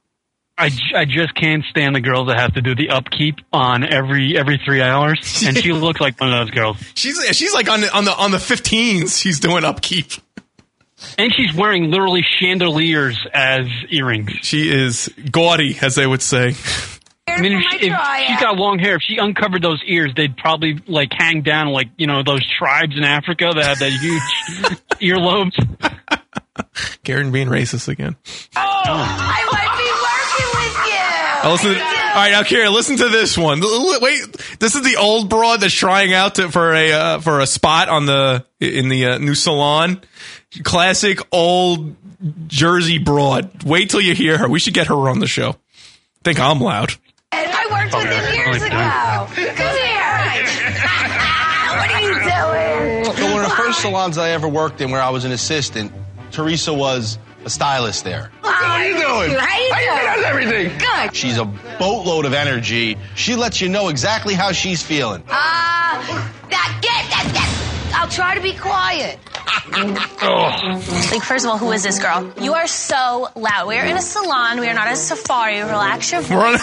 [0.62, 3.82] I, j- I just can't stand the girls that have to do the upkeep on
[3.84, 6.76] every every three hours, and she looks like one of those girls.
[6.94, 9.20] She's she's like on the on the on the 15s.
[9.20, 10.12] She's doing upkeep.
[11.18, 14.30] And she's wearing literally chandeliers as earrings.
[14.42, 16.54] She is gaudy, as they would say.
[17.26, 20.36] I mean, if, she, if she's got long hair, if she uncovered those ears, they'd
[20.36, 24.22] probably like hang down like you know those tribes in Africa that have that huge
[25.02, 25.58] earlobes.
[27.02, 28.16] Kieran being racist again.
[28.54, 29.52] I oh.
[29.52, 29.61] might
[31.42, 31.74] be working with you.
[31.74, 31.74] Oh, listen.
[31.74, 33.62] To, all right, now, Kieran, listen to this one.
[33.62, 34.22] L- l- Wait,
[34.58, 37.88] this is the old broad that's trying out to, for a uh, for a spot
[37.88, 40.00] on the in the uh, new salon.
[40.62, 41.96] Classic old
[42.48, 43.64] Jersey broad.
[43.64, 44.48] Wait till you hear her.
[44.48, 45.56] We should get her on the show.
[46.22, 46.92] Think I'm loud.
[47.32, 48.76] I worked with him years ago.
[48.76, 49.42] Come here.
[51.78, 53.04] what are you doing?
[53.16, 55.92] So one of the first salons I ever worked in where I was an assistant,
[56.30, 58.30] Teresa was a stylist there.
[58.42, 59.38] How are you doing?
[59.38, 60.14] How you How you doing?
[60.14, 60.24] doing?
[60.24, 60.78] everything?
[60.78, 61.16] Good.
[61.16, 62.96] She's a boatload of energy.
[63.14, 65.22] She lets you know exactly how she's feeling.
[65.28, 65.98] Ah,
[66.50, 67.98] that get that that.
[68.00, 69.18] I'll try to be quiet.
[70.22, 72.32] Like, first of all, who is this girl?
[72.40, 73.66] You are so loud.
[73.68, 74.60] We are in a salon.
[74.60, 75.60] We are not a safari.
[75.60, 76.30] Relax your voice.
[76.30, 76.58] We're on, a,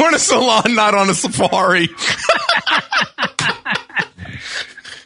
[0.00, 1.88] we're in a salon, not on a safari.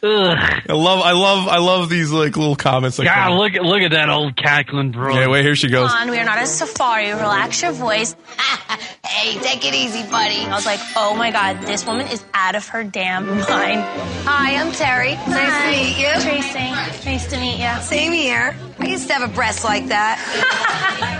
[0.03, 2.97] I love, I love, I love these like little comments.
[2.97, 3.35] Like God, that.
[3.35, 5.13] look at look at that old cackling bro.
[5.13, 5.91] Yeah, wait, here she goes.
[5.91, 7.11] Come on, We are not a safari.
[7.11, 8.15] Relax your voice.
[9.05, 10.39] hey, take it easy, buddy.
[10.39, 13.81] I was like, oh my god, this woman is out of her damn mind.
[14.25, 15.13] Hi, I'm Terry.
[15.13, 16.21] Nice to meet you.
[16.21, 17.05] Tracy.
[17.05, 17.81] Nice to meet you.
[17.83, 18.55] Same here.
[18.79, 20.17] I used to have a breast like that.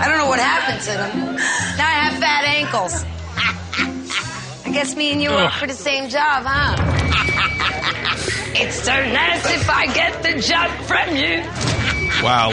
[0.02, 1.36] I don't know what happened to them.
[1.76, 3.04] Now I have fat ankles.
[4.66, 7.02] I guess me and you are up for the same job, huh?
[8.54, 11.42] It's so nice if I get the job from you.
[12.22, 12.52] Wow.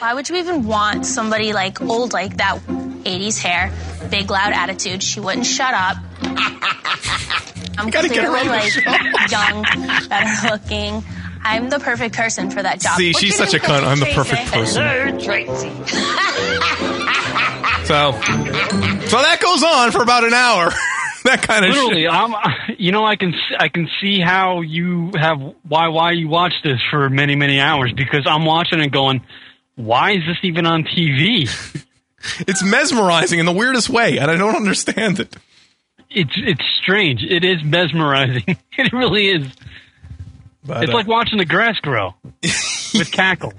[0.00, 2.58] Why would you even want somebody like old like that?
[3.06, 3.72] 80s hair,
[4.10, 5.02] big loud attitude.
[5.02, 5.96] She wouldn't shut up.
[7.78, 9.36] I'm gotta get her clearly on the like show.
[9.36, 11.04] young, better looking.
[11.42, 12.96] I'm the perfect person for that job.
[12.96, 13.84] See, What's she's such a cunt.
[13.84, 14.82] I'm the perfect person.
[14.82, 15.70] Hello, Tracy.
[17.86, 18.12] So,
[19.06, 20.72] so that goes on for about an hour.
[21.26, 22.10] that kind of Literally, shit.
[22.10, 22.34] I'm.
[22.78, 25.38] You know, I can I can see how you have
[25.68, 29.22] why why you watch this for many many hours because I'm watching it going,
[29.76, 31.48] why is this even on TV?
[32.40, 35.36] It's mesmerizing in the weirdest way, and I don't understand it.
[36.10, 37.22] It's it's strange.
[37.22, 38.56] It is mesmerizing.
[38.78, 39.46] It really is.
[40.64, 43.54] But, it's uh, like watching the grass grow with cackles.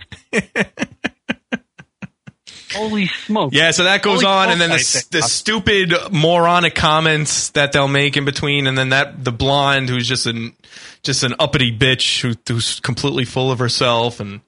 [2.73, 3.53] Holy smoke!
[3.53, 7.87] Yeah, so that goes Holy on, and then the, the stupid moronic comments that they'll
[7.87, 10.53] make in between, and then that the blonde who's just an
[11.03, 14.41] just an uppity bitch who, who's completely full of herself, and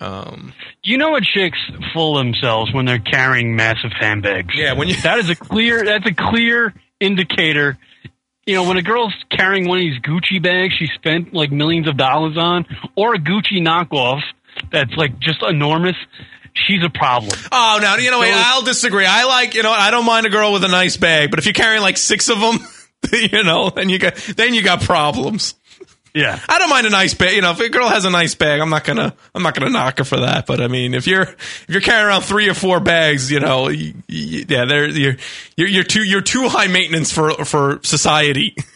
[0.00, 0.52] um,
[0.82, 1.58] You know what chicks
[1.94, 4.54] fool themselves when they're carrying massive handbags?
[4.54, 7.78] Yeah, when you that is a clear that's a clear indicator.
[8.44, 11.88] You know, when a girl's carrying one of these Gucci bags she spent like millions
[11.88, 14.20] of dollars on, or a Gucci knockoff
[14.70, 15.96] that's like just enormous,
[16.66, 17.38] she's a problem.
[17.52, 19.06] oh no, you know, So- I'll disagree.
[19.06, 21.46] I like you know, I don't mind a girl with a nice bag, but if
[21.46, 22.58] you're carrying like six of them,
[23.12, 25.54] you know, then you got then you got problems.
[26.14, 27.36] Yeah, I don't mind a nice bag.
[27.36, 29.68] You know, if a girl has a nice bag, I'm not gonna I'm not gonna
[29.70, 30.46] knock her for that.
[30.46, 33.64] But I mean, if you're if you're carrying around three or four bags, you know,
[33.64, 35.16] y y yeah, they're you're,
[35.58, 38.56] you're you're too you're too high maintenance for for society.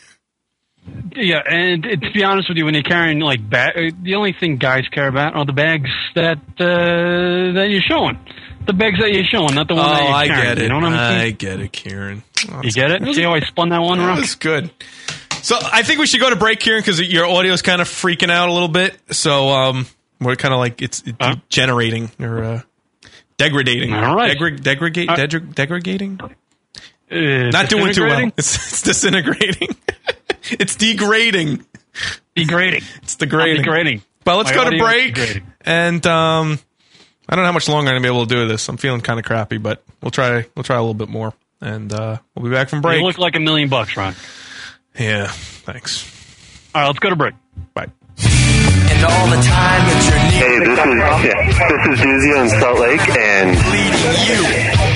[1.17, 4.33] Yeah, and to be honest with you, when you're carrying like bag, uh, the only
[4.33, 8.19] thing guys care about are the bags that uh, that you're showing.
[8.67, 10.45] The bags that you're showing, not the one that oh, you're I carrying.
[10.45, 10.62] get it.
[10.62, 11.35] You know what I'm I saying?
[11.37, 12.23] get it, Kieran.
[12.53, 13.15] Oh, You get it?
[13.15, 14.21] See how I spun that one, That Rock?
[14.21, 14.71] was good.
[15.43, 17.89] So I think we should go to break, Kieran, because your audio is kind of
[17.89, 18.99] freaking out a little bit.
[19.11, 19.87] So um,
[20.21, 22.61] we're kind of like it's degenerating or uh,
[23.39, 23.93] degrading.
[23.95, 24.37] All right.
[24.37, 25.55] Degra- degradate, Uh, dedra-
[27.11, 27.47] degrading.
[27.47, 28.32] Uh, Not doing too well.
[28.37, 29.69] It's, it's disintegrating.
[30.51, 31.65] it's degrading.
[32.35, 32.82] Degrading.
[33.03, 33.62] It's degrading.
[33.62, 34.03] Degrading.
[34.24, 35.43] But let's My go to break.
[35.62, 36.59] And um,
[37.28, 38.69] I don't know how much longer I'm gonna be able to do this.
[38.69, 40.47] I'm feeling kind of crappy, but we'll try.
[40.55, 43.01] We'll try a little bit more, and uh, we'll be back from break.
[43.01, 44.15] You look like a million bucks, Ron.
[44.99, 45.27] yeah.
[45.28, 46.05] Thanks.
[46.74, 47.35] All right, let's go to break.
[47.74, 47.89] Bye.
[48.23, 50.99] And all the time that you're Hey, this is
[51.69, 53.57] this is Dizzy in Salt Lake, and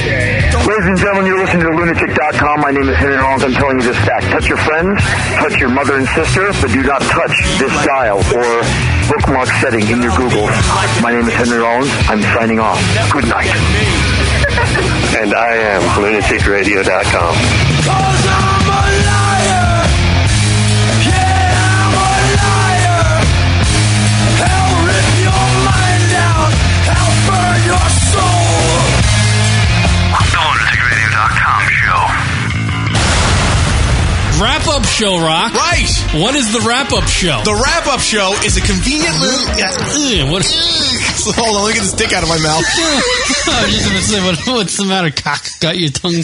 [0.05, 2.61] ladies and gentlemen, you're listening to lunatic.com.
[2.61, 3.43] My name is Henry Rollins.
[3.45, 5.01] I'm telling you this fact: touch your friends,
[5.41, 8.63] touch your mother and sister, but do not touch this dial or
[9.09, 10.47] bookmark setting in your Google.
[11.01, 11.91] My name is Henry Rollins.
[12.09, 12.79] I'm signing off.
[13.13, 13.49] Good night.
[15.17, 17.35] and I am lunaticradio.com.
[34.95, 35.53] show, Rock.
[35.55, 35.91] Right.
[36.23, 37.43] What is the wrap up show?
[37.43, 39.43] The wrap up show is a convenient little.
[39.59, 40.45] Ugh, what?
[40.45, 42.63] So hold on, let me get this dick out of my mouth.
[43.51, 45.43] I was just gonna say, what, what's the matter, cock?
[45.59, 46.23] Got your tongue?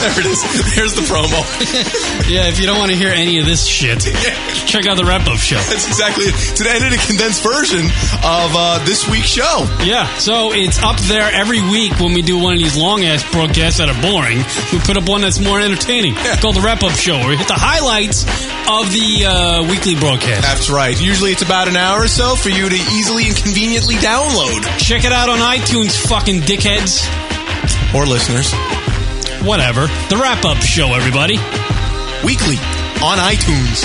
[0.10, 0.40] There it is.
[0.74, 1.28] There's the promo.
[2.32, 4.00] yeah, if you don't want to hear any of this shit,
[4.66, 5.60] check out the wrap up show.
[5.68, 6.56] That's exactly it.
[6.56, 7.84] Today I did a condensed version
[8.24, 9.68] of uh, this week's show.
[9.84, 13.20] Yeah, so it's up there every week when we do one of these long ass
[13.30, 14.40] broadcasts that are boring.
[14.72, 16.14] We put up one that's more entertaining.
[16.16, 18.24] It's called the wrap up show, where we hit the highlights
[18.72, 20.40] of the uh, weekly broadcast.
[20.40, 20.96] That's right.
[20.96, 24.64] Usually it's about an hour or so for you to easily and conveniently download.
[24.80, 27.04] Check it out on iTunes, fucking dickheads.
[27.92, 28.48] Or listeners.
[29.42, 29.86] Whatever.
[30.08, 31.36] The wrap up show, everybody.
[32.24, 32.56] Weekly
[33.02, 33.84] on iTunes.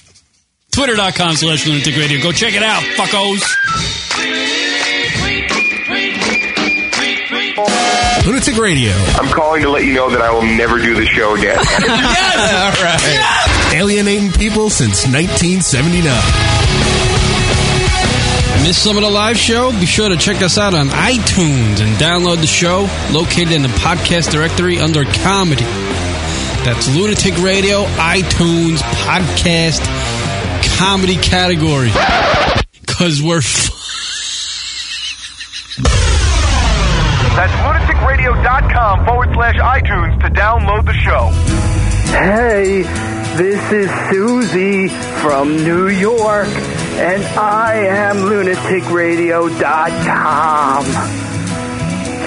[0.71, 2.21] Twitter.com slash lunatic radio.
[2.21, 3.41] Go check it out, fuckos.
[8.25, 8.91] Lunatic Radio.
[9.19, 11.57] I'm calling to let you know that I will never do the show again.
[11.79, 12.77] yes!
[12.77, 13.73] All right.
[13.79, 16.03] Alienating people since 1979.
[18.63, 19.71] Miss some of the live show?
[19.71, 23.69] Be sure to check us out on iTunes and download the show located in the
[23.69, 25.65] podcast directory under comedy.
[26.63, 29.81] That's Lunatic Radio, iTunes, podcast,
[30.77, 31.89] comedy category.
[32.87, 33.69] Cause we're f-
[37.35, 41.29] That's lunaticradio.com forward slash iTunes to download the show.
[42.11, 42.83] Hey,
[43.37, 44.89] this is Susie
[45.21, 50.85] from New York, and I am lunaticradio.com.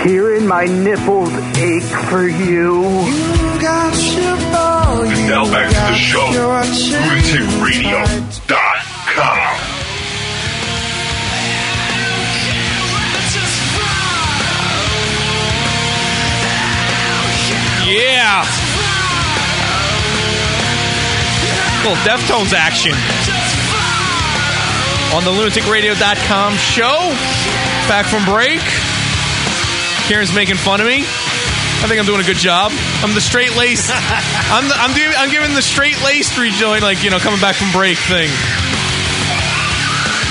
[0.09, 2.82] Hearing my nipples ache for you.
[5.28, 5.64] Now back to the
[21.85, 22.93] Little Deftones action.
[25.12, 26.97] On the lunaticradio.com show.
[27.93, 28.62] Back from break.
[30.09, 31.01] Kieran's making fun of me.
[31.01, 32.73] I think I'm doing a good job.
[33.05, 33.90] I'm the straight lace.
[33.93, 37.55] I'm the, I'm, doing, I'm giving the straight lace rejoin, like you know, coming back
[37.55, 38.31] from break thing.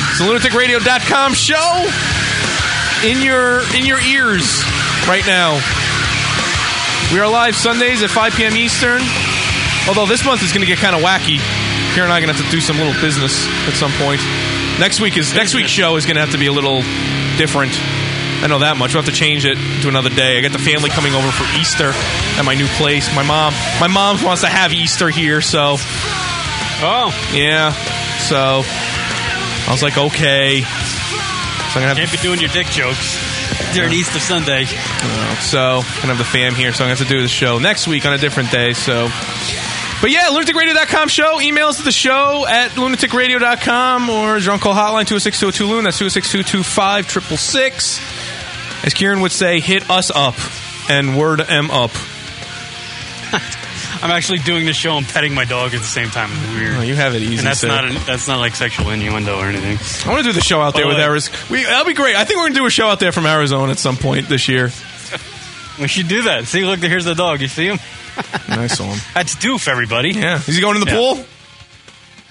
[0.09, 1.85] It's the lunaticradio.com show
[3.05, 4.63] in your in your ears
[5.07, 5.61] right now.
[7.13, 8.55] We are live Sundays at 5 p.m.
[8.55, 9.03] Eastern.
[9.87, 11.39] Although this month is going to get kind of wacky.
[11.93, 14.21] Kieran and I are going to have to do some little business at some point.
[14.79, 16.81] Next week is next week's show is going to have to be a little
[17.37, 17.71] different.
[18.43, 18.93] I know that much.
[18.93, 20.37] We'll have to change it to another day.
[20.37, 23.07] I got the family coming over for Easter at my new place.
[23.15, 25.75] My mom, my mom wants to have Easter here, so.
[26.83, 27.71] Oh, yeah.
[28.27, 30.61] So I was like, okay.
[30.61, 33.15] So I'm gonna have can't be doing your dick jokes
[33.73, 34.65] during Easter Sunday.
[35.39, 37.87] So gonna have the fam here, so I'm gonna have to do the show next
[37.87, 38.73] week on a different day.
[38.73, 39.07] So,
[40.03, 41.39] but yeah, lunaticradio.com show.
[41.39, 48.01] Emails to the show at lunaticradio.com or drunk call hotline 206 loon That's 206
[48.85, 50.35] As Kieran would say, hit us up
[50.89, 51.91] and word M up.
[54.03, 56.29] I'm actually doing the show and petting my dog at the same time.
[56.33, 56.75] It's weird.
[56.75, 57.37] Oh, you have it easy.
[57.37, 59.77] and that's not that's not like sexual innuendo or anything.
[60.05, 61.37] I want to do the show out there By with Arizona.
[61.49, 62.17] We that'll be great.
[62.17, 64.49] I think we're gonna do a show out there from Arizona at some point this
[64.49, 64.69] year.
[65.81, 66.45] We should do that.
[66.45, 67.41] See, look, here's the dog.
[67.41, 67.79] You see him?
[68.47, 68.99] I saw him.
[69.13, 70.11] That's Doof, everybody.
[70.11, 70.37] Yeah.
[70.37, 70.97] Is he going in the Yeah.
[71.15, 71.25] pool?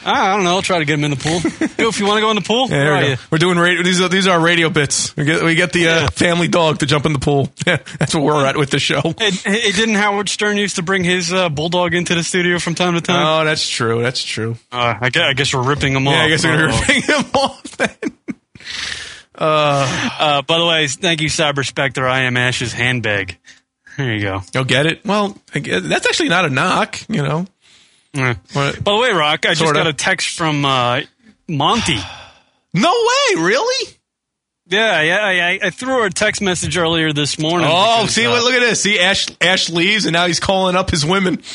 [0.04, 0.56] I don't know.
[0.56, 1.38] I'll try to get him in the pool.
[1.78, 2.62] Doof, you want to go in the pool?
[2.68, 3.16] Yeah, there we you?
[3.16, 3.22] go.
[3.30, 3.84] We're doing radio.
[3.84, 5.14] These are these are our radio bits.
[5.16, 7.50] We get we get the uh, family dog to jump in the pool.
[7.66, 9.00] Yeah, that's what we're at with the show.
[9.16, 12.74] Hey, hey, didn't Howard Stern used to bring his uh, bulldog into the studio from
[12.74, 13.24] time to time?
[13.24, 14.02] Oh, that's true.
[14.02, 14.56] That's true.
[14.72, 16.14] Uh, I, guess, I guess we're ripping him off.
[16.14, 16.80] Yeah, I guess we're Uh-oh.
[16.80, 17.62] ripping him off.
[17.76, 17.90] Then.
[19.36, 22.06] Uh, Uh, by the way, thank you, Cyber Spectre.
[22.08, 23.38] I am Ash's handbag.
[23.96, 24.42] There you go.
[24.54, 25.04] you'll get it.
[25.04, 26.98] Well, I guess- that's actually not a knock.
[27.08, 27.46] You know.
[28.14, 28.34] Yeah.
[28.52, 31.02] What- By the way, Rock, I just got a text from uh,
[31.48, 31.98] Monty.
[32.74, 33.92] No way, really?
[34.66, 37.68] Yeah, yeah, I, I, threw her a text message earlier this morning.
[37.70, 38.42] Oh, because, see uh, what?
[38.44, 38.80] Look at this.
[38.80, 41.42] See, Ash Ash leaves, and now he's calling up his women.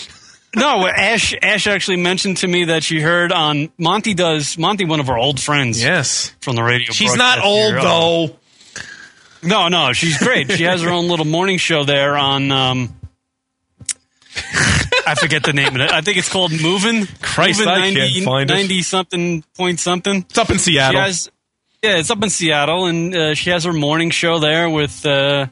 [0.55, 1.35] No, Ash.
[1.39, 5.17] Ash actually mentioned to me that she heard on Monty does Monty, one of our
[5.17, 5.83] old friends.
[5.83, 6.93] Yes, from the radio.
[6.93, 8.35] She's not old though.
[9.47, 10.51] No, no, she's great.
[10.51, 12.51] She has her own little morning show there on.
[12.51, 12.95] Um,
[15.07, 15.91] I forget the name of it.
[15.91, 17.05] I think it's called Moving.
[17.21, 18.53] Christ, Moving I can't find it.
[18.53, 20.25] 90 something point something.
[20.29, 20.99] It's up in Seattle.
[20.99, 21.31] She has,
[21.81, 25.47] yeah, it's up in Seattle, and uh, she has her morning show there with uh,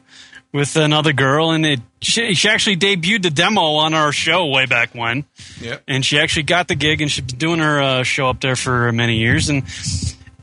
[0.52, 4.66] with another girl, and it she, she actually debuted the demo on our show way
[4.66, 5.24] back when.
[5.60, 8.40] Yeah, And she actually got the gig, and she's been doing her uh, show up
[8.40, 9.48] there for many years.
[9.48, 9.64] And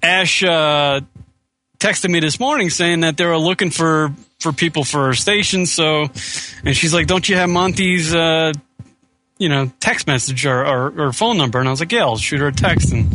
[0.02, 1.02] Ash uh,
[1.84, 5.65] texted me this morning saying that they were looking for for people for her station.
[5.65, 6.05] So,
[6.64, 8.53] and she's like, "Don't you have Monty's?" Uh,
[9.38, 12.15] you know, text message or, or, or phone number, and I was like, "Yeah, I'll
[12.15, 13.11] shoot her a text." And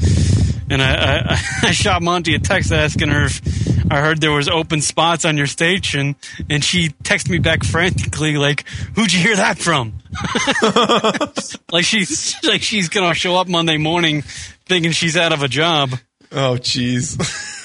[0.71, 3.41] and I, I, I shot Monty a text asking her if
[3.91, 6.15] I heard there was open spots on your station,
[6.51, 9.95] and she texted me back frantically like, "Who'd you hear that from?"
[11.73, 14.23] like she's like she's gonna show up Monday morning
[14.67, 15.93] thinking she's out of a job.
[16.31, 17.55] Oh, jeez.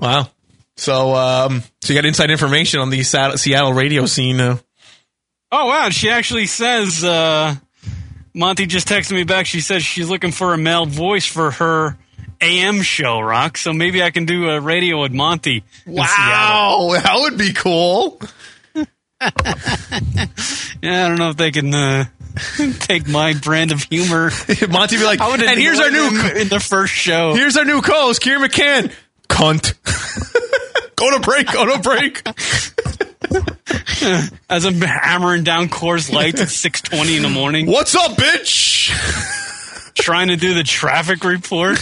[0.00, 0.28] wow.
[0.76, 4.40] So, um, so you got inside information on the Seattle radio scene.
[4.40, 4.56] Uh,
[5.52, 7.56] Oh wow, she actually says uh
[8.32, 9.46] Monty just texted me back.
[9.46, 11.98] She says she's looking for a male voice for her
[12.40, 13.58] AM show, Rock.
[13.58, 15.64] So maybe I can do a radio with Monty.
[15.86, 18.20] in wow, that would be cool.
[20.82, 22.04] Yeah, I don't know if they can uh,
[22.78, 24.30] take my brand of humor.
[24.70, 27.34] Monty be like, I would and here's our new in the first show.
[27.34, 28.92] Here's our new co-host, Kieran McCann.
[29.40, 29.72] Cunt.
[30.96, 31.50] go to break.
[31.50, 32.22] Go to break.
[34.50, 37.66] As I'm hammering down Coors Lights at six twenty in the morning.
[37.66, 38.90] What's up, bitch?
[39.94, 41.78] Trying to do the traffic report.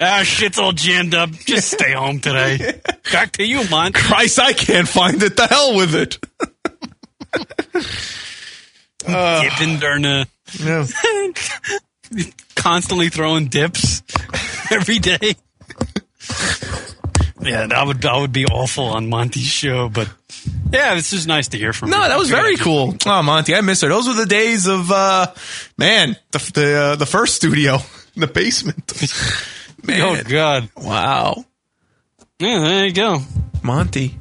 [0.00, 1.30] ah, shit's all jammed up.
[1.30, 2.80] Just stay home today.
[3.10, 3.98] Back to you, Monty.
[3.98, 5.36] Christ, I can't find it.
[5.36, 6.18] The hell with it.
[9.06, 10.24] Uh, Dipping no.
[12.58, 14.02] Constantly throwing dips
[14.70, 15.34] every day.
[17.40, 20.08] Yeah, that would that would be awful on Monty's show, but
[20.70, 21.90] yeah, it's just nice to hear from.
[21.90, 22.08] No, her.
[22.08, 22.94] that was very cool.
[23.06, 23.88] Oh, Monty, I miss her.
[23.88, 25.32] Those were the days of, uh,
[25.78, 27.78] man, the the, uh, the first studio
[28.14, 28.92] in the basement.
[29.84, 30.00] Man.
[30.00, 30.68] Oh God!
[30.76, 31.44] Wow.
[32.40, 33.20] Yeah, there you go.
[33.62, 34.18] Monty.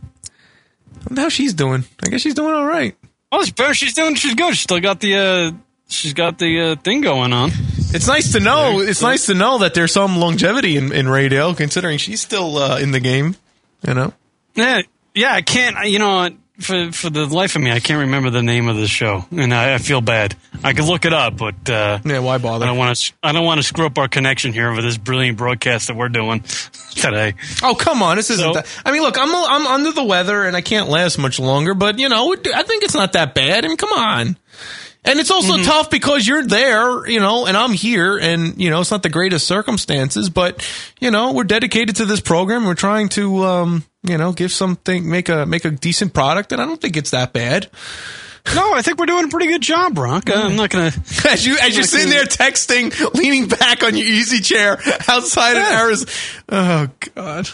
[1.10, 1.84] I how she's doing.
[2.04, 2.96] I guess she's doing all right.
[3.32, 3.74] Oh, it's better.
[3.74, 4.14] She's doing.
[4.14, 4.54] She's good.
[4.54, 5.16] She's still got the.
[5.16, 5.52] uh
[5.90, 7.50] She's got the uh, thing going on.
[7.98, 8.80] It's nice to know.
[8.80, 12.78] It's nice to know that there's some longevity in, in radio, considering she's still uh,
[12.80, 13.36] in the game.
[13.88, 14.14] You know.
[14.53, 14.84] Yeah,
[15.15, 15.34] yeah.
[15.34, 15.90] I can't.
[15.90, 16.30] You know,
[16.60, 19.52] for for the life of me, I can't remember the name of the show, and
[19.52, 20.36] I, I feel bad.
[20.64, 22.65] I could look it up, but uh, yeah, why bother?
[22.65, 23.14] I don't want to.
[23.24, 26.10] I don't want to screw up our connection here with this brilliant broadcast that we're
[26.10, 26.41] doing
[26.91, 27.34] today.
[27.64, 28.44] Oh come on, this isn't.
[28.45, 28.68] So- that.
[28.86, 31.98] I mean, look, I'm I'm under the weather and I can't last much longer, but
[31.98, 33.65] you know, I think it's not that bad.
[33.65, 34.38] I mean, come on.
[35.08, 38.82] And it's also tough because you're there, you know, and I'm here, and you know,
[38.82, 40.68] it's not the greatest circumstances, but
[41.00, 42.66] you know, we're dedicated to this program.
[42.66, 46.62] We're trying to, um, you know, give something, make a make a decent product, and
[46.62, 47.70] I don't think it's that bad.
[48.56, 50.30] No, I think we're doing a pretty good job, Brock.
[50.30, 50.92] Uh, I'm not gonna.
[51.30, 54.78] As you as you're sitting there texting, leaning back on your easy chair
[55.08, 56.12] outside of Arizona.
[56.50, 57.50] Oh God.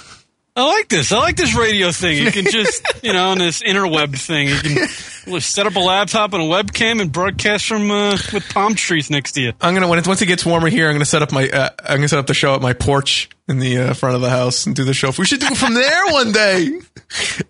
[0.56, 1.12] I like this.
[1.12, 2.18] I like this radio thing.
[2.24, 6.34] You can just, you know, on this interweb thing, you can set up a laptop
[6.34, 9.54] and a webcam and broadcast from uh, with palm trees next to you.
[9.60, 11.70] I'm gonna when it, once it gets warmer here, I'm gonna set up my uh,
[11.80, 14.30] I'm gonna set up the show at my porch in the uh, front of the
[14.30, 15.12] house and do the show.
[15.18, 16.80] We should do it from there one day.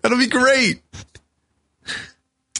[0.00, 0.80] That'll be great.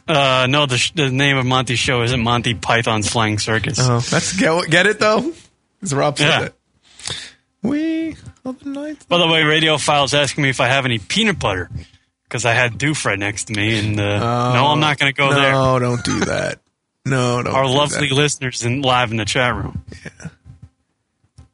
[0.07, 3.79] Uh, no, the, sh- the name of Monty's show isn't Monty Python's Flying Circus.
[3.81, 5.33] Oh, that's get, get it though.
[5.81, 6.45] Because Rob said Yeah.
[6.47, 6.55] it.
[7.63, 9.07] We other night.
[9.09, 11.71] By the way, Radio File's asking me if I have any peanut butter
[12.25, 15.17] because I had Doof right next to me, and uh, no, I'm not going to
[15.17, 15.53] go no, there.
[15.53, 16.61] No, don't do that.
[17.07, 17.55] No, don't.
[17.55, 18.15] Our do lovely that.
[18.15, 19.85] listeners in, live in the chat room.
[20.05, 20.29] Yeah.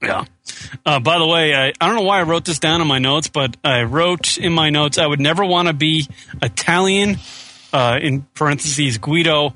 [0.02, 0.24] Yeah.
[0.86, 2.98] Uh, by the way, I, I don't know why I wrote this down in my
[2.98, 6.08] notes, but I wrote in my notes I would never want to be
[6.40, 7.18] Italian,
[7.72, 9.54] uh, in parentheses, Guido,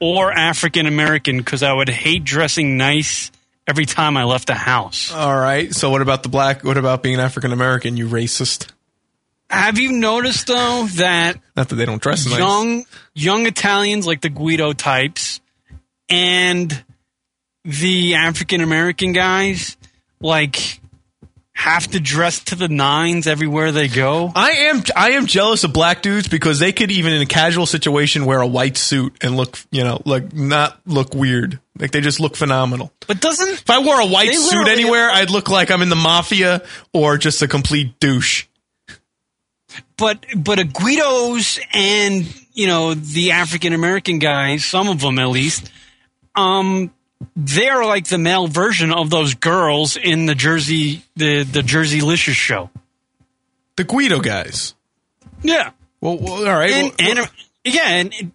[0.00, 3.30] or African American because I would hate dressing nice
[3.66, 5.12] every time I left the house.
[5.12, 5.74] All right.
[5.74, 6.64] So what about the black?
[6.64, 7.96] What about being African American?
[7.96, 8.70] You racist.
[9.50, 12.38] Have you noticed though that Not that they don't dress nice.
[12.38, 12.84] young
[13.14, 15.40] young Italians like the Guido types
[16.08, 16.84] and
[17.64, 19.76] the African American guys
[20.20, 20.80] like
[21.54, 24.30] have to dress to the nines everywhere they go.
[24.34, 27.64] I am I am jealous of black dudes because they could even in a casual
[27.64, 31.60] situation wear a white suit and look you know like not look weird.
[31.78, 32.92] Like they just look phenomenal.
[33.06, 35.96] But doesn't If I wore a white suit anywhere, I'd look like I'm in the
[35.96, 36.62] mafia
[36.92, 38.46] or just a complete douche.
[39.96, 45.28] but but a Guidos and you know the African American guys, some of them at
[45.28, 45.70] least,
[46.34, 46.92] um,
[47.36, 52.70] they're like the male version of those girls in the Jersey the the Jerseylicious show.
[53.76, 54.74] The Guido guys.
[55.42, 55.70] Yeah.
[56.00, 56.70] Well, well all right.
[56.72, 57.26] And, well- and uh,
[57.64, 58.26] yeah, and it-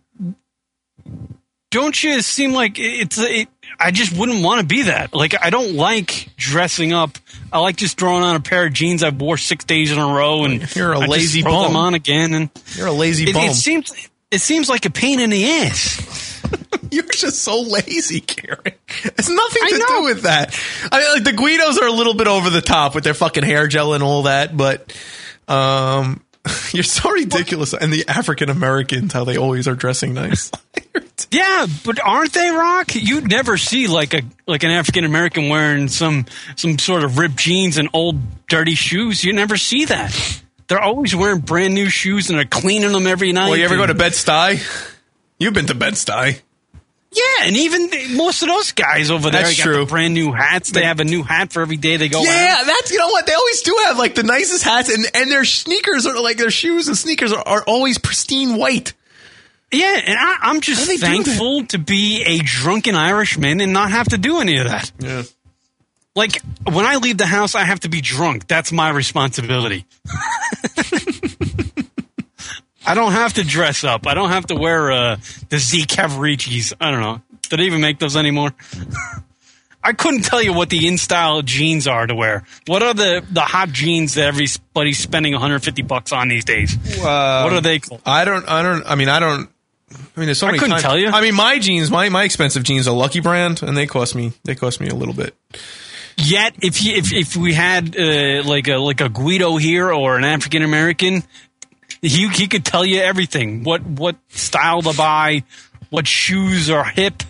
[1.72, 3.48] don't you seem like it's it,
[3.80, 5.14] I just wouldn't want to be that.
[5.14, 7.11] Like I don't like dressing up.
[7.53, 10.06] I like just throwing on a pair of jeans I wore six days in a
[10.06, 11.76] row, and You're a I just lazy them bum.
[11.76, 12.34] on again.
[12.34, 13.45] And You're a lazy it, bum.
[13.49, 16.29] it seems it seems like a pain in the ass.
[16.91, 18.61] You're just so lazy, Kieran.
[18.66, 20.60] It's nothing to do with that.
[20.91, 23.44] I mean, like the Guidos are a little bit over the top with their fucking
[23.44, 24.94] hair gel and all that, but
[25.48, 26.22] um,
[26.72, 27.74] you're so ridiculous.
[27.74, 30.52] And the African Americans, how they always are dressing nice.
[31.32, 32.95] Yeah, but aren't they rock?
[32.95, 36.26] You never see like a like an African American wearing some
[36.56, 39.24] some sort of ripped jeans and old dirty shoes.
[39.24, 40.41] You never see that.
[40.68, 43.49] They're always wearing brand new shoes and they're cleaning them every night.
[43.49, 44.95] Well, you ever go to and- Bed Stuy?
[45.40, 46.40] You've been to Bed Stuy.
[47.11, 49.80] Yeah, and even the- most of those guys over there That's got true.
[49.80, 50.69] the brand new hats.
[50.72, 52.65] They have a new hat for every day they go Yeah, out.
[52.68, 55.44] that's you know what they always do have like the nicest hats and and their
[55.45, 58.94] sneakers are like their shoes and sneakers are, are always pristine white.
[59.72, 63.60] Yeah, and I, I'm just How do they do thankful to be a drunken Irishman
[63.61, 64.91] and not have to do any of that.
[64.99, 65.23] Yeah.
[66.15, 66.41] Like
[66.72, 68.48] when I leave the house, I have to be drunk.
[68.48, 69.86] That's my responsibility.
[72.90, 74.07] I don't have to dress up.
[74.07, 75.18] I don't have to wear uh,
[75.49, 76.74] the Z Cavariccis.
[76.82, 77.22] I don't know.
[77.49, 78.52] Do they even make those anymore?
[79.84, 82.45] I couldn't tell you what the in style jeans are to wear.
[82.66, 86.76] What are the, the hot jeans that everybody's spending 150 bucks on these days?
[86.98, 88.02] what are they called?
[88.07, 88.49] I don't.
[88.49, 88.84] I don't.
[88.88, 89.49] I mean, I don't.
[89.91, 90.57] I mean, there's so many.
[90.57, 91.10] I couldn't times- tell you.
[91.10, 94.34] I mean, my jeans, my my expensive jeans are Lucky Brand, and they cost me.
[94.45, 95.36] They cost me a little bit.
[96.18, 100.18] Yet, if you, if if we had uh, like a like a Guido here or
[100.18, 101.24] an African American,
[102.02, 103.64] he he could tell you everything.
[103.64, 105.44] What what style to buy,
[105.90, 107.24] what shoes are hip,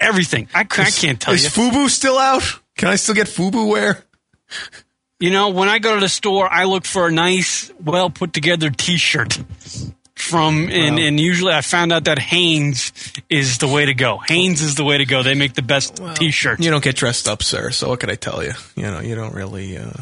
[0.00, 0.48] everything.
[0.54, 1.64] I can't tell Is you.
[1.64, 2.42] Is Fubu still out?
[2.76, 4.02] Can I still get FUBU wear?
[5.20, 8.32] You know, when I go to the store, I look for a nice, well put
[8.32, 9.38] together T-shirt
[10.16, 12.92] from, and, and usually I found out that Hanes
[13.30, 14.18] is the way to go.
[14.18, 15.22] Hanes is the way to go.
[15.22, 16.58] They make the best T-shirt.
[16.60, 17.70] You don't get dressed up, sir.
[17.70, 18.52] So what can I tell you?
[18.74, 19.76] You know, you don't really.
[19.76, 19.92] uh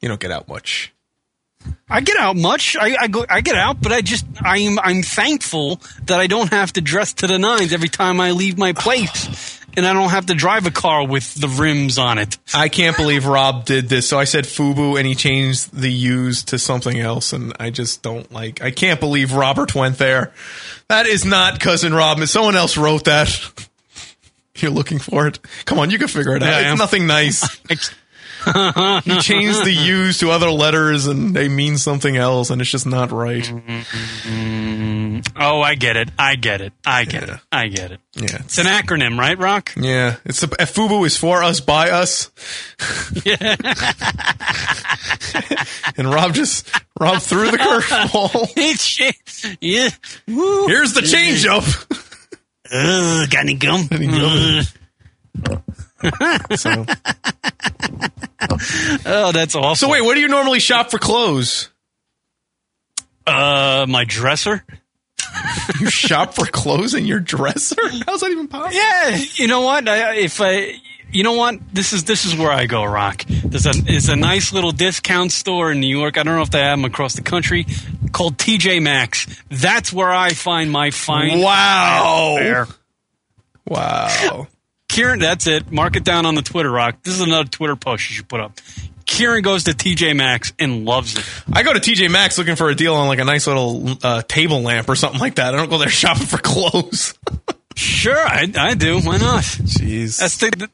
[0.00, 0.93] You don't get out much.
[1.88, 2.76] I get out much.
[2.76, 3.24] I, I go.
[3.28, 7.12] I get out, but I just I'm I'm thankful that I don't have to dress
[7.14, 10.66] to the nines every time I leave my place, and I don't have to drive
[10.66, 12.38] a car with the rims on it.
[12.54, 14.08] I can't believe Rob did this.
[14.08, 18.02] So I said FUBU, and he changed the U's to something else, and I just
[18.02, 18.62] don't like.
[18.62, 20.32] I can't believe Robert went there.
[20.88, 22.18] That is not cousin Rob.
[22.24, 23.28] Someone else wrote that.
[24.56, 25.40] You're looking for it.
[25.64, 26.48] Come on, you can figure it out.
[26.48, 27.60] Yeah, it's nothing nice.
[29.04, 32.86] you change the U's to other letters, and they mean something else, and it's just
[32.86, 33.48] not right.
[35.36, 36.10] Oh, I get it.
[36.18, 36.72] I get it.
[36.84, 37.38] I get it.
[37.50, 38.00] I get it.
[38.14, 39.72] Yeah, It's an acronym, right, Rock?
[39.76, 42.30] Yeah, it's a, FUBU is for us, by us,
[43.24, 43.36] Yeah.
[45.96, 48.52] and Rob just Rob threw the curveball.
[48.56, 49.88] it's yeah.
[50.28, 50.66] Woo.
[50.68, 51.64] Here's the change up.
[52.72, 53.88] Ugh, got any gum?
[56.56, 56.86] So,
[59.06, 59.86] Oh, that's awesome.
[59.86, 61.70] so wait, where do you normally shop for clothes?
[63.26, 64.64] Uh, my dresser.
[65.80, 67.80] You shop for clothes in your dresser?
[68.06, 68.76] How's that even possible?
[68.76, 69.88] Yeah, you know what?
[69.88, 70.74] I, if I,
[71.10, 71.58] you know what?
[71.72, 72.84] This is this is where I go.
[72.84, 73.24] Rock.
[73.26, 76.18] There's a it's a nice little discount store in New York.
[76.18, 77.66] I don't know if they have them across the country
[78.12, 79.26] called TJ Maxx.
[79.50, 81.40] That's where I find my fine.
[81.40, 82.66] Wow.
[83.66, 84.46] Wow.
[84.94, 85.72] Kieran, that's it.
[85.72, 87.02] Mark it down on the Twitter, Rock.
[87.02, 88.52] This is another Twitter post you should put up.
[89.06, 91.24] Kieran goes to TJ Maxx and loves it.
[91.52, 94.22] I go to TJ Maxx looking for a deal on like a nice little uh,
[94.22, 95.52] table lamp or something like that.
[95.52, 97.14] I don't go there shopping for clothes.
[97.76, 99.00] Sure, I, I do.
[99.00, 99.42] Why not?
[99.42, 100.20] Jeez.
[100.20, 100.70] That's the, the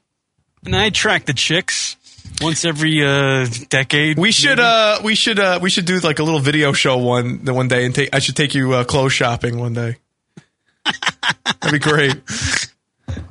[0.66, 1.96] and I attract the chicks
[2.42, 4.18] once every uh, decade.
[4.18, 7.42] We should uh we should uh we should do like a little video show one
[7.42, 9.96] the one day and take I should take you uh, clothes shopping one day.
[11.62, 12.20] That'd be great.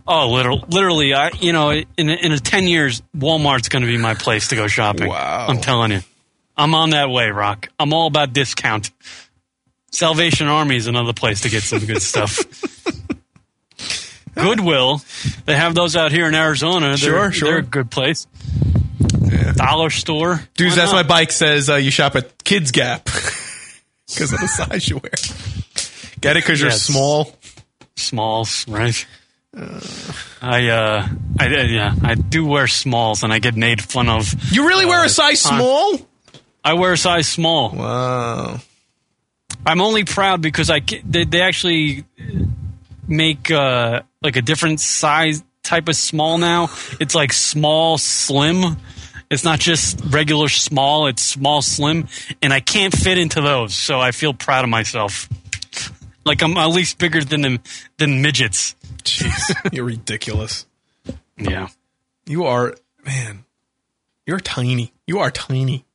[0.08, 3.98] Oh, literally, literally, I you know, in in a ten years, Walmart's going to be
[3.98, 5.08] my place to go shopping.
[5.10, 5.48] Wow.
[5.48, 6.02] I'm telling you,
[6.58, 7.70] I'm on that way, Rock.
[7.80, 8.92] I'm all about discount.
[9.92, 12.40] Salvation Army is another place to get some good stuff.
[14.36, 15.02] Goodwill,
[15.46, 16.90] they have those out here in Arizona.
[16.90, 17.50] They're, Sure, sure.
[17.50, 18.28] They're a good place.
[19.56, 21.04] Dollar store, Dudes, Why that's not?
[21.06, 23.06] my bike says uh, you shop at Kids Gap
[24.08, 25.12] because of the size you wear.
[26.22, 27.36] Get it because you're small.
[27.96, 29.06] smalls, right?
[30.42, 31.08] I uh,
[31.40, 34.34] I yeah, I do wear smalls, and I get made fun of.
[34.52, 36.00] You really wear uh, a size on- small?
[36.64, 37.72] I wear a size small.
[37.72, 38.60] Wow.
[39.66, 42.06] I'm only proud because I they, they actually
[43.08, 46.70] make uh, like a different size type of small now.
[47.00, 48.78] It's like small slim.
[49.30, 51.08] It's not just regular small.
[51.08, 52.08] It's small slim,
[52.42, 53.76] and I can't fit into those.
[53.76, 55.30] So I feel proud of myself.
[56.26, 57.60] Like I'm at least bigger than them
[57.98, 58.76] than midgets.
[59.04, 60.66] Jeez, you're ridiculous.
[61.38, 61.70] Yeah.
[62.26, 62.76] You are,
[63.06, 63.46] man.
[64.28, 64.94] You're tiny.
[65.08, 65.86] You are tiny.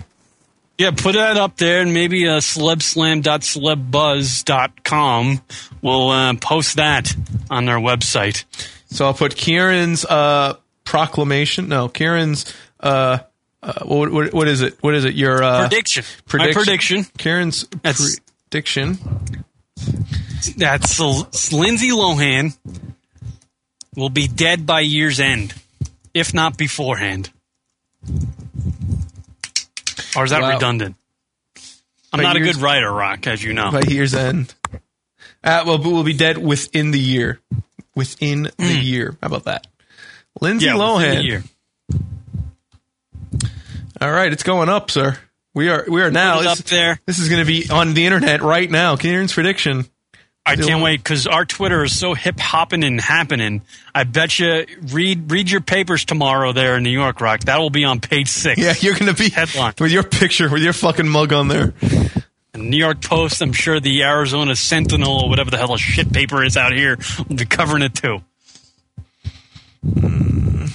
[0.76, 5.40] Yeah, put that up there, and maybe uh, celebslam.celebbuzz.com
[5.82, 7.14] will uh, post that
[7.50, 8.44] on their website.
[8.86, 10.54] So I'll put Kieran's uh,
[10.84, 11.68] proclamation.
[11.68, 12.52] No, Kieran's.
[12.78, 13.18] Uh,
[13.62, 14.82] uh, what, what, what is it?
[14.82, 15.14] What is it?
[15.14, 16.04] Your uh, Prediction.
[16.32, 17.04] My prediction.
[17.18, 18.98] Kieran's That's- prediction.
[20.56, 20.98] That's
[21.52, 22.56] Lindsay Lohan
[23.96, 25.54] will be dead by year's end,
[26.14, 27.30] if not beforehand.
[30.16, 30.50] Or is that Wow.
[30.54, 30.96] redundant?
[32.12, 33.70] I'm By not a good writer, Rock, as you know.
[33.70, 34.52] by year's end.
[35.42, 37.40] Uh, well, but we'll be dead within the year.
[37.94, 39.16] Within the year.
[39.20, 39.66] How about that?
[40.40, 40.76] Lindsay Hmm.
[40.76, 41.16] Yeah, Lohan.
[41.16, 41.44] the year.
[44.00, 45.18] All right, it's going up, sir.
[45.54, 47.00] We are we are now this, up there.
[47.06, 48.96] This is going to be on the internet right now.
[48.96, 49.84] Kieran's prediction.
[50.46, 53.62] I can't wait because our Twitter is so hip hopping and happening.
[53.94, 57.40] I bet you read read your papers tomorrow there in New York, Rock.
[57.40, 58.60] That will be on page six.
[58.60, 61.74] Yeah, you're going to be headline with your picture with your fucking mug on there.
[62.56, 63.40] New York Post.
[63.42, 66.98] I'm sure the Arizona Sentinel or whatever the hell a shit paper is out here
[67.28, 68.18] will be covering it too.
[69.84, 70.66] Hmm.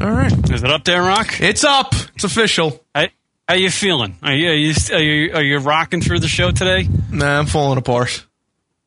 [0.00, 1.40] All right, is it up there, Rock?
[1.40, 1.92] It's up.
[2.14, 2.84] It's official.
[2.94, 3.06] How,
[3.48, 4.16] how you feeling?
[4.22, 6.86] Are you, are you are you are you rocking through the show today?
[7.10, 8.26] Nah, I'm falling apart.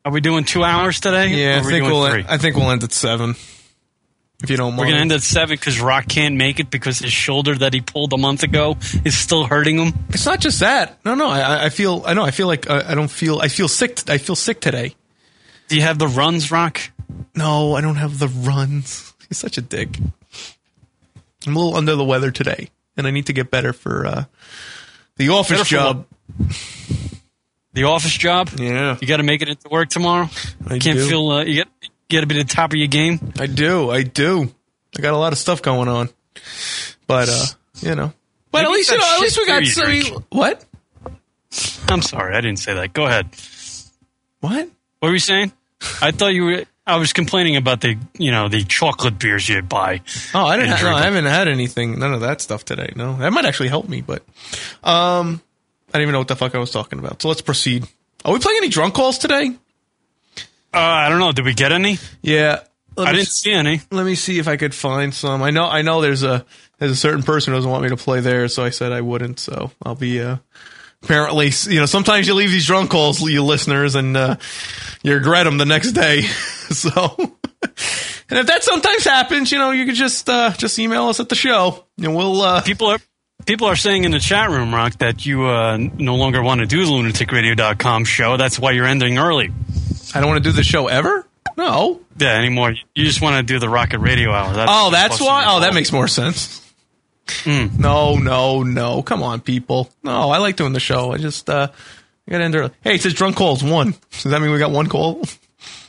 [0.05, 1.29] Are we doing two hours today?
[1.29, 2.25] Yeah, I think we'll three?
[2.27, 3.35] I think we'll end at seven.
[4.43, 7.13] If you don't We're gonna end at seven because Rock can't make it because his
[7.13, 9.93] shoulder that he pulled a month ago is still hurting him.
[10.09, 10.97] It's not just that.
[11.05, 11.27] No, no.
[11.27, 12.03] I, I feel.
[12.05, 12.23] I know.
[12.23, 13.39] I feel like uh, I don't feel.
[13.39, 14.09] I feel sick.
[14.09, 14.95] I feel sick today.
[15.67, 16.81] Do you have the runs, Rock?
[17.35, 19.13] No, I don't have the runs.
[19.29, 19.97] He's such a dick.
[21.45, 24.23] I'm a little under the weather today, and I need to get better for uh,
[25.17, 26.07] the office Better job.
[27.73, 28.49] The office job.
[28.57, 30.29] Yeah, you got to make it into work tomorrow.
[30.67, 31.07] I can't do.
[31.07, 31.29] feel.
[31.29, 31.71] Uh, you got
[32.09, 33.31] got to be the top of your game.
[33.39, 33.89] I do.
[33.89, 34.53] I do.
[34.97, 36.09] I got a lot of stuff going on,
[37.07, 37.45] but uh,
[37.81, 38.13] you know.
[38.51, 39.13] But Maybe at least you know.
[39.15, 40.25] At least we got beer you some.
[40.29, 40.65] What?
[41.87, 42.91] I'm sorry, I didn't say that.
[42.93, 43.29] Go ahead.
[44.41, 44.69] What?
[44.99, 45.53] What were you saying?
[46.01, 46.65] I thought you were.
[46.87, 50.01] I was complaining about the you know the chocolate beers you'd buy.
[50.33, 50.71] Oh, I didn't.
[50.71, 51.99] Ha- no, I haven't had anything.
[51.99, 52.91] None of that stuff today.
[52.95, 54.01] No, that might actually help me.
[54.01, 54.23] But
[54.83, 55.41] um,
[55.89, 57.21] I don't even know what the fuck I was talking about.
[57.21, 57.87] So let's proceed.
[58.25, 59.51] Are we playing any drunk calls today?
[60.73, 61.31] Uh, I don't know.
[61.31, 61.97] Did we get any?
[62.21, 62.59] Yeah,
[62.95, 63.81] Let I me didn't s- see any.
[63.91, 65.41] Let me see if I could find some.
[65.43, 65.65] I know.
[65.65, 66.01] I know.
[66.01, 66.45] There's a
[66.79, 69.01] there's a certain person who doesn't want me to play there, so I said I
[69.01, 69.39] wouldn't.
[69.39, 70.19] So I'll be.
[70.21, 70.37] uh
[71.03, 74.35] Apparently, you know, sometimes you leave these drunk calls, you listeners, and uh,
[75.01, 76.21] you regret them the next day.
[76.69, 81.19] so, and if that sometimes happens, you know, you could just uh, just email us
[81.19, 82.41] at the show, and we'll.
[82.41, 82.99] Uh, people are
[83.45, 86.67] people are saying in the chat room, Rock, that you uh, no longer want to
[86.67, 88.37] do the lunaticradio.com show.
[88.37, 89.51] That's why you're ending early.
[90.13, 91.25] I don't want to do the show ever.
[91.57, 92.01] No.
[92.17, 92.75] Yeah, anymore.
[92.95, 94.53] You just want to do the Rocket Radio Hour.
[94.53, 95.45] That's oh, that's why.
[95.47, 96.60] Oh, that makes more sense.
[97.29, 97.67] Hmm.
[97.79, 99.01] No, no, no.
[99.03, 99.89] Come on, people.
[100.03, 101.11] No, I like doing the show.
[101.13, 101.67] I just uh,
[102.27, 102.71] I got to end early.
[102.81, 103.95] Hey, it says drunk calls one.
[104.11, 105.23] Does that mean we got one call?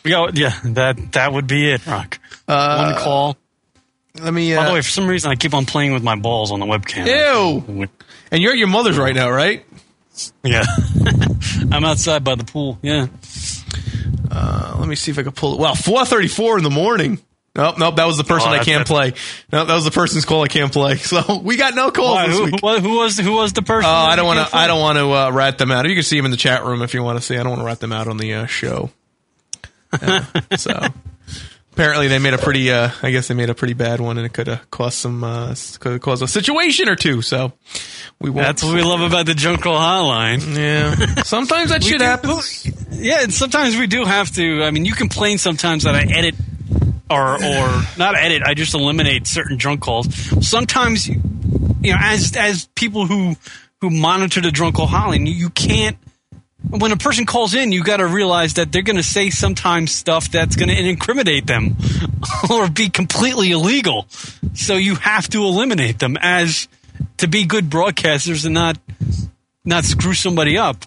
[0.04, 0.58] We got yeah.
[0.64, 2.18] That that would be it, Rock.
[2.48, 3.36] Uh, One call.
[4.20, 4.54] Let me.
[4.54, 6.60] By the Uh, way, for some reason, I keep on playing with my balls on
[6.60, 7.06] the webcam.
[7.06, 7.88] Ew.
[8.30, 9.64] And you're at your mother's right now, right?
[10.42, 10.64] Yeah.
[11.72, 12.78] I'm outside by the pool.
[12.82, 13.06] Yeah.
[14.30, 15.60] Uh, let me see if I can pull it.
[15.60, 17.20] Wow, 4:34 in the morning.
[17.54, 17.96] Nope, nope.
[17.96, 19.12] That was the person Oh, I can't play.
[19.52, 20.96] No, that was the person's call I can't play.
[21.02, 22.60] So we got no calls Why, this who, week.
[22.62, 23.90] who, who was who was the person?
[23.90, 24.56] Oh, I don't want to.
[24.56, 25.86] I don't want to uh, rat them out.
[25.86, 27.36] You can see them in the chat room if you want to see.
[27.36, 28.90] I don't want to rat them out on the uh, show.
[29.92, 30.24] Uh,
[30.56, 30.80] so
[31.72, 32.70] apparently they made a pretty.
[32.72, 35.22] Uh, I guess they made a pretty bad one, and it could have caused some.
[35.22, 37.20] Uh, could have caused a situation or two.
[37.20, 37.52] So
[38.18, 38.46] we won't.
[38.46, 40.56] That's what we love about the junk call hotline.
[40.56, 41.22] Yeah.
[41.24, 42.66] Sometimes that shit do- happens.
[42.92, 44.62] Yeah, and sometimes we do have to.
[44.62, 46.34] I mean, you complain sometimes that I edit
[47.12, 48.42] or or not edit.
[48.42, 50.12] I just eliminate certain drunk calls.
[50.46, 53.36] Sometimes, you know, as as people who
[53.82, 55.98] who monitor the drunk call hotline, you, can't.
[56.70, 59.90] When a person calls in, you got to realize that they're going to say sometimes
[59.90, 61.76] stuff that's going to incriminate them
[62.50, 64.06] or be completely illegal.
[64.54, 66.68] So you have to eliminate them as
[67.16, 68.78] to be good broadcasters and not
[69.64, 70.84] not screw somebody up.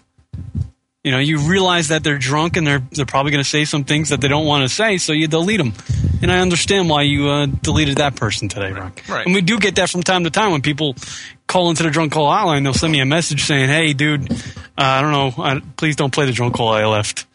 [1.04, 3.84] You know, you realize that they're drunk and they're they're probably going to say some
[3.84, 5.74] things that they don't want to say, so you delete them.
[6.22, 9.02] And I understand why you uh, deleted that person today, Rock.
[9.08, 9.26] Right.
[9.26, 10.96] And we do get that from time to time when people
[11.46, 12.62] call into the drunk call hotline.
[12.62, 14.34] They'll send me a message saying, "Hey, dude, uh,
[14.76, 17.26] I don't know, I, please don't play the drunk call I left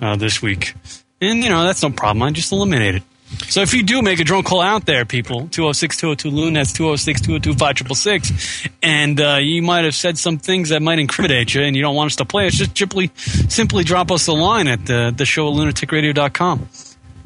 [0.00, 0.74] uh, this week."
[1.20, 2.22] And you know, that's no problem.
[2.22, 3.02] I just eliminate it.
[3.48, 9.20] So if you do make a drunk call out there, people, 206-202-LOON, that's 206-202-5666, and
[9.20, 12.08] uh, you might have said some things that might incriminate you and you don't want
[12.08, 15.48] us to play it, just simply, simply drop us a line at the, the show
[15.48, 16.68] at lunaticradio.com.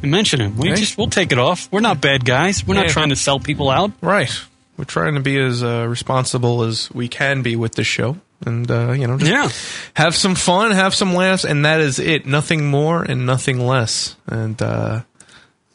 [0.03, 0.57] and mention him.
[0.57, 1.69] We just we'll take it off.
[1.73, 2.67] We're not bad guys.
[2.67, 2.93] We're not Yeah.
[2.93, 3.93] trying to sell people out.
[4.01, 4.31] Right.
[4.77, 8.19] We're trying to be as uh, responsible as we can be with this show.
[8.45, 9.49] And, uh, you know, just Yeah.
[9.95, 12.27] have some fun, have some laughs, and that is it.
[12.27, 14.15] Nothing more and nothing less.
[14.27, 15.01] And, uh,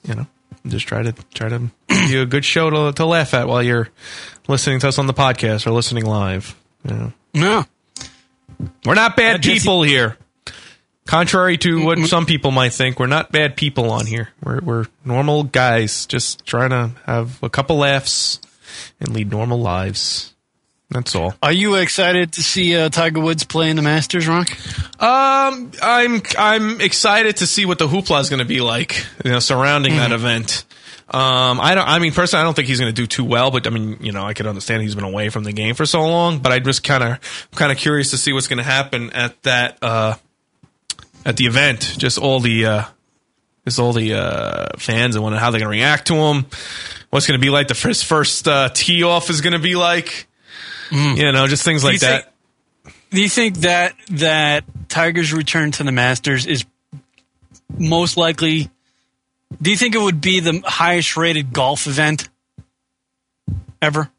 [0.08, 0.28] you know,
[0.68, 3.64] just try to try to give you a good show to, to laugh at while
[3.64, 3.90] you're
[4.48, 6.56] listening to us on the podcast or listening live.
[6.88, 7.14] You know.
[7.34, 7.66] No.
[8.86, 10.18] We're not bad people here.
[11.12, 14.30] Contrary to what some people might think, we're not bad people on here.
[14.42, 18.40] We're we're normal guys just trying to have a couple laughs
[18.98, 20.34] and lead normal lives.
[20.90, 21.34] That's all.
[21.44, 24.52] Are you excited to see uh, Tiger Woods play in the Masters, Rock?
[25.02, 29.32] Um, I'm I'm excited to see what the hoopla is going to be like, you
[29.32, 30.64] know, surrounding that event.
[31.10, 31.90] Um, I don't.
[31.90, 33.52] I mean, personally, I don't think he's going to do too well.
[33.52, 35.86] But I mean, you know, I could understand he's been away from the game for
[35.86, 36.40] so long.
[36.40, 39.44] But I just kind of kind of curious to see what's going to happen at
[39.44, 40.16] that uh,
[41.26, 41.96] at the event.
[41.98, 42.84] Just all the uh,
[43.66, 46.46] just all the uh, fans and wondering how they're going to react to him.
[47.10, 47.68] What's going to be like?
[47.68, 50.28] The first first uh, tee off is going to be like.
[50.92, 52.24] You know, just things like you that.
[52.24, 56.66] think- do you think that that Tiger's return to the Masters is
[57.78, 58.70] most likely?
[59.62, 62.30] Do you think it would be the highest rated golf event
[63.82, 64.10] ever?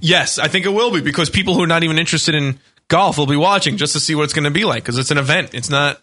[0.00, 2.58] Yes, I think it will be because people who are not even interested in
[2.88, 5.10] golf will be watching just to see what it's going to be like because it's
[5.10, 5.50] an event.
[5.52, 6.00] It's not.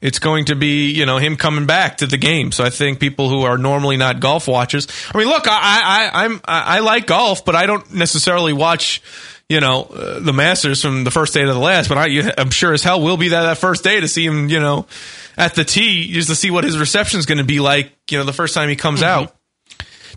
[0.00, 2.52] It's going to be you know him coming back to the game.
[2.52, 4.86] So I think people who are normally not golf watchers.
[5.12, 9.02] I mean, look, I I I'm I, like golf, but I don't necessarily watch.
[9.50, 12.50] You know uh, the Masters from the first day to the last, but I, I'm
[12.50, 14.50] sure as hell will be there that first day to see him.
[14.50, 14.86] You know,
[15.38, 17.90] at the tee just to see what his reception is going to be like.
[18.10, 19.34] You know, the first time he comes out.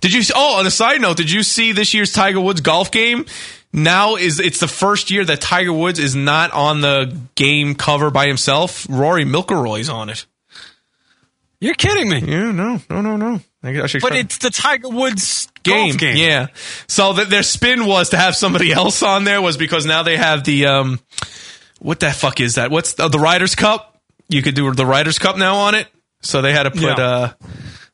[0.02, 0.22] Did you?
[0.36, 3.26] Oh, on a side note, did you see this year's Tiger Woods golf game?
[3.74, 8.10] Now is it's the first year that Tiger Woods is not on the game cover
[8.12, 8.86] by himself.
[8.90, 10.26] Rory McIlroy's on it.
[11.60, 12.20] You're kidding me.
[12.20, 13.40] Yeah, no, no, no, no.
[13.64, 15.90] I, I But it's the Tiger Woods game.
[15.90, 16.18] golf game.
[16.18, 16.48] Yeah.
[16.88, 20.18] So that their spin was to have somebody else on there was because now they
[20.18, 21.00] have the um,
[21.80, 22.72] what the fuck is that?
[22.72, 24.02] What's the, the Ryder Cup?
[24.28, 25.88] You could do the Ryder Cup now on it.
[26.22, 26.96] So they had to put Yeah.
[26.98, 27.34] uh,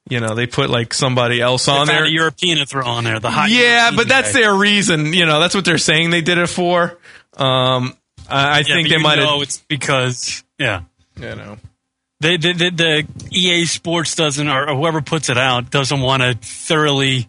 [0.09, 2.05] you know, they put like somebody else on there.
[2.05, 3.19] a European to throw on there.
[3.19, 4.41] The hot yeah, European but that's guy.
[4.41, 5.13] their reason.
[5.13, 6.97] You know, that's what they're saying they did it for.
[7.35, 7.93] Um,
[8.29, 9.41] I, I Yeah, think they might have.
[9.41, 10.81] it's because yeah.
[11.19, 11.57] You know.
[12.19, 13.07] They, the, the, the
[13.38, 17.27] EA Sports doesn't, or whoever puts it out, doesn't want to thoroughly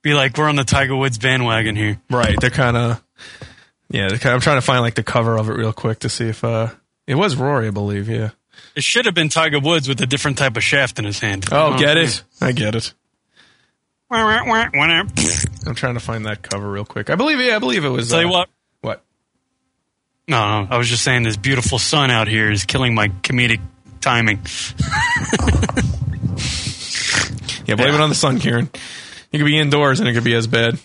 [0.00, 2.00] be like, we're on the Tiger Woods bandwagon here.
[2.08, 2.40] Right.
[2.40, 3.04] They're kind of.
[3.90, 6.08] Yeah, they're kinda, I'm trying to find like the cover of it real quick to
[6.08, 6.68] see if uh,
[7.06, 8.08] it was Rory, I believe.
[8.08, 8.30] Yeah.
[8.74, 11.46] It should have been Tiger Woods with a different type of shaft in his hand.
[11.52, 12.22] Oh, get it?
[12.40, 12.94] I get it.
[15.66, 17.10] I'm trying to find that cover real quick.
[17.10, 18.10] I believe, yeah, I believe it was.
[18.10, 18.48] Tell you uh, what.
[18.80, 19.04] What?
[20.28, 23.60] No, no, I was just saying this beautiful sun out here is killing my comedic
[24.00, 24.40] timing.
[27.66, 28.68] Yeah, blame it on the sun, Kieran.
[29.30, 30.78] You could be indoors and it could be as bad.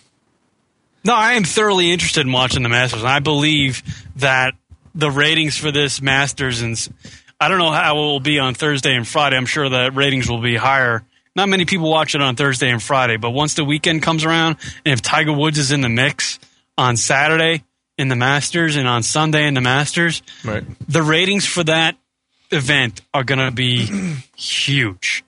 [1.04, 3.82] No, I am thoroughly interested in watching the Masters, and I believe
[4.18, 4.56] that
[4.94, 6.78] the ratings for this Masters, and
[7.40, 9.38] I don't know how it will be on Thursday and Friday.
[9.38, 11.04] I'm sure the ratings will be higher.
[11.36, 14.58] Not many people watch it on Thursday and Friday, but once the weekend comes around,
[14.84, 16.40] and if Tiger Woods is in the mix
[16.78, 17.64] on Saturday
[17.98, 20.64] in the Masters and on Sunday in the Masters, right.
[20.90, 21.96] the ratings for that
[22.50, 23.88] event are going to be
[24.36, 25.24] huge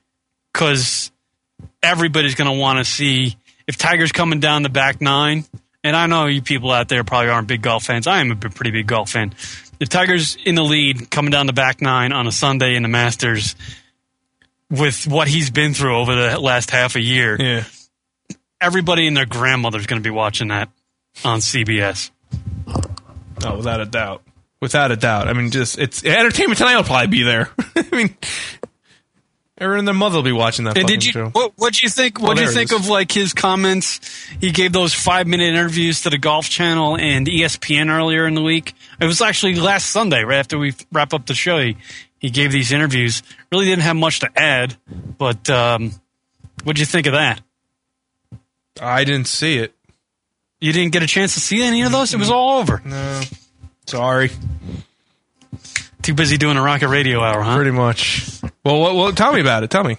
[0.51, 1.11] because
[1.83, 3.37] everybody's going to want to see
[3.67, 5.45] if Tiger's coming down the back nine.
[5.83, 8.07] And I know you people out there probably aren't big golf fans.
[8.07, 9.33] I am a pretty big golf fan.
[9.79, 12.89] If Tiger's in the lead coming down the back nine on a Sunday in the
[12.89, 13.55] Masters
[14.69, 17.63] with what he's been through over the last half a year, yeah.
[18.59, 20.69] everybody and their grandmother's going to be watching that
[21.23, 22.11] on CBS.
[23.43, 24.21] Oh, without a doubt.
[24.61, 25.29] Without a doubt.
[25.29, 27.49] I mean, just it's Entertainment Tonight will probably be there.
[27.75, 28.17] I mean,
[29.59, 30.77] everyone and their mother will be watching that.
[30.77, 31.29] And did you show.
[31.29, 33.99] what do you think Oh, what do you think of like his comments?
[34.39, 38.41] He gave those 5 minute interviews to the golf channel and ESPN earlier in the
[38.41, 38.73] week.
[38.99, 41.77] It was actually last Sunday right after we wrap up the show he,
[42.19, 43.23] he gave these interviews.
[43.51, 44.75] Really didn't have much to add
[45.17, 45.91] but um
[46.63, 47.41] what do you think of that?
[48.81, 49.73] I didn't see it.
[50.61, 52.13] You didn't get a chance to see any of those?
[52.13, 52.81] It was all over.
[52.85, 53.21] No.
[53.87, 54.29] Sorry
[56.09, 58.27] too busy doing a rocket radio hour huh Pretty much.
[58.63, 59.69] Well, what, well, tell me about it.
[59.69, 59.97] Tell me.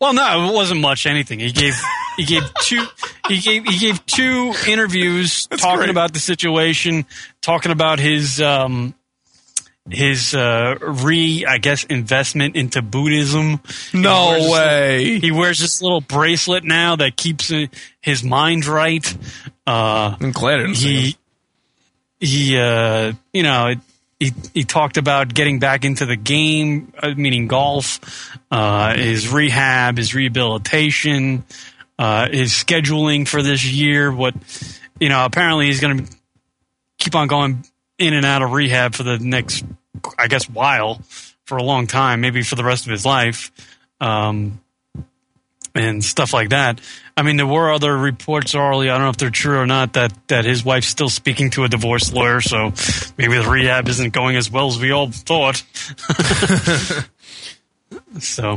[0.00, 1.38] Well, no, it wasn't much anything.
[1.38, 1.80] He gave
[2.16, 2.84] he gave two
[3.28, 5.90] he gave he gave two interviews talking great.
[5.90, 7.06] about the situation,
[7.40, 8.94] talking about his um
[9.88, 13.60] his uh re I guess investment into Buddhism.
[13.94, 15.18] No He wears this way.
[15.20, 17.66] he wears this little bracelet now that keeps uh,
[18.00, 19.06] his mind right.
[19.66, 21.16] Uh I'm glad I didn't see
[22.20, 23.78] he he uh you know, it,
[24.18, 29.96] he he talked about getting back into the game, uh, meaning golf, uh, his rehab,
[29.96, 31.44] his rehabilitation,
[31.98, 34.12] uh, his scheduling for this year.
[34.12, 34.34] What
[35.00, 36.16] you know, apparently he's going to
[36.98, 37.64] keep on going
[37.98, 39.64] in and out of rehab for the next,
[40.18, 41.00] I guess, while
[41.44, 43.50] for a long time, maybe for the rest of his life.
[44.00, 44.60] Um,
[45.74, 46.80] and stuff like that.
[47.16, 48.90] I mean, there were other reports early.
[48.90, 51.62] I don't know if they're true or not that that his wife's still speaking to
[51.64, 52.40] a divorce lawyer.
[52.40, 52.72] So
[53.16, 55.56] maybe the rehab isn't going as well as we all thought.
[58.18, 58.56] so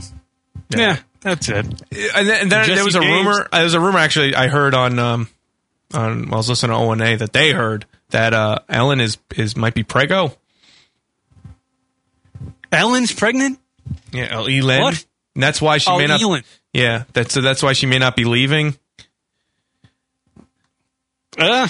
[0.76, 1.66] yeah, that's it.
[1.66, 3.42] And then, and then there was a James- rumor.
[3.52, 5.30] uh, There was a rumor actually I heard on um
[5.94, 9.18] on I was listening to O and A that they heard that uh Ellen is
[9.36, 10.36] is might be prego.
[12.72, 13.60] Ellen's pregnant.
[14.12, 14.82] Yeah, El- Elin.
[14.82, 15.06] What?
[15.36, 16.22] And that's why she Oh, may not.
[16.22, 16.44] Elin.
[16.78, 18.78] Yeah, that's so that's why she may not be leaving.
[21.36, 21.68] Uh,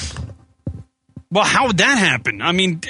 [1.31, 2.41] well, how would that happen?
[2.41, 2.81] I mean,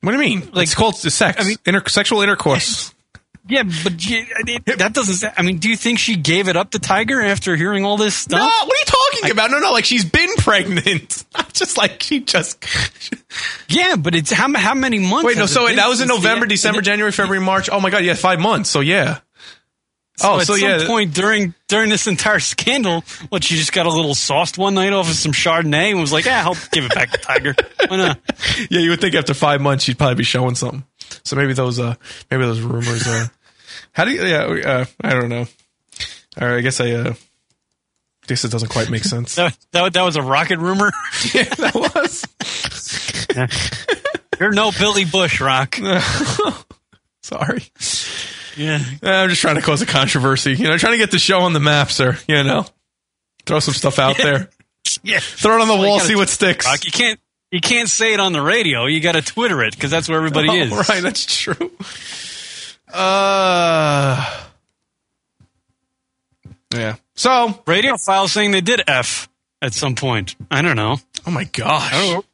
[0.00, 0.50] What do you mean?
[0.52, 1.38] Like it's called sex.
[1.38, 2.94] I mean, Inter- sexual intercourse.
[3.48, 5.32] yeah, but it- that doesn't.
[5.38, 8.14] I mean, do you think she gave it up to Tiger after hearing all this
[8.14, 8.40] stuff?
[8.40, 8.84] No, what are you
[9.20, 9.50] talking about?
[9.50, 11.26] No, no, like she's been pregnant.
[11.52, 12.64] Just like she just.
[13.68, 15.24] Yeah, but it's how how many months?
[15.24, 15.46] Wait, no.
[15.46, 17.68] So that was in November, December, January, February, March.
[17.70, 18.68] Oh my god, yeah, five months.
[18.70, 19.18] So yeah.
[20.20, 20.86] So oh, at so some yeah.
[20.86, 24.92] point during during this entire scandal, what she just got a little sauced one night
[24.92, 27.54] off of some Chardonnay and was like, "Yeah, I'll give it back to Tiger."
[27.88, 28.18] Why not?
[28.70, 30.84] yeah, you would think after five months she'd probably be showing something.
[31.24, 31.94] So maybe those, uh,
[32.30, 33.06] maybe those rumors.
[33.06, 33.28] Uh,
[33.92, 34.22] how do you?
[34.22, 35.46] Yeah, uh, I don't know.
[36.38, 36.90] All right, I guess I.
[36.90, 37.14] Uh,
[38.26, 39.36] guess it doesn't quite make sense.
[39.36, 40.92] That, that, that was a rocket rumor.
[41.32, 42.26] yeah, that was.
[44.38, 45.78] You're no Billy Bush, Rock.
[47.22, 47.62] Sorry.
[48.56, 48.80] Yeah.
[49.02, 50.54] I'm just trying to cause a controversy.
[50.54, 52.18] You know, trying to get the show on the map, sir.
[52.28, 52.66] You know,
[53.46, 54.48] throw some stuff out there.
[55.04, 55.20] Yeah.
[55.20, 56.66] Throw it on the Well, wall, see what sticks.
[56.66, 57.20] Rock, you can't
[57.52, 58.86] you can't say it on the radio.
[58.86, 60.88] You got to Twitter it because that's where everybody Oh, is.
[60.88, 61.70] Right, that's true.
[62.92, 64.44] Uh,
[66.74, 66.96] yeah.
[67.14, 69.28] So radio file saying they did f
[69.62, 70.34] at some point.
[70.50, 70.96] I don't know.
[71.26, 72.24] Oh my gosh.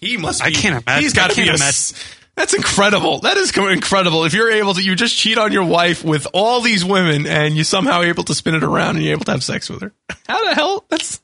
[0.00, 0.40] He must.
[0.40, 1.02] Be, I can't imagine.
[1.02, 1.96] He's got to be a, imagine.
[2.34, 3.20] That's incredible.
[3.20, 4.24] That is incredible.
[4.24, 7.54] If you're able to, you just cheat on your wife with all these women, and
[7.54, 9.92] you somehow able to spin it around, and you're able to have sex with her.
[10.26, 10.84] How the hell?
[10.88, 11.18] That's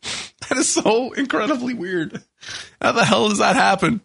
[0.49, 2.23] that is so incredibly weird.
[2.81, 4.01] How the hell does that happen?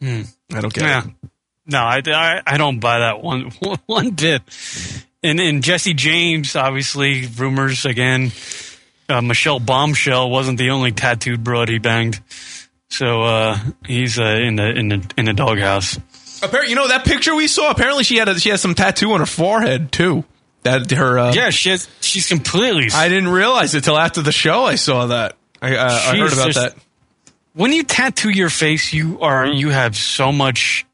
[0.00, 0.22] Hmm.
[0.52, 1.04] I don't get Yeah.
[1.06, 1.30] it.
[1.66, 3.50] No, I, I, I don't buy that one
[3.86, 4.42] one bit.
[5.22, 8.32] And and Jesse James, obviously, rumors again.
[9.08, 12.20] Uh, Michelle Bombshell wasn't the only tattooed broad he banged,
[12.90, 15.98] so uh, he's uh, in the in the in the doghouse.
[16.42, 17.70] Apparently, you know that picture we saw.
[17.70, 20.24] Apparently, she had a, she has some tattoo on her forehead too.
[20.62, 21.18] That her.
[21.18, 22.88] Uh, yeah, she has, she's completely.
[22.92, 24.64] I didn't realize it till after the show.
[24.64, 25.36] I saw that.
[25.62, 26.74] I, uh, I heard about that.
[27.54, 30.84] When you tattoo your face, you are you have so much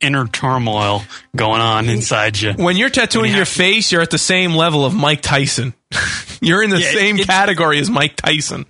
[0.00, 1.02] inner turmoil
[1.34, 2.52] going on inside you.
[2.52, 5.74] When you're tattooing your face, you're at the same level of Mike Tyson.
[6.40, 8.66] you're in the Yeah, same category as Mike Tyson.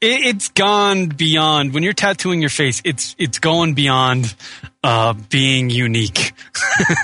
[0.00, 4.34] It, it's gone beyond when you're tattooing your face it's it's going beyond
[4.84, 6.32] uh being unique.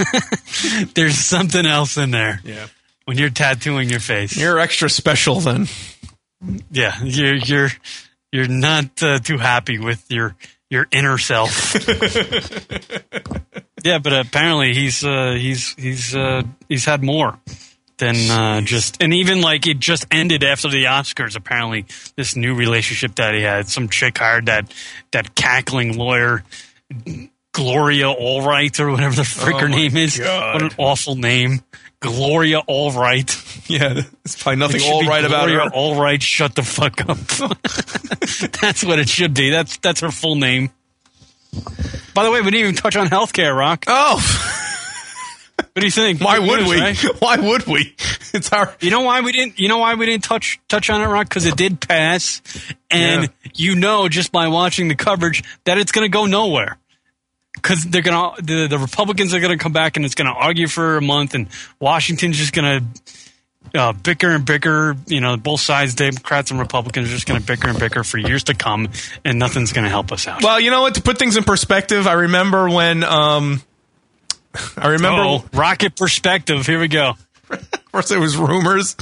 [0.95, 2.41] There's something else in there.
[2.45, 2.67] Yeah.
[3.05, 4.37] when you're tattooing your face.
[4.37, 5.67] You're extra special then.
[6.71, 7.69] yeah you're you're
[8.33, 10.35] you're not uh, too happy with your
[10.71, 11.75] your inner self.
[13.85, 17.39] Yeah but apparently he's uh he's he's uh he's had more
[18.05, 21.37] than uh, just and even like it just ended after the Oscars.
[21.37, 21.87] Apparently,
[22.17, 24.73] this new relationship that he had, some chick hired that
[25.13, 26.45] that cackling lawyer,
[27.53, 30.19] Gloria Allright or whatever the frick Oh her name is.
[30.19, 30.55] God.
[30.55, 31.63] What an awful name,
[32.01, 33.41] Gloria Allright.
[33.67, 35.71] Yeah, it's probably nothing It should all be right about Gloria her.
[35.71, 37.17] Allright, shut the fuck up.
[38.61, 39.49] That's what it should be.
[39.49, 40.69] That's that's her full name.
[42.13, 43.85] By the way, we didn't even touch on healthcare, Rock.
[43.87, 44.61] Oh.
[45.75, 46.21] What do you think?
[46.21, 46.81] Why would news, we?
[46.81, 46.97] right?
[47.21, 47.95] Why would we?
[48.35, 48.75] It's our.
[48.81, 49.61] You know why we didn't?
[49.61, 51.29] You know why we didn't touch touch on it, Rock?
[51.29, 52.43] Because it did pass,
[52.91, 53.51] and Yeah.
[53.55, 56.77] you know just by watching the coverage that it's going to go nowhere.
[57.55, 60.97] Because they're gonna the, the Republicans are gonna come back and it's gonna argue for
[60.97, 61.47] a month, and
[61.79, 62.81] Washington's just gonna
[63.73, 64.97] uh, bicker and bicker.
[65.07, 68.43] You know, both sides, Democrats and Republicans, are just gonna bicker and bicker for years
[68.45, 68.89] to come,
[69.25, 70.43] and nothing's gonna help us out.
[70.43, 70.97] Well, you know what?
[70.97, 73.05] To put things in perspective, I remember when.
[73.05, 73.63] um
[74.77, 76.67] I remember Oh, rocket perspective.
[76.67, 77.15] Here we go.
[77.93, 78.95] first it was rumors.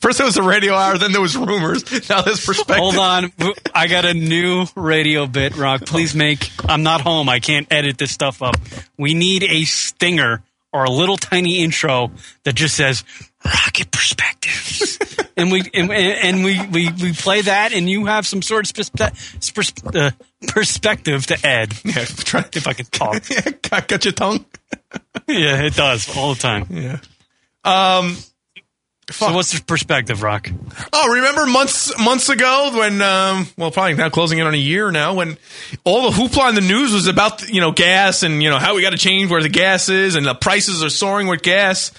[0.00, 1.84] First it was the radio hour, then there was rumors.
[2.10, 2.76] Now there's perspective.
[2.76, 3.32] Hold on.
[3.74, 5.82] I got a new radio bit, Rock.
[5.86, 6.50] Please make.
[6.68, 7.28] I'm not home.
[7.28, 8.56] I can't edit this stuff up.
[8.98, 12.10] We need a stinger or a little tiny intro
[12.42, 13.04] that just says
[13.44, 14.74] rocket perspective.
[14.84, 14.98] news,
[15.36, 18.76] and we and, and we, we we play that, and you have some sort of
[18.76, 20.10] perspe- pers- uh,
[20.48, 21.74] perspective to add.
[21.84, 23.28] Yeah, try if I can talk.
[23.30, 24.44] yeah, got, got your tongue.
[25.28, 26.66] yeah, it does all the time.
[26.70, 26.98] Yeah.
[27.64, 28.16] Um.
[29.10, 30.48] So what's the perspective, Rock?
[30.92, 34.90] Oh, remember months months ago when, um, well, probably now closing in on a year
[34.90, 35.36] now, when
[35.84, 38.74] all the hoopla in the news was about you know gas and you know how
[38.74, 41.92] we got to change where the gas is and the prices are soaring with gas.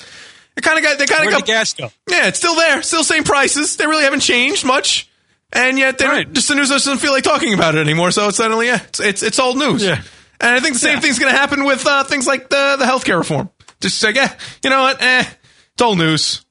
[0.58, 1.90] It kind of got they kind of got the gas go?
[2.10, 3.76] Yeah, it's still there, still same prices.
[3.76, 5.10] They really haven't changed much,
[5.52, 8.12] and yet they don't just the news doesn't feel like talking about it anymore.
[8.12, 9.84] So it's suddenly yeah, it's it's, it's old news.
[9.84, 10.02] Yeah.
[10.40, 12.86] and I think the same thing's going to happen with uh, things like the the
[12.86, 13.50] healthcare reform.
[13.82, 14.34] Just like, yeah,
[14.64, 15.26] you know what, eh,
[15.74, 16.46] it's old news.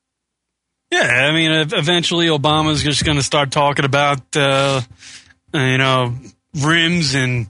[0.91, 4.81] Yeah, I mean, eventually Obama's just going to start talking about, uh,
[5.53, 6.15] you know,
[6.55, 7.47] rims and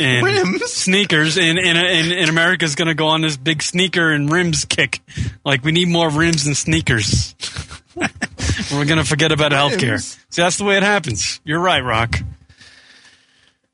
[0.00, 4.30] and sneakers, and and and, and America's going to go on this big sneaker and
[4.30, 5.00] rims kick.
[5.44, 7.34] Like we need more rims and sneakers.
[7.96, 9.90] We're going to forget about healthcare.
[9.90, 10.18] Rims.
[10.30, 11.40] See, that's the way it happens.
[11.44, 12.16] You're right, Rock.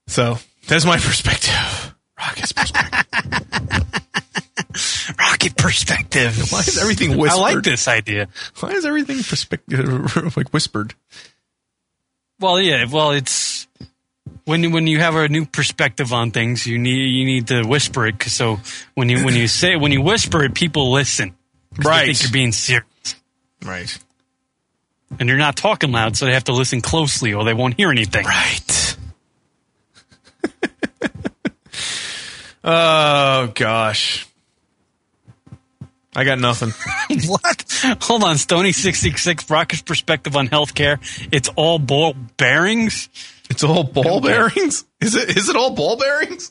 [0.06, 1.94] So that's my perspective.
[2.18, 3.00] Rocket's perspective.
[5.18, 6.52] Rocket perspective.
[6.52, 7.38] Why is everything whispered?
[7.38, 8.28] I like this idea.
[8.60, 10.94] Why is everything perspective like whispered?
[12.38, 12.86] Well, yeah.
[12.90, 13.66] Well, it's
[14.44, 17.62] when you- when you have a new perspective on things, you need you need to
[17.62, 18.22] whisper it.
[18.24, 18.60] so
[18.94, 21.34] when you when you say when you whisper it, people listen.
[21.76, 22.06] Right.
[22.06, 22.84] think you're being serious,
[23.64, 23.96] Right.
[25.18, 27.90] and you're not talking loud, so they have to listen closely, or they won't hear
[27.90, 28.26] anything.
[28.26, 28.96] Right.
[32.62, 34.26] Oh gosh.
[36.14, 36.72] I got nothing.
[37.26, 37.96] what?
[38.02, 39.48] Hold on, Stony sixty six.
[39.48, 40.98] Rocket's perspective on healthcare.
[41.32, 43.08] It's all ball bearings.
[43.50, 44.84] It's all ball bearings.
[45.00, 45.36] Is it?
[45.36, 46.50] Is it all ball bearings?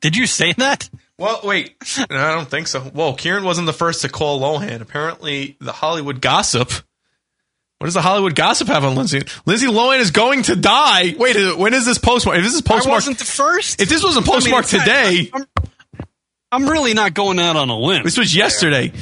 [0.00, 0.90] Did you say that?
[1.18, 1.76] Well, wait.
[2.10, 2.80] No, I don't think so.
[2.80, 4.80] Whoa, Kieran wasn't the first to call Lohan.
[4.80, 6.70] Apparently, the Hollywood gossip.
[7.78, 9.22] What does the Hollywood gossip have on Lindsay?
[9.46, 11.14] Lindsay Lohan is going to die.
[11.18, 12.38] Wait, when is this postmark?
[12.38, 13.80] If this is postmark, I wasn't the first.
[13.80, 15.46] if this wasn't I mean, not- today, I'm,
[16.54, 18.04] I'm really not going out on a limb.
[18.04, 18.92] This was yesterday.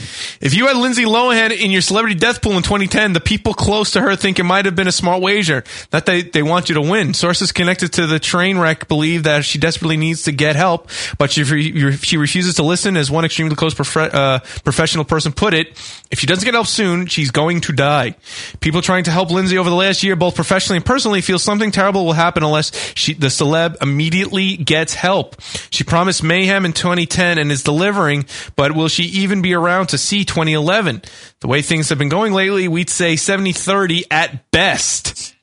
[0.40, 3.90] If you had Lindsay Lohan in your celebrity death pool in 2010, the people close
[3.94, 5.64] to her think it might have been a smart wager.
[5.90, 7.12] That they, they want you to win.
[7.12, 11.32] Sources connected to the train wreck believe that she desperately needs to get help, but
[11.32, 12.97] she, she refuses to listen.
[12.97, 15.70] As one extremely close uh, professional person put it,
[16.12, 18.14] if she doesn't get help soon, she's going to die.
[18.60, 21.72] People trying to help Lindsay over the last year, both professionally and personally, feel something
[21.72, 25.35] terrible will happen unless she, the celeb immediately gets help.
[25.70, 28.27] She promised mayhem in 2010 and is delivering,
[28.57, 31.03] but will she even be around to see 2011?
[31.41, 35.35] The way things have been going lately, we'd say 70-30 at best.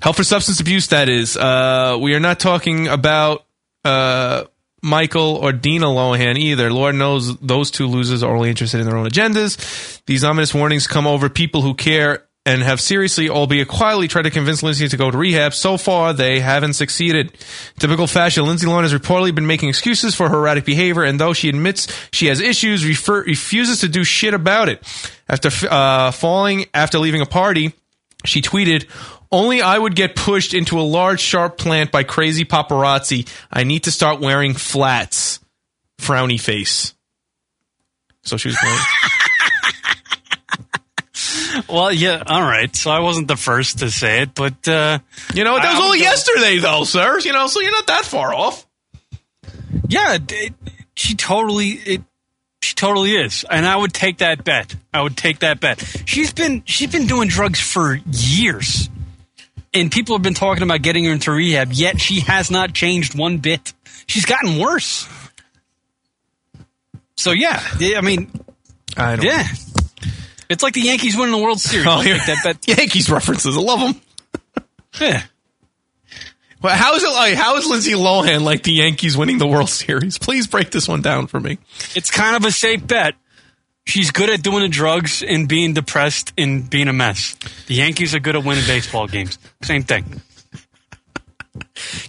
[0.00, 1.36] Help for substance abuse, that is.
[1.36, 3.44] Uh, we are not talking about
[3.84, 4.44] uh,
[4.82, 6.72] Michael or Dina Lohan either.
[6.72, 10.02] Lord knows those two losers are only interested in their own agendas.
[10.06, 14.30] These ominous warnings come over people who care and have seriously, albeit quietly, tried to
[14.30, 15.52] convince Lindsay to go to rehab.
[15.52, 17.36] So far, they haven't succeeded.
[17.78, 21.34] Typical fashion, Lindsay Lohan has reportedly been making excuses for her erratic behavior, and though
[21.34, 24.82] she admits she has issues, refer- refuses to do shit about it.
[25.28, 27.74] After uh, falling after leaving a party,
[28.24, 28.86] she tweeted,
[29.30, 33.28] only I would get pushed into a large sharp plant by crazy paparazzi.
[33.52, 35.40] I need to start wearing flats.
[36.00, 36.94] Frowny face.
[38.22, 38.78] So she was wearing.
[41.68, 42.74] Well, yeah, all right.
[42.74, 44.98] So I wasn't the first to say it, but uh,
[45.34, 47.18] you know, that was I only would yesterday, though, sir.
[47.20, 48.66] You know, so you're not that far off.
[49.88, 50.54] Yeah, it- it-
[50.96, 52.02] she totally it.
[52.60, 54.74] She totally is, and I would take that bet.
[54.92, 55.78] I would take that bet.
[56.06, 58.88] She's been she's been doing drugs for years,
[59.72, 61.72] and people have been talking about getting her into rehab.
[61.72, 63.72] Yet she has not changed one bit.
[64.08, 65.06] She's gotten worse.
[67.16, 68.28] So yeah, yeah, I mean,
[68.96, 69.46] I don't yeah,
[70.48, 71.86] it's like the Yankees winning the World Series.
[71.88, 72.24] Oh, yeah.
[72.26, 72.68] that bet.
[72.78, 73.56] Yankees references.
[73.56, 74.00] I love them.
[75.00, 75.22] Yeah.
[76.60, 77.34] Well, how is it like?
[77.34, 80.18] How is Lindsay Lohan like the Yankees winning the World Series?
[80.18, 81.58] Please break this one down for me.
[81.94, 83.14] It's kind of a safe bet.
[83.84, 87.36] She's good at doing the drugs and being depressed and being a mess.
[87.68, 89.38] The Yankees are good at winning baseball games.
[89.62, 90.20] Same thing.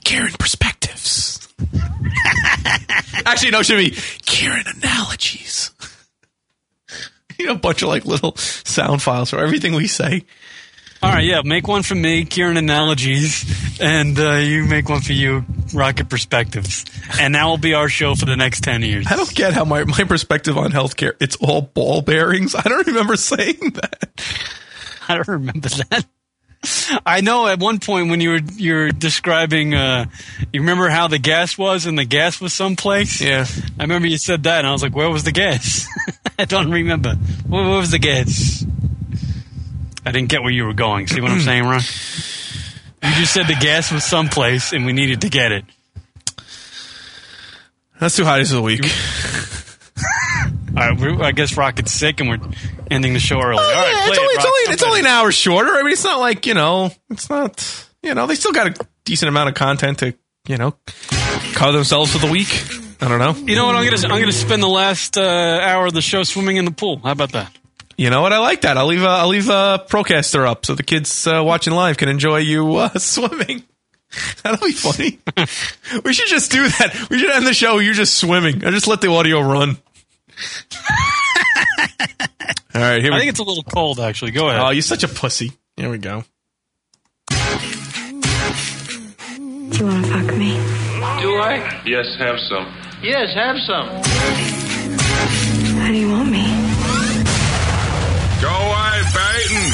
[0.04, 1.48] Kieran perspectives.
[3.26, 3.92] Actually, no, should be
[4.26, 5.72] Kieran analogies.
[7.40, 10.26] You know, a bunch of like little sound files for everything we say.
[11.02, 15.14] All right, yeah, make one for me, Kieran Analogies, and uh, you make one for
[15.14, 16.84] you, Rocket Perspectives.
[17.22, 19.08] And that will be our show for the next 10 years.
[19.10, 22.54] I don't get how my, my perspective on healthcare, it's all ball bearings.
[22.56, 24.10] I don't remember saying that.
[25.08, 26.06] I don't remember that.
[27.06, 30.06] I know at one point when you were you were describing, uh,
[30.52, 33.22] you remember how the gas was, and the gas was someplace.
[33.22, 33.46] Yeah,
[33.80, 35.88] I remember you said that, and I was like, "Where was the gas?"
[36.40, 37.16] I don't remember.
[37.48, 38.66] Where, where was the gas?
[40.06, 41.08] I didn't get where you were going.
[41.08, 41.82] See what I'm saying, Ron?
[43.02, 45.64] You just said the gas was someplace and we needed to get it.
[48.02, 48.84] Let's do hotties of the week.
[50.78, 52.40] All right, we I guess Rocket's sick and we're
[52.92, 53.58] ending the show early.
[53.58, 55.72] All right, Oh, Yeah, it's it, only, it's only it's only an hour shorter.
[55.72, 58.88] I mean, it's not like you know, it's not you know, they still got a
[59.06, 60.14] decent amount of content to
[60.48, 60.76] you know
[61.54, 62.64] cover themselves for the week.
[63.02, 63.34] I don't know.
[63.48, 63.76] You know what?
[63.76, 66.72] I'm gonna I'm gonna spend the last uh, hour of the show swimming in the
[66.72, 67.00] pool.
[67.00, 67.56] How about that?
[67.98, 68.32] You know what?
[68.32, 68.78] I like that.
[68.78, 69.04] I'll leave.
[69.04, 72.76] Uh, I'll leave uh, Procaster up so the kids uh, watching live can enjoy you
[72.76, 73.64] uh, swimming.
[74.44, 75.20] That'll be funny.
[76.04, 77.08] we should just do that.
[77.10, 77.78] We should end the show.
[77.80, 78.66] You're just swimming.
[78.66, 79.78] I just let the audio run.
[82.76, 84.32] All right, here I we think it's a little cold, actually.
[84.32, 84.62] Go ahead.
[84.62, 85.52] Oh, you're such a pussy.
[85.76, 86.24] Here we go.
[87.30, 87.36] Do
[89.78, 90.52] you want to fuck me?
[91.22, 91.82] Do I?
[91.86, 92.66] Yes, have some.
[93.02, 93.88] Yes, have some.
[95.80, 96.44] How do you want me?
[98.42, 99.74] Go away, Peyton.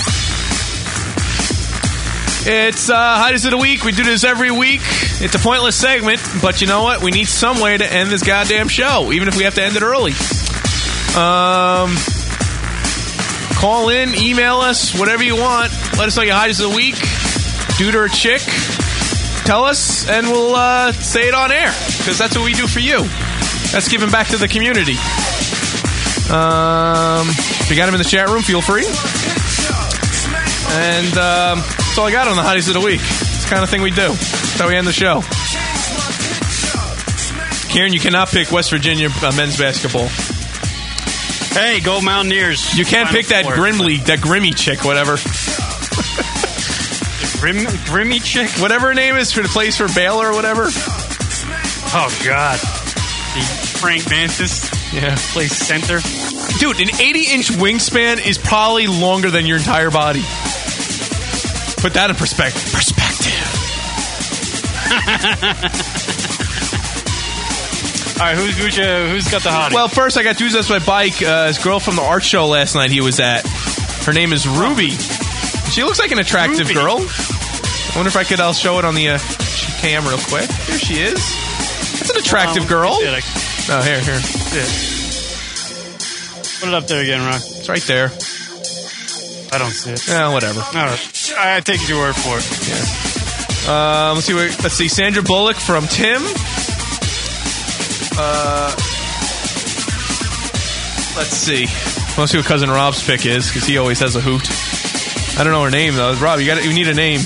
[2.48, 3.84] It's uh, Highest of the Week.
[3.84, 4.82] We do this every week.
[4.84, 7.02] It's a pointless segment, but you know what?
[7.02, 9.76] We need some way to end this goddamn show, even if we have to end
[9.76, 10.12] it early.
[11.16, 11.96] Um,
[13.56, 15.72] call in, email us, whatever you want.
[15.98, 16.96] Let us know your Highest of the Week,
[17.78, 18.42] dude or chick.
[19.46, 22.82] Tell us, and we'll uh, say it on air because that's what we do for
[22.82, 23.00] you.
[23.72, 24.98] That's giving back to the community.
[26.28, 28.86] Um, if you got him in the chat room, feel free.
[30.76, 33.00] And um, that's all I got on the hotties of the week.
[33.00, 34.10] It's the kind of thing we do.
[34.10, 35.22] That's how we end the show.
[37.72, 40.10] Kieran, you cannot pick West Virginia uh, men's basketball.
[41.56, 42.78] Hey, go Mountaineers!
[42.78, 43.56] You can't Final pick that four.
[43.56, 45.16] Grimly, that Grimmy chick, whatever.
[47.40, 48.50] Grim, Grimmy chick?
[48.62, 50.64] Whatever her name is for the place for Baylor or whatever.
[51.98, 53.42] Oh God, the
[53.80, 54.70] Frank Mantis.
[54.94, 56.00] Yeah, plays center.
[56.60, 60.24] Dude, an 80 inch wingspan is probably longer than your entire body.
[61.80, 62.74] Put that in perspective.
[62.74, 63.32] perspective.
[68.18, 69.74] All right, who's who's, uh, who's got the hottie?
[69.74, 71.22] Well, first I got to use my bike.
[71.22, 73.46] Uh, this girl from the art show last night he was at.
[74.06, 74.92] Her name is Ruby.
[74.92, 76.74] She looks like an attractive Ruby.
[76.76, 76.98] girl.
[77.00, 78.40] I wonder if I could.
[78.40, 79.20] I'll show it on the uh,
[79.82, 80.50] cam real quick.
[80.50, 81.16] Here she is.
[82.00, 83.04] That's an attractive Um, girl.
[83.04, 83.20] yeah,
[83.68, 84.22] Oh, here, here.
[86.62, 87.42] Put it up there again, Rock.
[87.44, 88.06] It's right there.
[89.52, 90.08] I don't see it.
[90.08, 90.62] Yeah, whatever.
[90.62, 92.46] All right, I take your word for it.
[93.68, 94.10] Yeah.
[94.10, 94.34] Um, let's see.
[94.34, 94.88] What, let's see.
[94.88, 96.22] Sandra Bullock from Tim.
[98.18, 98.72] Uh,
[101.18, 101.66] let's see.
[102.18, 104.48] Let's see what cousin Rob's pick is because he always has a hoot.
[105.38, 106.14] I don't know her name though.
[106.16, 107.20] Rob, you got you need a name.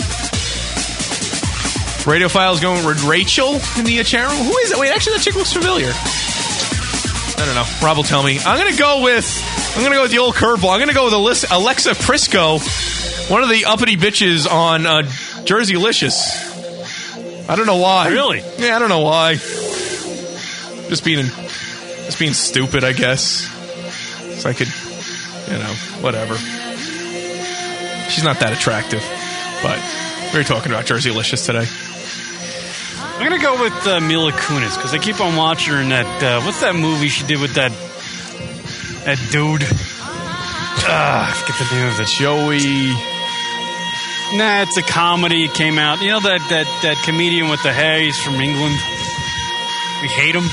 [2.07, 4.45] Radio files going with Rachel in the chat room.
[4.45, 4.79] Who is it?
[4.79, 5.91] Wait, actually, that chick looks familiar.
[5.93, 7.65] I don't know.
[7.85, 8.39] Rob will tell me.
[8.39, 9.75] I'm gonna go with.
[9.77, 10.73] I'm gonna go with the old curveball.
[10.73, 17.47] I'm gonna go with Alexa Prisco, one of the uppity bitches on uh, Jerseylicious.
[17.47, 18.09] I don't know why.
[18.09, 18.41] Really?
[18.57, 19.37] Yeah, I don't know why.
[20.89, 23.47] Just being, just being stupid, I guess.
[24.41, 24.67] So I could,
[25.51, 26.35] you know, whatever.
[28.09, 29.03] She's not that attractive,
[29.61, 29.79] but
[30.33, 31.67] we were talking about Jerseylicious today.
[33.19, 36.23] I'm gonna go with uh, Mila Kunis because I keep on watching her in that.
[36.23, 37.71] Uh, what's that movie she did with that
[39.05, 39.63] that dude?
[40.87, 42.07] Ah, I forget the name of it.
[42.07, 42.93] Joey.
[44.37, 45.43] Nah, it's a comedy.
[45.43, 46.01] It came out.
[46.01, 47.99] You know that that that comedian with the hair.
[47.99, 48.75] He's from England.
[50.01, 50.47] We hate him,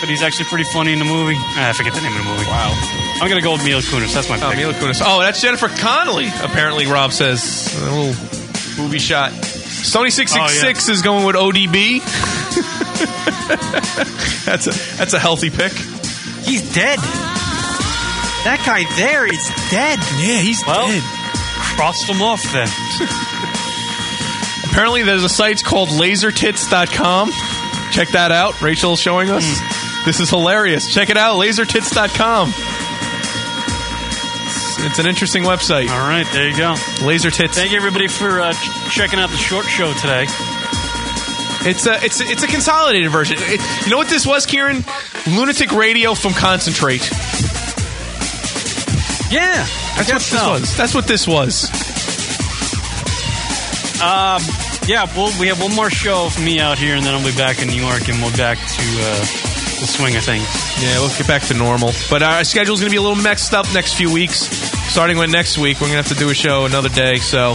[0.00, 1.36] but he's actually pretty funny in the movie.
[1.38, 2.44] Ah, I forget the name of the movie.
[2.46, 2.72] Wow.
[3.20, 4.12] I'm gonna go with Mila Kunis.
[4.12, 4.58] That's my Oh, pick.
[4.58, 5.00] Mila Kunis.
[5.04, 6.28] Oh, that's Jennifer Connelly.
[6.42, 8.14] Apparently, Rob says a little
[8.82, 9.30] movie shot.
[9.32, 12.00] Sony six six six is going with ODB.
[14.44, 15.72] that's a that's a healthy pick.
[15.72, 16.98] He's dead.
[18.44, 19.98] That guy there is dead.
[20.20, 21.02] Yeah, he's well, dead.
[21.76, 22.68] Crossed him off then.
[24.70, 27.30] Apparently, there's a site called lasertits.com.
[27.92, 28.60] Check that out.
[28.60, 29.44] Rachel's showing us.
[30.04, 30.92] This is hilarious.
[30.92, 32.52] Check it out, lasertits.com.
[34.46, 35.88] It's, it's an interesting website.
[35.88, 36.74] All right, there you go.
[37.04, 37.54] Laser tits.
[37.56, 40.26] Thank you everybody for uh, ch- checking out the short show today.
[41.66, 43.38] It's a it's a, it's a consolidated version.
[43.40, 44.84] It- you know what this was, Kieran?
[45.26, 47.02] Lunatic Radio from Concentrate.
[49.32, 49.64] Yeah,
[49.96, 50.76] That's what this was.
[50.76, 51.64] That's what this was.
[54.02, 54.42] Um,
[54.86, 57.34] yeah, well, we have one more show of me out here, and then I'll be
[57.36, 59.24] back in New York, and we'll back to uh,
[59.84, 60.46] the swing of things.
[60.82, 61.92] Yeah, we'll get back to normal.
[62.08, 64.38] But our schedule's going to be a little mixed up next few weeks.
[64.88, 67.18] Starting with next week, we're going to have to do a show another day.
[67.18, 67.54] So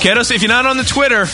[0.00, 1.24] get us, if you're not on the Twitter,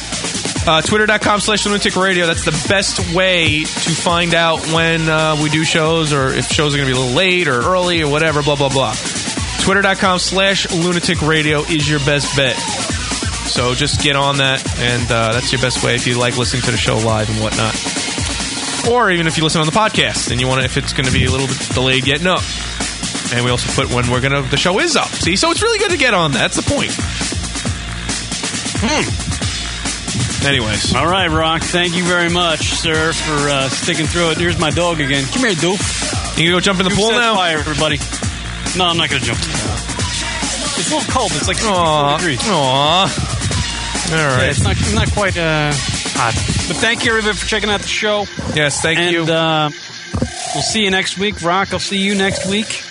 [0.66, 5.48] uh, twitter.com slash lunatic radio, that's the best way to find out when uh, we
[5.48, 8.10] do shows or if shows are going to be a little late or early or
[8.10, 8.94] whatever, blah, blah, blah.
[9.60, 12.56] Twitter.com slash lunatic radio is your best bet.
[12.56, 16.62] So just get on that, and uh, that's your best way if you like listening
[16.62, 17.97] to the show live and whatnot.
[18.88, 21.06] Or even if you listen on the podcast and you want to, if it's going
[21.06, 22.42] to be a little bit delayed getting up.
[23.32, 25.08] And we also put when we're going to, the show is up.
[25.08, 26.32] See, so it's really good to get on.
[26.32, 26.92] That's the point.
[28.80, 30.46] Hmm.
[30.46, 30.94] Anyways.
[30.94, 31.62] All right, Rock.
[31.62, 34.38] Thank you very much, sir, for uh, sticking through it.
[34.38, 35.24] Here's my dog again.
[35.26, 36.38] Come here, doof.
[36.38, 37.34] You gonna go jump in the Doof pool now?
[37.34, 37.98] Fire, everybody.
[38.78, 39.40] No, I'm not going to jump.
[39.40, 41.32] It's a little cold.
[41.32, 42.16] It's like 64 Aw.
[42.18, 42.40] degrees.
[42.44, 43.00] Aw.
[43.00, 46.57] All Yeah, it's not, it's not quite uh, hot.
[46.68, 48.26] But thank you, everybody, for checking out the show.
[48.54, 49.22] Yes, thank and, you.
[49.22, 49.70] Uh,
[50.54, 51.40] we'll see you next week.
[51.42, 52.84] Rock, I'll see you next week.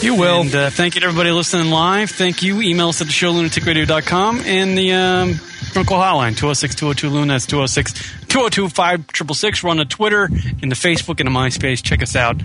[0.00, 0.42] You will.
[0.42, 2.10] And uh, thank you to everybody listening live.
[2.10, 2.62] Thank you.
[2.62, 5.40] Email us at the show, lunaticradio.com, and the um,
[5.72, 7.32] drunk call hotline, 206 202 Luna.
[7.32, 7.94] That's 206
[8.28, 9.64] 202 5666.
[9.64, 10.26] We're on the Twitter,
[10.62, 11.82] and the Facebook, and the MySpace.
[11.82, 12.40] Check us out.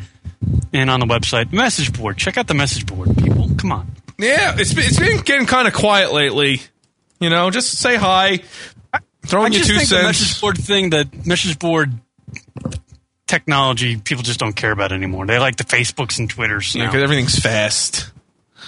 [0.74, 2.18] And on the website, message board.
[2.18, 3.52] Check out the message board, people.
[3.60, 3.92] Come on.
[4.18, 6.62] Yeah, it's been, it's been getting kind of quiet lately.
[7.20, 8.40] You know, just say hi.
[9.26, 10.20] Throw I your just two think the cents.
[10.20, 11.94] message board thing, the message board
[13.28, 15.26] technology, people just don't care about anymore.
[15.26, 16.76] They like the Facebooks and Twitters.
[16.76, 16.92] Yeah, now.
[16.92, 18.12] 'cause everything's fast.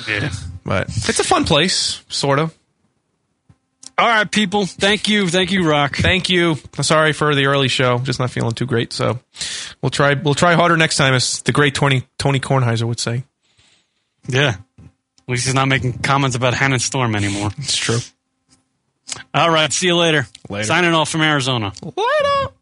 [0.08, 0.32] Yeah.
[0.64, 2.54] But it's a fun place, sort of.
[3.98, 4.66] All right, people.
[4.66, 5.30] Thank you.
[5.30, 5.96] Thank you, Rock.
[5.96, 6.58] Thank you.
[6.82, 8.00] Sorry for the early show.
[8.00, 8.92] Just not feeling too great.
[8.92, 9.20] So
[9.82, 10.16] we'll try.
[10.16, 13.24] We'll try harder next time, as the great Tony Tony Kornheiser would say.
[14.28, 14.56] Yeah.
[14.80, 17.52] At least he's not making comments about Hannah Storm anymore.
[17.58, 18.00] It's true.
[19.34, 19.72] All right.
[19.72, 20.28] See you later.
[20.50, 20.66] Later.
[20.66, 21.74] Signing off from Arizona.
[21.84, 22.54] Later.